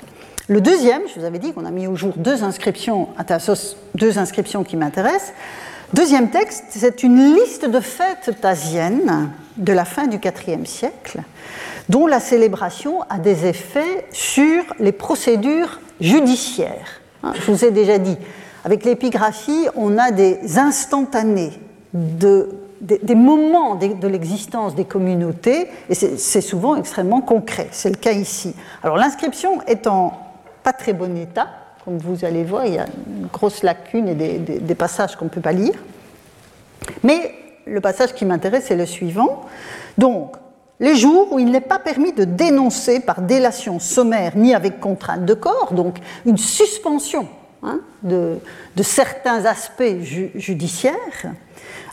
Le 0.46 0.60
deuxième, 0.60 1.02
je 1.08 1.18
vous 1.18 1.26
avais 1.26 1.38
dit 1.38 1.52
qu'on 1.52 1.64
a 1.64 1.70
mis 1.70 1.86
au 1.86 1.96
jour 1.96 2.14
deux 2.16 2.44
inscriptions 2.44 3.08
à 3.16 3.24
Tassos, 3.24 3.76
deux 3.94 4.18
inscriptions 4.18 4.64
qui 4.64 4.76
m'intéressent. 4.76 5.32
Deuxième 5.92 6.30
texte, 6.30 6.64
c'est 6.70 7.02
une 7.02 7.34
liste 7.34 7.68
de 7.68 7.80
fêtes 7.80 8.40
tasiennes 8.40 9.30
de 9.56 9.72
la 9.72 9.84
fin 9.84 10.06
du 10.06 10.18
IVe 10.18 10.66
siècle 10.66 11.20
dont 11.88 12.06
la 12.06 12.20
célébration 12.20 13.02
a 13.10 13.18
des 13.18 13.46
effets 13.46 14.06
sur 14.12 14.62
les 14.78 14.92
procédures 14.92 15.80
judiciaires. 16.00 17.00
Hein, 17.24 17.32
je 17.34 17.50
vous 17.50 17.64
ai 17.64 17.72
déjà 17.72 17.98
dit, 17.98 18.16
avec 18.64 18.84
l'épigraphie, 18.84 19.68
on 19.74 19.98
a 19.98 20.10
des 20.10 20.58
instantanés 20.58 21.52
de, 21.92 22.48
des, 22.80 23.14
moments 23.14 23.74
de, 23.74 24.06
l'existence 24.06 24.74
des 24.74 24.84
communautés, 24.84 25.68
et 25.88 25.94
c'est 25.94 26.40
souvent 26.40 26.76
extrêmement 26.76 27.20
concret. 27.20 27.68
C'est 27.72 27.90
le 27.90 27.96
cas 27.96 28.12
ici. 28.12 28.54
Alors 28.82 28.96
l'inscription 28.96 29.62
est 29.62 29.86
en 29.86 30.12
pas 30.62 30.72
très 30.72 30.92
bon 30.92 31.16
état, 31.16 31.48
comme 31.84 31.98
vous 31.98 32.24
allez 32.24 32.44
voir, 32.44 32.66
il 32.66 32.74
y 32.74 32.78
a 32.78 32.86
une 32.86 33.26
grosse 33.32 33.62
lacune 33.62 34.08
et 34.08 34.14
des, 34.14 34.74
passages 34.74 35.16
qu'on 35.16 35.26
ne 35.26 35.30
peut 35.30 35.40
pas 35.40 35.52
lire. 35.52 35.74
Mais 37.02 37.34
le 37.66 37.80
passage 37.80 38.14
qui 38.14 38.24
m'intéresse, 38.24 38.64
c'est 38.68 38.76
le 38.76 38.86
suivant. 38.86 39.42
Donc, 39.96 40.36
les 40.78 40.96
jours 40.96 41.32
où 41.32 41.38
il 41.38 41.50
n'est 41.50 41.60
pas 41.60 41.78
permis 41.78 42.12
de 42.12 42.24
dénoncer 42.24 43.00
par 43.00 43.22
délation 43.22 43.78
sommaire 43.78 44.36
ni 44.36 44.54
avec 44.54 44.80
contrainte 44.80 45.24
de 45.24 45.34
corps, 45.34 45.72
donc 45.72 45.98
une 46.26 46.38
suspension 46.38 47.28
hein, 47.62 47.80
de, 48.02 48.38
certains 48.82 49.44
aspects 49.44 49.82
judiciaires. 50.34 50.94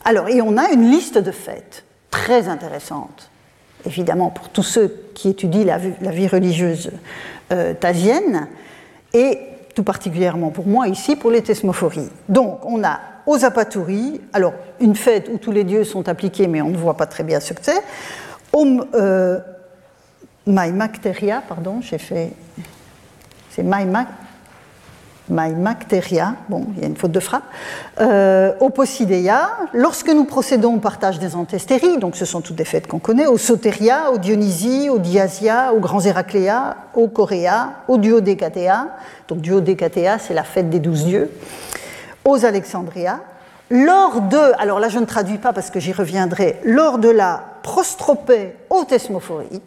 Alors, 0.06 0.30
et 0.30 0.42
on 0.42 0.58
a 0.58 0.72
une 0.72 0.90
liste 0.90 1.18
de 1.18 1.32
fêtes. 1.32 1.84
très 2.10 2.48
intéressante, 2.48 3.30
évidemment 3.86 4.30
pour 4.30 4.50
tous 4.50 4.64
ceux 4.64 5.10
qui 5.14 5.30
étudient 5.30 5.66
la, 5.66 6.12
vie 6.12 6.28
religieuse 6.28 6.92
euh, 7.52 7.74
tasienne, 7.74 8.48
et 9.14 9.40
tout 9.76 9.84
particulièrement 9.84 10.50
pour 10.50 10.68
moi 10.68 10.88
ici 10.88 11.16
pour 11.16 11.32
les 11.32 11.44
thesmophories. 11.44 12.10
Donc 12.30 12.66
on 12.66 12.84
a 12.84 13.00
aux 13.26 13.44
apatouries, 13.44 14.22
alors 14.34 14.54
une 14.80 14.96
fête 14.96 15.30
où 15.32 15.38
tous 15.38 15.52
les 15.52 15.64
dieux 15.64 15.84
sont 15.84 16.08
appliqués 16.08 16.48
mais 16.48 16.62
on 16.62 16.70
ne 16.70 16.78
voit 16.78 16.98
pas 16.98 17.06
très 17.06 17.24
bien 17.24 17.40
ce 17.40 17.54
que 17.54 17.62
c'est, 17.62 17.84
euh, 18.96 19.40
Maimacteria, 20.46 21.44
pardon, 21.48 21.82
j'ai 21.82 21.98
fait. 21.98 22.32
C'est 23.50 23.64
Maimac. 23.64 24.08
Maimacteria, 25.30 26.36
bon, 26.50 26.66
il 26.76 26.82
y 26.82 26.86
a 26.86 26.88
une 26.88 26.96
faute 26.96 27.12
de 27.12 27.20
frappe, 27.20 27.44
euh, 28.00 28.54
au 28.60 28.70
Posideia, 28.70 29.50
lorsque 29.74 30.10
nous 30.10 30.24
procédons 30.24 30.76
au 30.76 30.80
partage 30.80 31.20
des 31.20 31.36
antestéries, 31.36 31.98
donc 31.98 32.16
ce 32.16 32.26
sont 32.26 32.42
toutes 32.42 32.56
des 32.56 32.66
fêtes 32.66 32.88
qu'on 32.88 33.00
connaît, 33.00 33.28
au 33.28 33.38
Soteria, 33.38 34.12
au 34.12 34.18
Dionysie, 34.18 34.90
au 34.90 35.00
Diasia, 35.00 35.74
aux 35.74 35.80
Grands 35.80 36.02
Héracléa, 36.02 36.78
au 36.94 37.08
Coréa, 37.08 37.72
au 37.88 37.98
Duodécatéa, 37.98 38.88
donc 39.28 39.42
Duodécatéa 39.42 40.18
c'est 40.20 40.34
la 40.34 40.44
fête 40.44 40.70
des 40.70 40.80
douze 40.80 41.06
dieux, 41.06 41.30
aux 42.24 42.46
Alexandria, 42.46 43.20
lors 43.70 44.22
de, 44.22 44.40
alors 44.60 44.80
là 44.80 44.88
je 44.88 45.00
ne 45.00 45.06
traduis 45.06 45.40
pas 45.40 45.52
parce 45.52 45.70
que 45.70 45.80
j'y 45.80 45.92
reviendrai, 45.92 46.60
lors 46.64 47.00
de 47.00 47.10
la 47.10 47.44
prostropée 47.64 48.54
aux 48.70 48.86
thesmophories, 48.86 49.62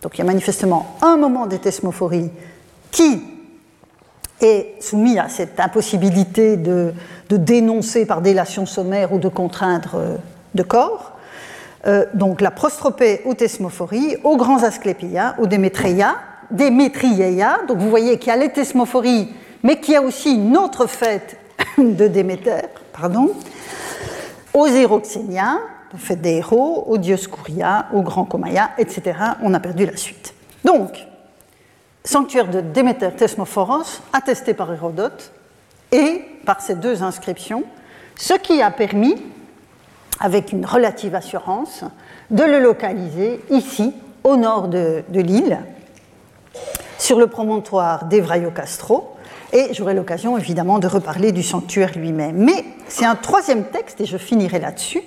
donc 0.00 0.14
il 0.14 0.18
y 0.18 0.22
a 0.22 0.26
manifestement 0.26 0.96
un 1.02 1.16
moment 1.16 1.46
des 1.46 1.58
thesmophories 1.58 2.30
qui 2.90 3.22
est 4.42 4.82
soumis 4.82 5.18
à 5.18 5.28
cette 5.28 5.58
impossibilité 5.60 6.56
de, 6.56 6.92
dénoncer 7.30 8.04
par 8.04 8.20
délation 8.20 8.66
sommaire 8.66 9.14
ou 9.14 9.18
de 9.18 9.28
contraindre 9.28 9.94
euh, 9.94 10.16
de 10.54 10.62
corps. 10.62 11.12
Euh, 11.86 12.04
donc 12.12 12.42
la 12.42 12.50
prostropée 12.50 13.22
ou 13.24 13.32
thesmophorie, 13.32 14.16
aux 14.22 14.36
grands 14.36 14.62
asclépias, 14.62 15.34
ou 15.38 15.46
démétréia, 15.46 16.16
démétrieia. 16.50 17.60
Donc 17.68 17.78
vous 17.78 17.88
voyez 17.88 18.18
qu'il 18.18 18.28
y 18.28 18.32
a 18.32 18.36
les 18.36 18.50
thesmophories, 18.50 19.32
mais 19.62 19.80
qu'il 19.80 19.94
y 19.94 19.96
a 19.96 20.02
aussi 20.02 20.34
une 20.34 20.56
autre 20.58 20.86
fête 20.86 21.38
de 21.78 22.06
Déméter, 22.06 22.68
pardon, 22.92 23.32
aux 24.52 24.66
héroxéniens, 24.66 25.60
fête 25.96 26.20
des 26.20 26.36
héros, 26.36 26.84
aux 26.86 26.98
Dioscuria, 26.98 27.86
aux 27.92 28.02
grands 28.02 28.24
Komaya, 28.24 28.70
etc. 28.78 29.18
On 29.42 29.54
a 29.54 29.60
perdu 29.60 29.86
la 29.86 29.96
suite. 29.96 30.34
Donc, 30.64 31.06
sanctuaire 32.04 32.48
de 32.48 32.60
Déméter 32.60 33.10
Thesmophoros, 33.16 34.00
attesté 34.12 34.54
par 34.54 34.72
Hérodote, 34.72 35.32
et 35.92 36.24
par 36.46 36.60
ces 36.60 36.74
deux 36.74 37.02
inscriptions, 37.02 37.64
ce 38.16 38.34
qui 38.34 38.62
a 38.62 38.70
permis, 38.70 39.22
avec 40.18 40.52
une 40.52 40.64
relative 40.64 41.14
assurance, 41.14 41.84
de 42.30 42.42
le 42.42 42.60
localiser 42.60 43.40
ici, 43.50 43.94
au 44.24 44.36
nord 44.36 44.68
de, 44.68 45.04
l'île, 45.12 45.60
sur 46.98 47.18
le 47.18 47.26
promontoire 47.26 48.06
d'Evraio 48.06 48.50
Castro, 48.50 49.16
et 49.52 49.74
j'aurai 49.74 49.92
l'occasion 49.92 50.38
évidemment 50.38 50.78
de 50.78 50.86
reparler 50.86 51.30
du 51.32 51.42
sanctuaire 51.42 51.92
lui-même. 51.96 52.36
Mais 52.36 52.64
c'est 52.88 53.04
un 53.04 53.16
troisième 53.16 53.64
texte, 53.64 54.00
et 54.00 54.06
je 54.06 54.16
finirai 54.16 54.58
là-dessus, 54.60 55.02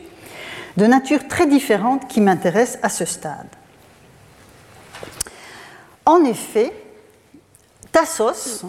de 0.77 0.85
nature 0.85 1.27
très 1.27 1.47
différente 1.47 2.07
qui 2.07 2.21
m'intéresse 2.21 2.77
à 2.83 2.89
ce 2.89 3.05
stade. 3.05 3.47
En 6.05 6.23
effet, 6.25 6.71
Tassos 7.95 8.65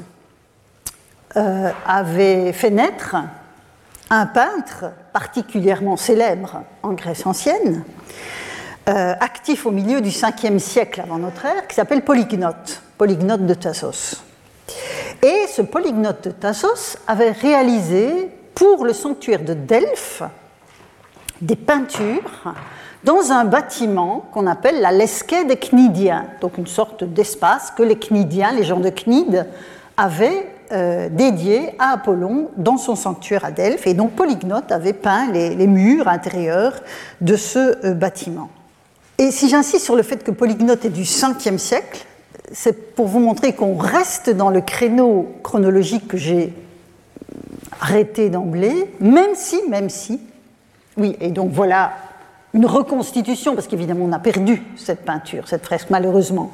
euh, 1.37 1.71
avait 1.85 2.53
fait 2.53 2.71
naître 2.71 3.17
un 4.09 4.25
peintre 4.27 4.85
particulièrement 5.13 5.97
célèbre 5.97 6.63
en 6.85 6.93
Grèce 6.93 7.27
ancienne, 7.27 7.83
euh, 8.89 9.15
actif 9.19 9.67
au 9.67 9.73
milieu 9.73 10.01
du 10.01 10.11
5e 10.11 10.61
siècle 10.61 11.01
avant 11.01 11.19
notre 11.19 11.45
ère, 11.45 11.67
qui 11.67 11.75
s'appelle 11.75 12.05
Polygnote, 12.05 12.81
Polygnote 12.97 13.45
de 13.47 13.55
Tassos. 13.55 14.23
Et 15.25 15.49
ce 15.49 15.63
Polygnote 15.63 16.23
de 16.23 16.31
Tassos 16.31 16.97
avait 17.09 17.33
réalisé 17.33 18.31
pour 18.55 18.85
le 18.85 18.93
sanctuaire 18.93 19.43
de 19.43 19.55
Delphes 19.55 20.23
des 21.41 21.57
peintures 21.57 22.55
dans 23.07 23.31
un 23.31 23.45
bâtiment 23.45 24.29
qu'on 24.33 24.49
appelle 24.49 24.81
la 24.81 24.91
Lesquée 24.91 25.45
des 25.45 25.57
Cnidiens, 25.57 26.27
donc 26.41 26.59
une 26.59 26.67
sorte 26.67 27.05
d'espace 27.05 27.71
que 27.71 27.85
les 27.85 27.97
Cnidiens, 27.97 28.53
les 28.53 28.65
gens 28.65 28.81
de 28.81 28.91
Cnide, 28.91 29.47
avaient 29.97 30.51
euh, 30.73 31.09
dédié 31.09 31.71
à 31.79 31.93
Apollon 31.93 32.51
dans 32.57 32.77
son 32.77 32.97
sanctuaire 32.97 33.45
à 33.45 33.53
Delphes. 33.53 33.87
Et 33.87 33.95
donc 33.95 34.17
Polygnote 34.17 34.73
avait 34.73 34.93
peint 34.93 35.31
les, 35.31 35.67
murs 35.69 36.09
intérieurs 36.09 36.75
de 37.21 37.37
ce 37.37 37.87
euh, 37.87 37.95
bâtiment. 37.95 38.51
Et 39.19 39.31
si 39.31 39.49
j'insiste 39.49 39.85
sur 39.85 39.95
le 39.95 40.03
fait 40.03 40.25
que 40.25 40.33
Polygnote 40.33 40.85
est 40.85 40.91
du 40.91 41.05
5e 41.05 41.59
siècle, 41.59 42.05
c'est 42.53 42.97
pour 42.97 43.07
vous 43.07 43.21
montrer 43.21 43.53
qu'on 43.53 43.77
reste 43.77 44.31
dans 44.31 44.51
le 44.51 44.61
créneau 44.61 45.33
chronologique 45.45 46.09
que 46.09 46.17
j'ai 46.17 46.53
arrêté 47.81 48.31
d'emblée, 48.31 48.91
même 48.99 49.35
si, 49.37 49.61
même 49.69 49.91
si, 49.91 50.21
oui, 50.97 51.17
et 51.21 51.31
donc 51.31 51.53
voilà 51.53 51.93
une 52.57 52.65
reconstitution, 52.65 53.55
parce 53.55 53.67
qu'évidemment 53.67 54.07
on 54.07 54.13
a 54.13 54.19
perdu 54.19 54.63
cette 54.77 55.05
peinture, 55.05 55.47
cette 55.47 55.65
fresque, 55.65 55.89
malheureusement. 55.91 56.51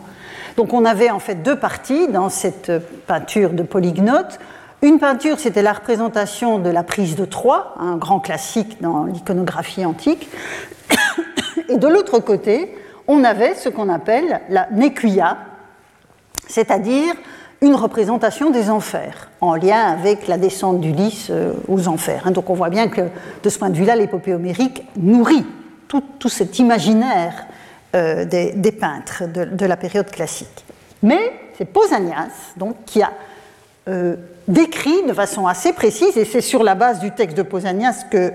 Donc 0.56 0.74
on 0.74 0.84
avait 0.84 1.10
en 1.10 1.20
fait 1.20 1.36
deux 1.36 1.56
parties 1.56 2.08
dans 2.08 2.28
cette 2.28 2.72
peinture 3.06 3.50
de 3.50 3.62
Polygnote. 3.62 4.40
Une 4.82 4.98
peinture, 4.98 5.38
c'était 5.38 5.62
la 5.62 5.72
représentation 5.72 6.58
de 6.58 6.70
la 6.70 6.82
prise 6.82 7.14
de 7.14 7.24
Troie, 7.24 7.76
un 7.78 7.96
grand 7.96 8.18
classique 8.18 8.82
dans 8.82 9.04
l'iconographie 9.04 9.86
antique. 9.86 10.28
Et 11.68 11.78
de 11.78 11.86
l'autre 11.86 12.18
côté, 12.18 12.76
on 13.06 13.22
avait 13.22 13.54
ce 13.54 13.68
qu'on 13.68 13.88
appelle 13.88 14.40
la 14.48 14.66
Nequia, 14.72 15.38
c'est-à-dire 16.48 17.14
une 17.60 17.76
représentation 17.76 18.50
des 18.50 18.70
enfers, 18.70 19.30
en 19.40 19.54
lien 19.54 19.78
avec 19.86 20.26
la 20.26 20.36
descente 20.36 20.80
d'Ulysse 20.80 21.28
euh, 21.30 21.52
aux 21.68 21.86
enfers. 21.86 22.28
Donc 22.32 22.50
on 22.50 22.54
voit 22.54 22.70
bien 22.70 22.88
que 22.88 23.02
de 23.44 23.48
ce 23.48 23.56
point 23.56 23.70
de 23.70 23.76
vue-là, 23.76 23.94
l'épopée 23.94 24.34
homérique 24.34 24.82
nourrit 24.96 25.46
tout, 26.00 26.28
cet 26.28 26.58
imaginaire 26.58 27.46
euh, 27.94 28.24
des, 28.24 28.72
peintres 28.72 29.24
de, 29.26 29.66
la 29.66 29.76
période 29.76 30.10
classique. 30.10 30.64
Mais 31.02 31.32
c'est 31.58 31.64
Pausanias 31.64 32.52
donc, 32.56 32.76
qui 32.86 33.02
a 33.02 33.12
euh, 33.88 34.16
décrit 34.48 35.04
de 35.06 35.12
façon 35.12 35.46
assez 35.46 35.72
précise, 35.72 36.16
et 36.16 36.24
c'est 36.24 36.40
sur 36.40 36.62
la 36.62 36.74
base 36.74 37.00
du 37.00 37.10
texte 37.10 37.36
de 37.36 37.42
Pausanias 37.42 38.04
que 38.10 38.32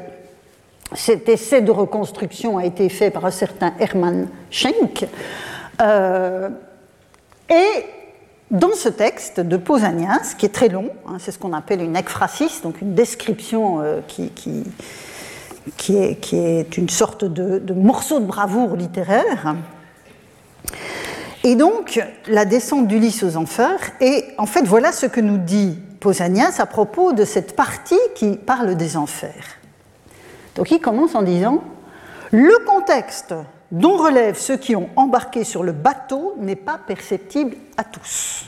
cet 0.93 1.27
essai 1.27 1.61
de 1.61 1.71
reconstruction 1.71 2.57
a 2.57 2.65
été 2.65 2.87
fait 2.89 3.11
par 3.11 3.25
un 3.25 3.31
certain 3.31 3.73
Hermann 3.79 4.27
Schenk. 4.51 5.05
et 7.49 7.85
dans 8.51 8.73
ce 8.73 8.87
texte 8.87 9.41
de 9.41 9.57
Pausanias, 9.57 10.35
qui 10.37 10.45
est 10.45 10.53
très 10.53 10.69
long, 10.69 10.89
hein, 11.05 11.17
c'est 11.19 11.31
ce 11.31 11.39
qu'on 11.39 11.51
appelle 11.51 11.81
une 11.81 11.97
ekphrasis, 11.97 12.61
donc 12.61 12.81
une 12.81 12.93
description 12.93 13.81
euh, 13.81 13.99
qui, 14.07 14.31
qui, 15.75 15.97
est, 15.97 16.77
une 16.77 16.89
sorte 16.89 17.25
de, 17.25 17.73
morceau 17.73 18.19
de 18.19 18.25
bravoure 18.25 18.75
littéraire. 18.75 19.55
Et 21.43 21.55
donc, 21.55 22.01
la 22.27 22.45
descente 22.45 22.87
d'Ulysse 22.87 23.23
aux 23.23 23.37
enfers, 23.37 23.79
et 24.01 24.25
en 24.37 24.45
fait, 24.45 24.63
voilà 24.63 24.91
ce 24.91 25.05
que 25.05 25.21
nous 25.21 25.37
dit 25.37 25.77
Pausanias 25.99 26.55
à 26.59 26.65
propos 26.65 27.13
de 27.13 27.25
cette 27.25 27.55
partie 27.55 27.99
qui 28.15 28.35
parle 28.37 28.75
des 28.75 28.97
enfers. 28.97 29.57
Donc, 30.55 30.71
il 30.71 30.79
commence 30.79 31.15
en 31.15 31.21
disant 31.21 31.63
Le 32.31 32.65
contexte 32.65 33.33
dont 33.71 33.97
relèvent 33.97 34.39
ceux 34.39 34.57
qui 34.57 34.75
ont 34.75 34.89
embarqué 34.95 35.43
sur 35.43 35.63
le 35.63 35.71
bateau 35.71 36.35
n'est 36.39 36.55
pas 36.55 36.79
perceptible 36.85 37.55
à 37.77 37.83
tous. 37.83 38.45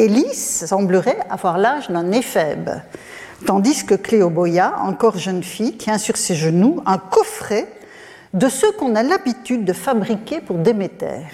Télis 0.00 0.64
semblerait 0.66 1.18
avoir 1.28 1.58
l'âge 1.58 1.90
d'un 1.90 2.10
éphèbe, 2.10 2.70
tandis 3.44 3.84
que 3.84 3.94
Cléoboya, 3.94 4.76
encore 4.80 5.18
jeune 5.18 5.42
fille, 5.42 5.76
tient 5.76 5.98
sur 5.98 6.16
ses 6.16 6.34
genoux 6.34 6.82
un 6.86 6.96
coffret 6.96 7.70
de 8.32 8.48
ceux 8.48 8.72
qu'on 8.72 8.94
a 8.94 9.02
l'habitude 9.02 9.66
de 9.66 9.74
fabriquer 9.74 10.40
pour 10.40 10.56
Déméter. 10.56 11.26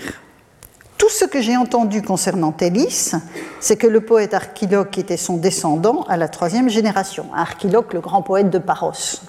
Tout 0.99 1.09
ce 1.09 1.25
que 1.25 1.41
j'ai 1.41 1.57
entendu 1.57 2.03
concernant 2.03 2.51
Télis, 2.51 3.13
c'est 3.61 3.77
que 3.77 3.87
le 3.87 4.01
poète 4.01 4.35
Archiloque 4.35 4.99
était 4.99 5.17
son 5.17 5.37
descendant 5.37 6.03
à 6.09 6.17
la 6.17 6.27
troisième 6.27 6.69
génération, 6.69 7.27
Archiloque, 7.37 7.95
le 7.95 8.01
grand 8.01 8.23
poète 8.23 8.51
de 8.51 8.59
Paros. 8.59 9.21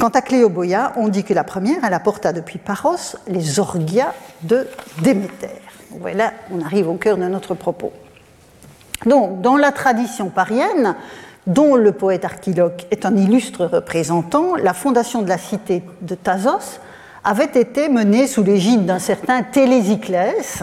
Quant 0.00 0.08
à 0.08 0.22
Cléoboya, 0.22 0.94
on 0.96 1.08
dit 1.08 1.24
que 1.24 1.34
la 1.34 1.44
première, 1.44 1.84
elle 1.84 1.92
apporta 1.92 2.32
depuis 2.32 2.58
Paros 2.58 3.18
les 3.28 3.60
orgias 3.60 4.14
de 4.44 4.66
Déméter. 5.02 5.60
Voilà, 6.00 6.32
on 6.50 6.62
arrive 6.62 6.88
au 6.88 6.94
cœur 6.94 7.18
de 7.18 7.24
notre 7.24 7.52
propos. 7.52 7.92
Donc, 9.04 9.42
dans 9.42 9.56
la 9.56 9.72
tradition 9.72 10.30
parienne, 10.30 10.96
dont 11.46 11.76
le 11.76 11.92
poète 11.92 12.24
Archiloque 12.24 12.86
est 12.90 13.06
un 13.06 13.16
illustre 13.16 13.66
représentant, 13.66 14.56
la 14.56 14.72
fondation 14.72 15.22
de 15.22 15.28
la 15.28 15.38
cité 15.38 15.82
de 16.00 16.14
Thasos 16.14 16.80
avait 17.22 17.60
été 17.60 17.88
menée 17.88 18.26
sous 18.26 18.42
l'égide 18.42 18.86
d'un 18.86 18.98
certain 18.98 19.42
Télésiclès. 19.42 20.62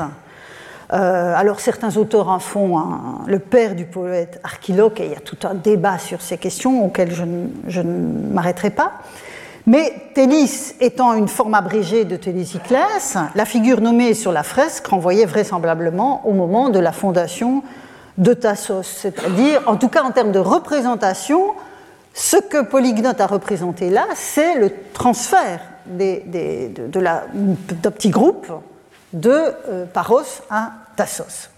Euh, 0.92 1.34
alors 1.36 1.60
certains 1.60 1.96
auteurs 1.98 2.30
en 2.30 2.40
font 2.40 2.82
le 3.26 3.40
père 3.40 3.76
du 3.76 3.86
poète 3.86 4.40
Archiloque, 4.44 5.00
et 5.00 5.06
il 5.06 5.12
y 5.12 5.16
a 5.16 5.20
tout 5.20 5.38
un 5.44 5.54
débat 5.54 5.98
sur 5.98 6.22
ces 6.22 6.38
questions 6.38 6.86
auxquelles 6.86 7.14
je 7.14 7.82
ne 7.82 8.34
m'arrêterai 8.34 8.70
pas. 8.70 8.94
Mais 9.66 9.94
Télis 10.14 10.76
étant 10.82 11.14
une 11.14 11.30
forme 11.30 11.54
abrégée 11.54 12.04
de 12.04 12.18
Télésiclès, 12.18 13.18
la 13.34 13.46
figure 13.46 13.80
nommée 13.80 14.14
sur 14.14 14.34
la 14.34 14.44
fresque 14.44 14.88
renvoyait 14.88 15.26
vraisemblablement 15.26 16.28
au 16.28 16.34
moment 16.34 16.70
de 16.70 16.80
la 16.80 16.92
fondation 16.92 17.64
de 18.18 18.34
Tassos, 18.34 18.84
c'est-à-dire, 18.84 19.62
en 19.66 19.76
tout 19.76 19.90
cas 19.90 20.04
en 20.04 20.12
termes 20.12 20.32
de 20.32 20.40
représentation, 20.40 21.54
ce 22.14 22.38
que 22.38 22.64
Polygnote 22.64 23.20
a 23.20 23.28
représenté 23.28 23.90
là, 23.90 24.06
c'est 24.16 24.56
le 24.56 24.72
transfert 24.94 25.62
des, 25.86 26.24
d'un 26.26 27.92
petit 27.92 28.10
groupe 28.10 28.48
de 29.14 29.32
euh, 29.32 29.86
Paros 29.86 30.42
à 30.50 30.72
Tassos. 30.96 31.50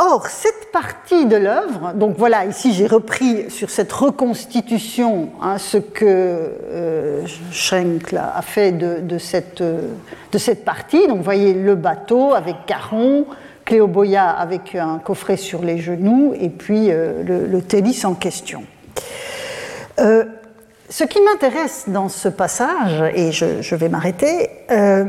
Or, 0.00 0.28
cette 0.28 0.70
partie 0.72 1.26
de 1.26 1.34
l'œuvre, 1.34 1.92
donc 1.92 2.16
voilà, 2.16 2.44
ici 2.44 2.72
j'ai 2.72 2.86
repris 2.86 3.50
sur 3.50 3.68
cette 3.68 3.92
reconstitution 3.92 5.30
hein, 5.42 5.58
ce 5.58 5.78
que 5.78 6.04
euh, 6.04 7.26
Schenck 7.50 8.14
a 8.14 8.40
fait 8.42 8.70
de, 8.70 9.18
cette, 9.18 9.60
de, 9.60 10.38
cette, 10.38 10.64
partie. 10.64 11.08
Donc, 11.08 11.16
vous 11.16 11.24
voyez 11.24 11.52
le 11.52 11.74
bateau 11.74 12.32
avec 12.32 12.64
Caron, 12.66 13.26
Cléoboya 13.68 14.30
avec 14.30 14.74
un 14.74 14.98
coffret 14.98 15.36
sur 15.36 15.62
les 15.62 15.76
genoux, 15.76 16.32
et 16.40 16.48
puis 16.48 16.90
euh, 16.90 17.22
le, 17.22 17.46
le 17.46 18.06
en 18.06 18.14
question. 18.14 18.62
Euh, 20.00 20.24
ce 20.88 21.04
qui 21.04 21.20
m'intéresse 21.20 21.84
dans 21.86 22.08
ce 22.08 22.28
passage, 22.28 23.04
et 23.14 23.30
je, 23.30 23.74
vais 23.74 23.90
m'arrêter, 23.90 24.48
euh, 24.70 25.04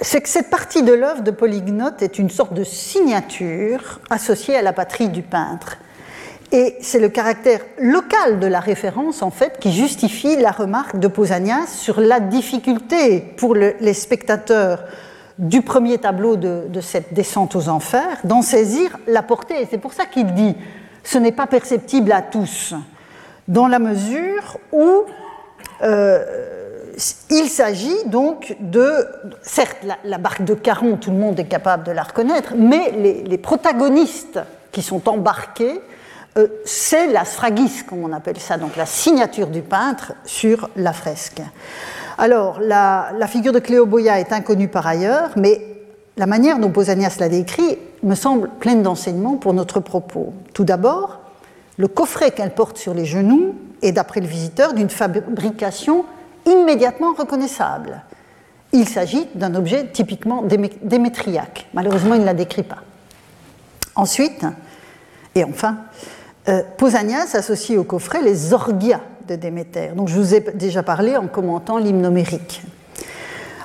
c'est 0.00 0.20
que 0.20 0.28
cette 0.28 0.48
partie 0.48 0.84
de 0.84 0.92
l'œuvre 0.92 1.22
de 1.22 1.32
Polygnote 1.32 2.02
est 2.02 2.20
une 2.20 2.30
sorte 2.30 2.54
de 2.54 2.62
signature 2.62 3.98
associée 4.10 4.54
à 4.54 4.62
la 4.62 4.72
patrie 4.72 5.08
du 5.08 5.22
peintre. 5.22 5.78
Et 6.52 6.76
c'est 6.80 7.00
le 7.00 7.08
caractère 7.08 7.62
local 7.80 8.38
de 8.38 8.46
la 8.46 8.60
référence, 8.60 9.22
en 9.22 9.32
fait, 9.32 9.58
qui 9.58 9.72
justifie 9.72 10.36
la 10.36 10.52
remarque 10.52 11.00
de 11.00 11.08
Pausanias 11.08 11.66
sur 11.66 12.00
la 12.00 12.20
difficulté 12.20 13.20
pour 13.36 13.56
les 13.56 13.94
spectateurs 13.94 14.84
du 15.40 15.62
premier 15.62 15.98
tableau 15.98 16.36
de, 16.36 16.80
cette 16.80 17.14
descente 17.14 17.56
aux 17.56 17.68
enfers 17.68 18.18
d'en 18.24 18.42
saisir 18.42 18.96
la 19.06 19.22
portée. 19.22 19.66
C'est 19.70 19.78
pour 19.78 19.94
ça 19.94 20.04
qu'il 20.04 20.34
dit 20.34 20.54
ce 21.02 21.18
n'est 21.18 21.32
pas 21.32 21.46
perceptible 21.46 22.12
à 22.12 22.22
tous 22.22 22.74
dans 23.48 23.66
la 23.66 23.78
mesure 23.78 24.58
où 24.70 25.04
euh, 25.82 26.24
il 27.30 27.48
s'agit 27.48 28.04
donc 28.06 28.54
de, 28.60 29.06
certes, 29.42 29.78
la, 30.04 30.18
barque 30.18 30.44
de 30.44 30.54
Caron, 30.54 30.96
tout 30.96 31.10
le 31.10 31.16
monde 31.16 31.40
est 31.40 31.46
capable 31.46 31.84
de 31.84 31.92
la 31.92 32.02
reconnaître, 32.02 32.52
mais 32.54 32.92
les, 32.92 33.38
protagonistes 33.38 34.38
qui 34.70 34.82
sont 34.82 35.08
embarqués, 35.08 35.80
euh, 36.36 36.46
c'est 36.66 37.08
la 37.08 37.24
sfragis, 37.24 37.84
comme 37.88 38.04
on 38.04 38.12
appelle 38.12 38.38
ça, 38.38 38.58
donc 38.58 38.76
la 38.76 38.86
signature 38.86 39.46
du 39.46 39.62
peintre 39.62 40.12
sur 40.26 40.68
la 40.76 40.92
fresque. 40.92 41.40
Alors, 42.20 42.60
la, 42.60 43.26
figure 43.28 43.54
de 43.54 43.60
Cléoboya 43.60 44.20
est 44.20 44.34
inconnue 44.34 44.68
par 44.68 44.86
ailleurs, 44.86 45.30
mais 45.36 45.66
la 46.18 46.26
manière 46.26 46.58
dont 46.58 46.68
Pausanias 46.68 47.16
l'a 47.18 47.30
décrit 47.30 47.78
me 48.02 48.14
semble 48.14 48.50
pleine 48.50 48.82
d'enseignements 48.82 49.36
pour 49.36 49.54
notre 49.54 49.80
propos. 49.80 50.34
Tout 50.52 50.64
d'abord, 50.64 51.20
le 51.78 51.88
coffret 51.88 52.32
qu'elle 52.32 52.52
porte 52.52 52.76
sur 52.76 52.92
les 52.92 53.06
genoux 53.06 53.54
est, 53.80 53.92
d'après 53.92 54.20
le 54.20 54.26
visiteur, 54.26 54.74
d'une 54.74 54.90
fabrication 54.90 56.04
immédiatement 56.44 57.14
reconnaissable. 57.14 58.02
Il 58.74 58.86
s'agit 58.86 59.26
d'un 59.34 59.54
objet 59.54 59.86
typiquement 59.86 60.44
démétriaque. 60.82 61.68
Malheureusement, 61.72 62.16
il 62.16 62.20
ne 62.20 62.26
la 62.26 62.34
décrit 62.34 62.64
pas. 62.64 62.82
Ensuite, 63.96 64.44
et 65.34 65.42
enfin, 65.42 65.78
euh, 66.50 66.62
Pausanias 66.76 67.30
associe 67.32 67.78
au 67.78 67.84
coffret 67.84 68.20
les 68.20 68.52
orgias 68.52 69.00
de 69.28 69.36
Déméter, 69.36 69.90
dont 69.94 70.06
je 70.06 70.14
vous 70.14 70.34
ai 70.34 70.40
déjà 70.54 70.82
parlé 70.82 71.16
en 71.16 71.26
commentant 71.26 71.78
l'hymne 71.78 72.06
homérique. 72.06 72.62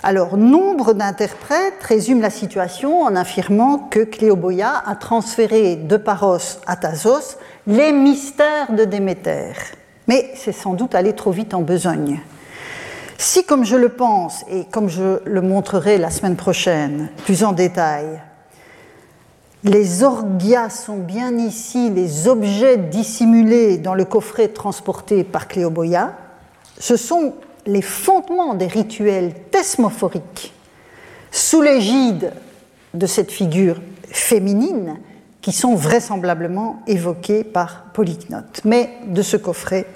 Alors, 0.03 0.38
nombre 0.38 0.93
d'interprètes 0.93 1.82
résument 1.82 2.22
la 2.22 2.30
situation 2.30 3.01
en 3.01 3.16
affirmant 3.16 3.80
que 3.80 4.01
Cléoboya 4.01 4.84
a 4.86 4.95
transféré 4.95 5.78
de 5.78 5.97
Paros 5.97 6.60
à 6.68 6.76
Thasos 6.76 7.38
les 7.66 7.91
mystères 7.91 8.72
de 8.72 8.84
Déméter. 8.84 9.53
Mais 10.08 10.30
c'est 10.36 10.51
sans 10.51 10.74
doute 10.74 10.93
aller 10.93 11.14
trop 11.14 11.32
vite 11.32 11.56
en 11.56 11.62
besogne. 11.62 12.20
Si, 13.18 13.45
comme 13.45 13.66
je 13.66 13.76
le 13.76 13.89
pense, 13.89 14.45
et 14.51 14.66
comme 14.66 14.89
je 14.89 15.20
le 15.26 15.41
montrerai 15.41 15.97
la 15.97 16.12
semaine 16.12 16.36
prochaine, 16.36 17.10
plus 17.24 17.43
en 17.43 17.53
détail, 17.53 18.06
les 19.66 20.03
orgias 20.03 20.70
sont 20.70 20.97
bien 20.97 21.36
ici 21.38 21.89
les 21.89 22.28
objets 22.28 22.78
dissimulés 22.78 23.80
dans 23.80 23.95
le 23.95 24.05
coffret 24.05 24.47
transporté 24.47 25.24
par 25.24 25.47
Cléoboya, 25.47 26.13
ce 26.80 26.95
sont 26.95 27.34
les 27.66 27.82
fondements 27.82 28.53
des 28.53 28.68
rituels 28.68 29.34
thesmophoriques 29.49 30.53
sous 31.32 31.63
l'égide 31.63 32.32
de 32.93 33.07
cette 33.07 33.32
figure 33.32 33.82
féminine 34.11 34.97
qui 35.41 35.51
sont 35.51 35.76
vraisemblablement 35.76 36.84
évoqués 36.86 37.43
par 37.43 37.86
Polygnote. 37.93 38.61
Mais 38.66 38.91
de 39.07 39.22
ce 39.24 39.36
coffret, 39.36 39.88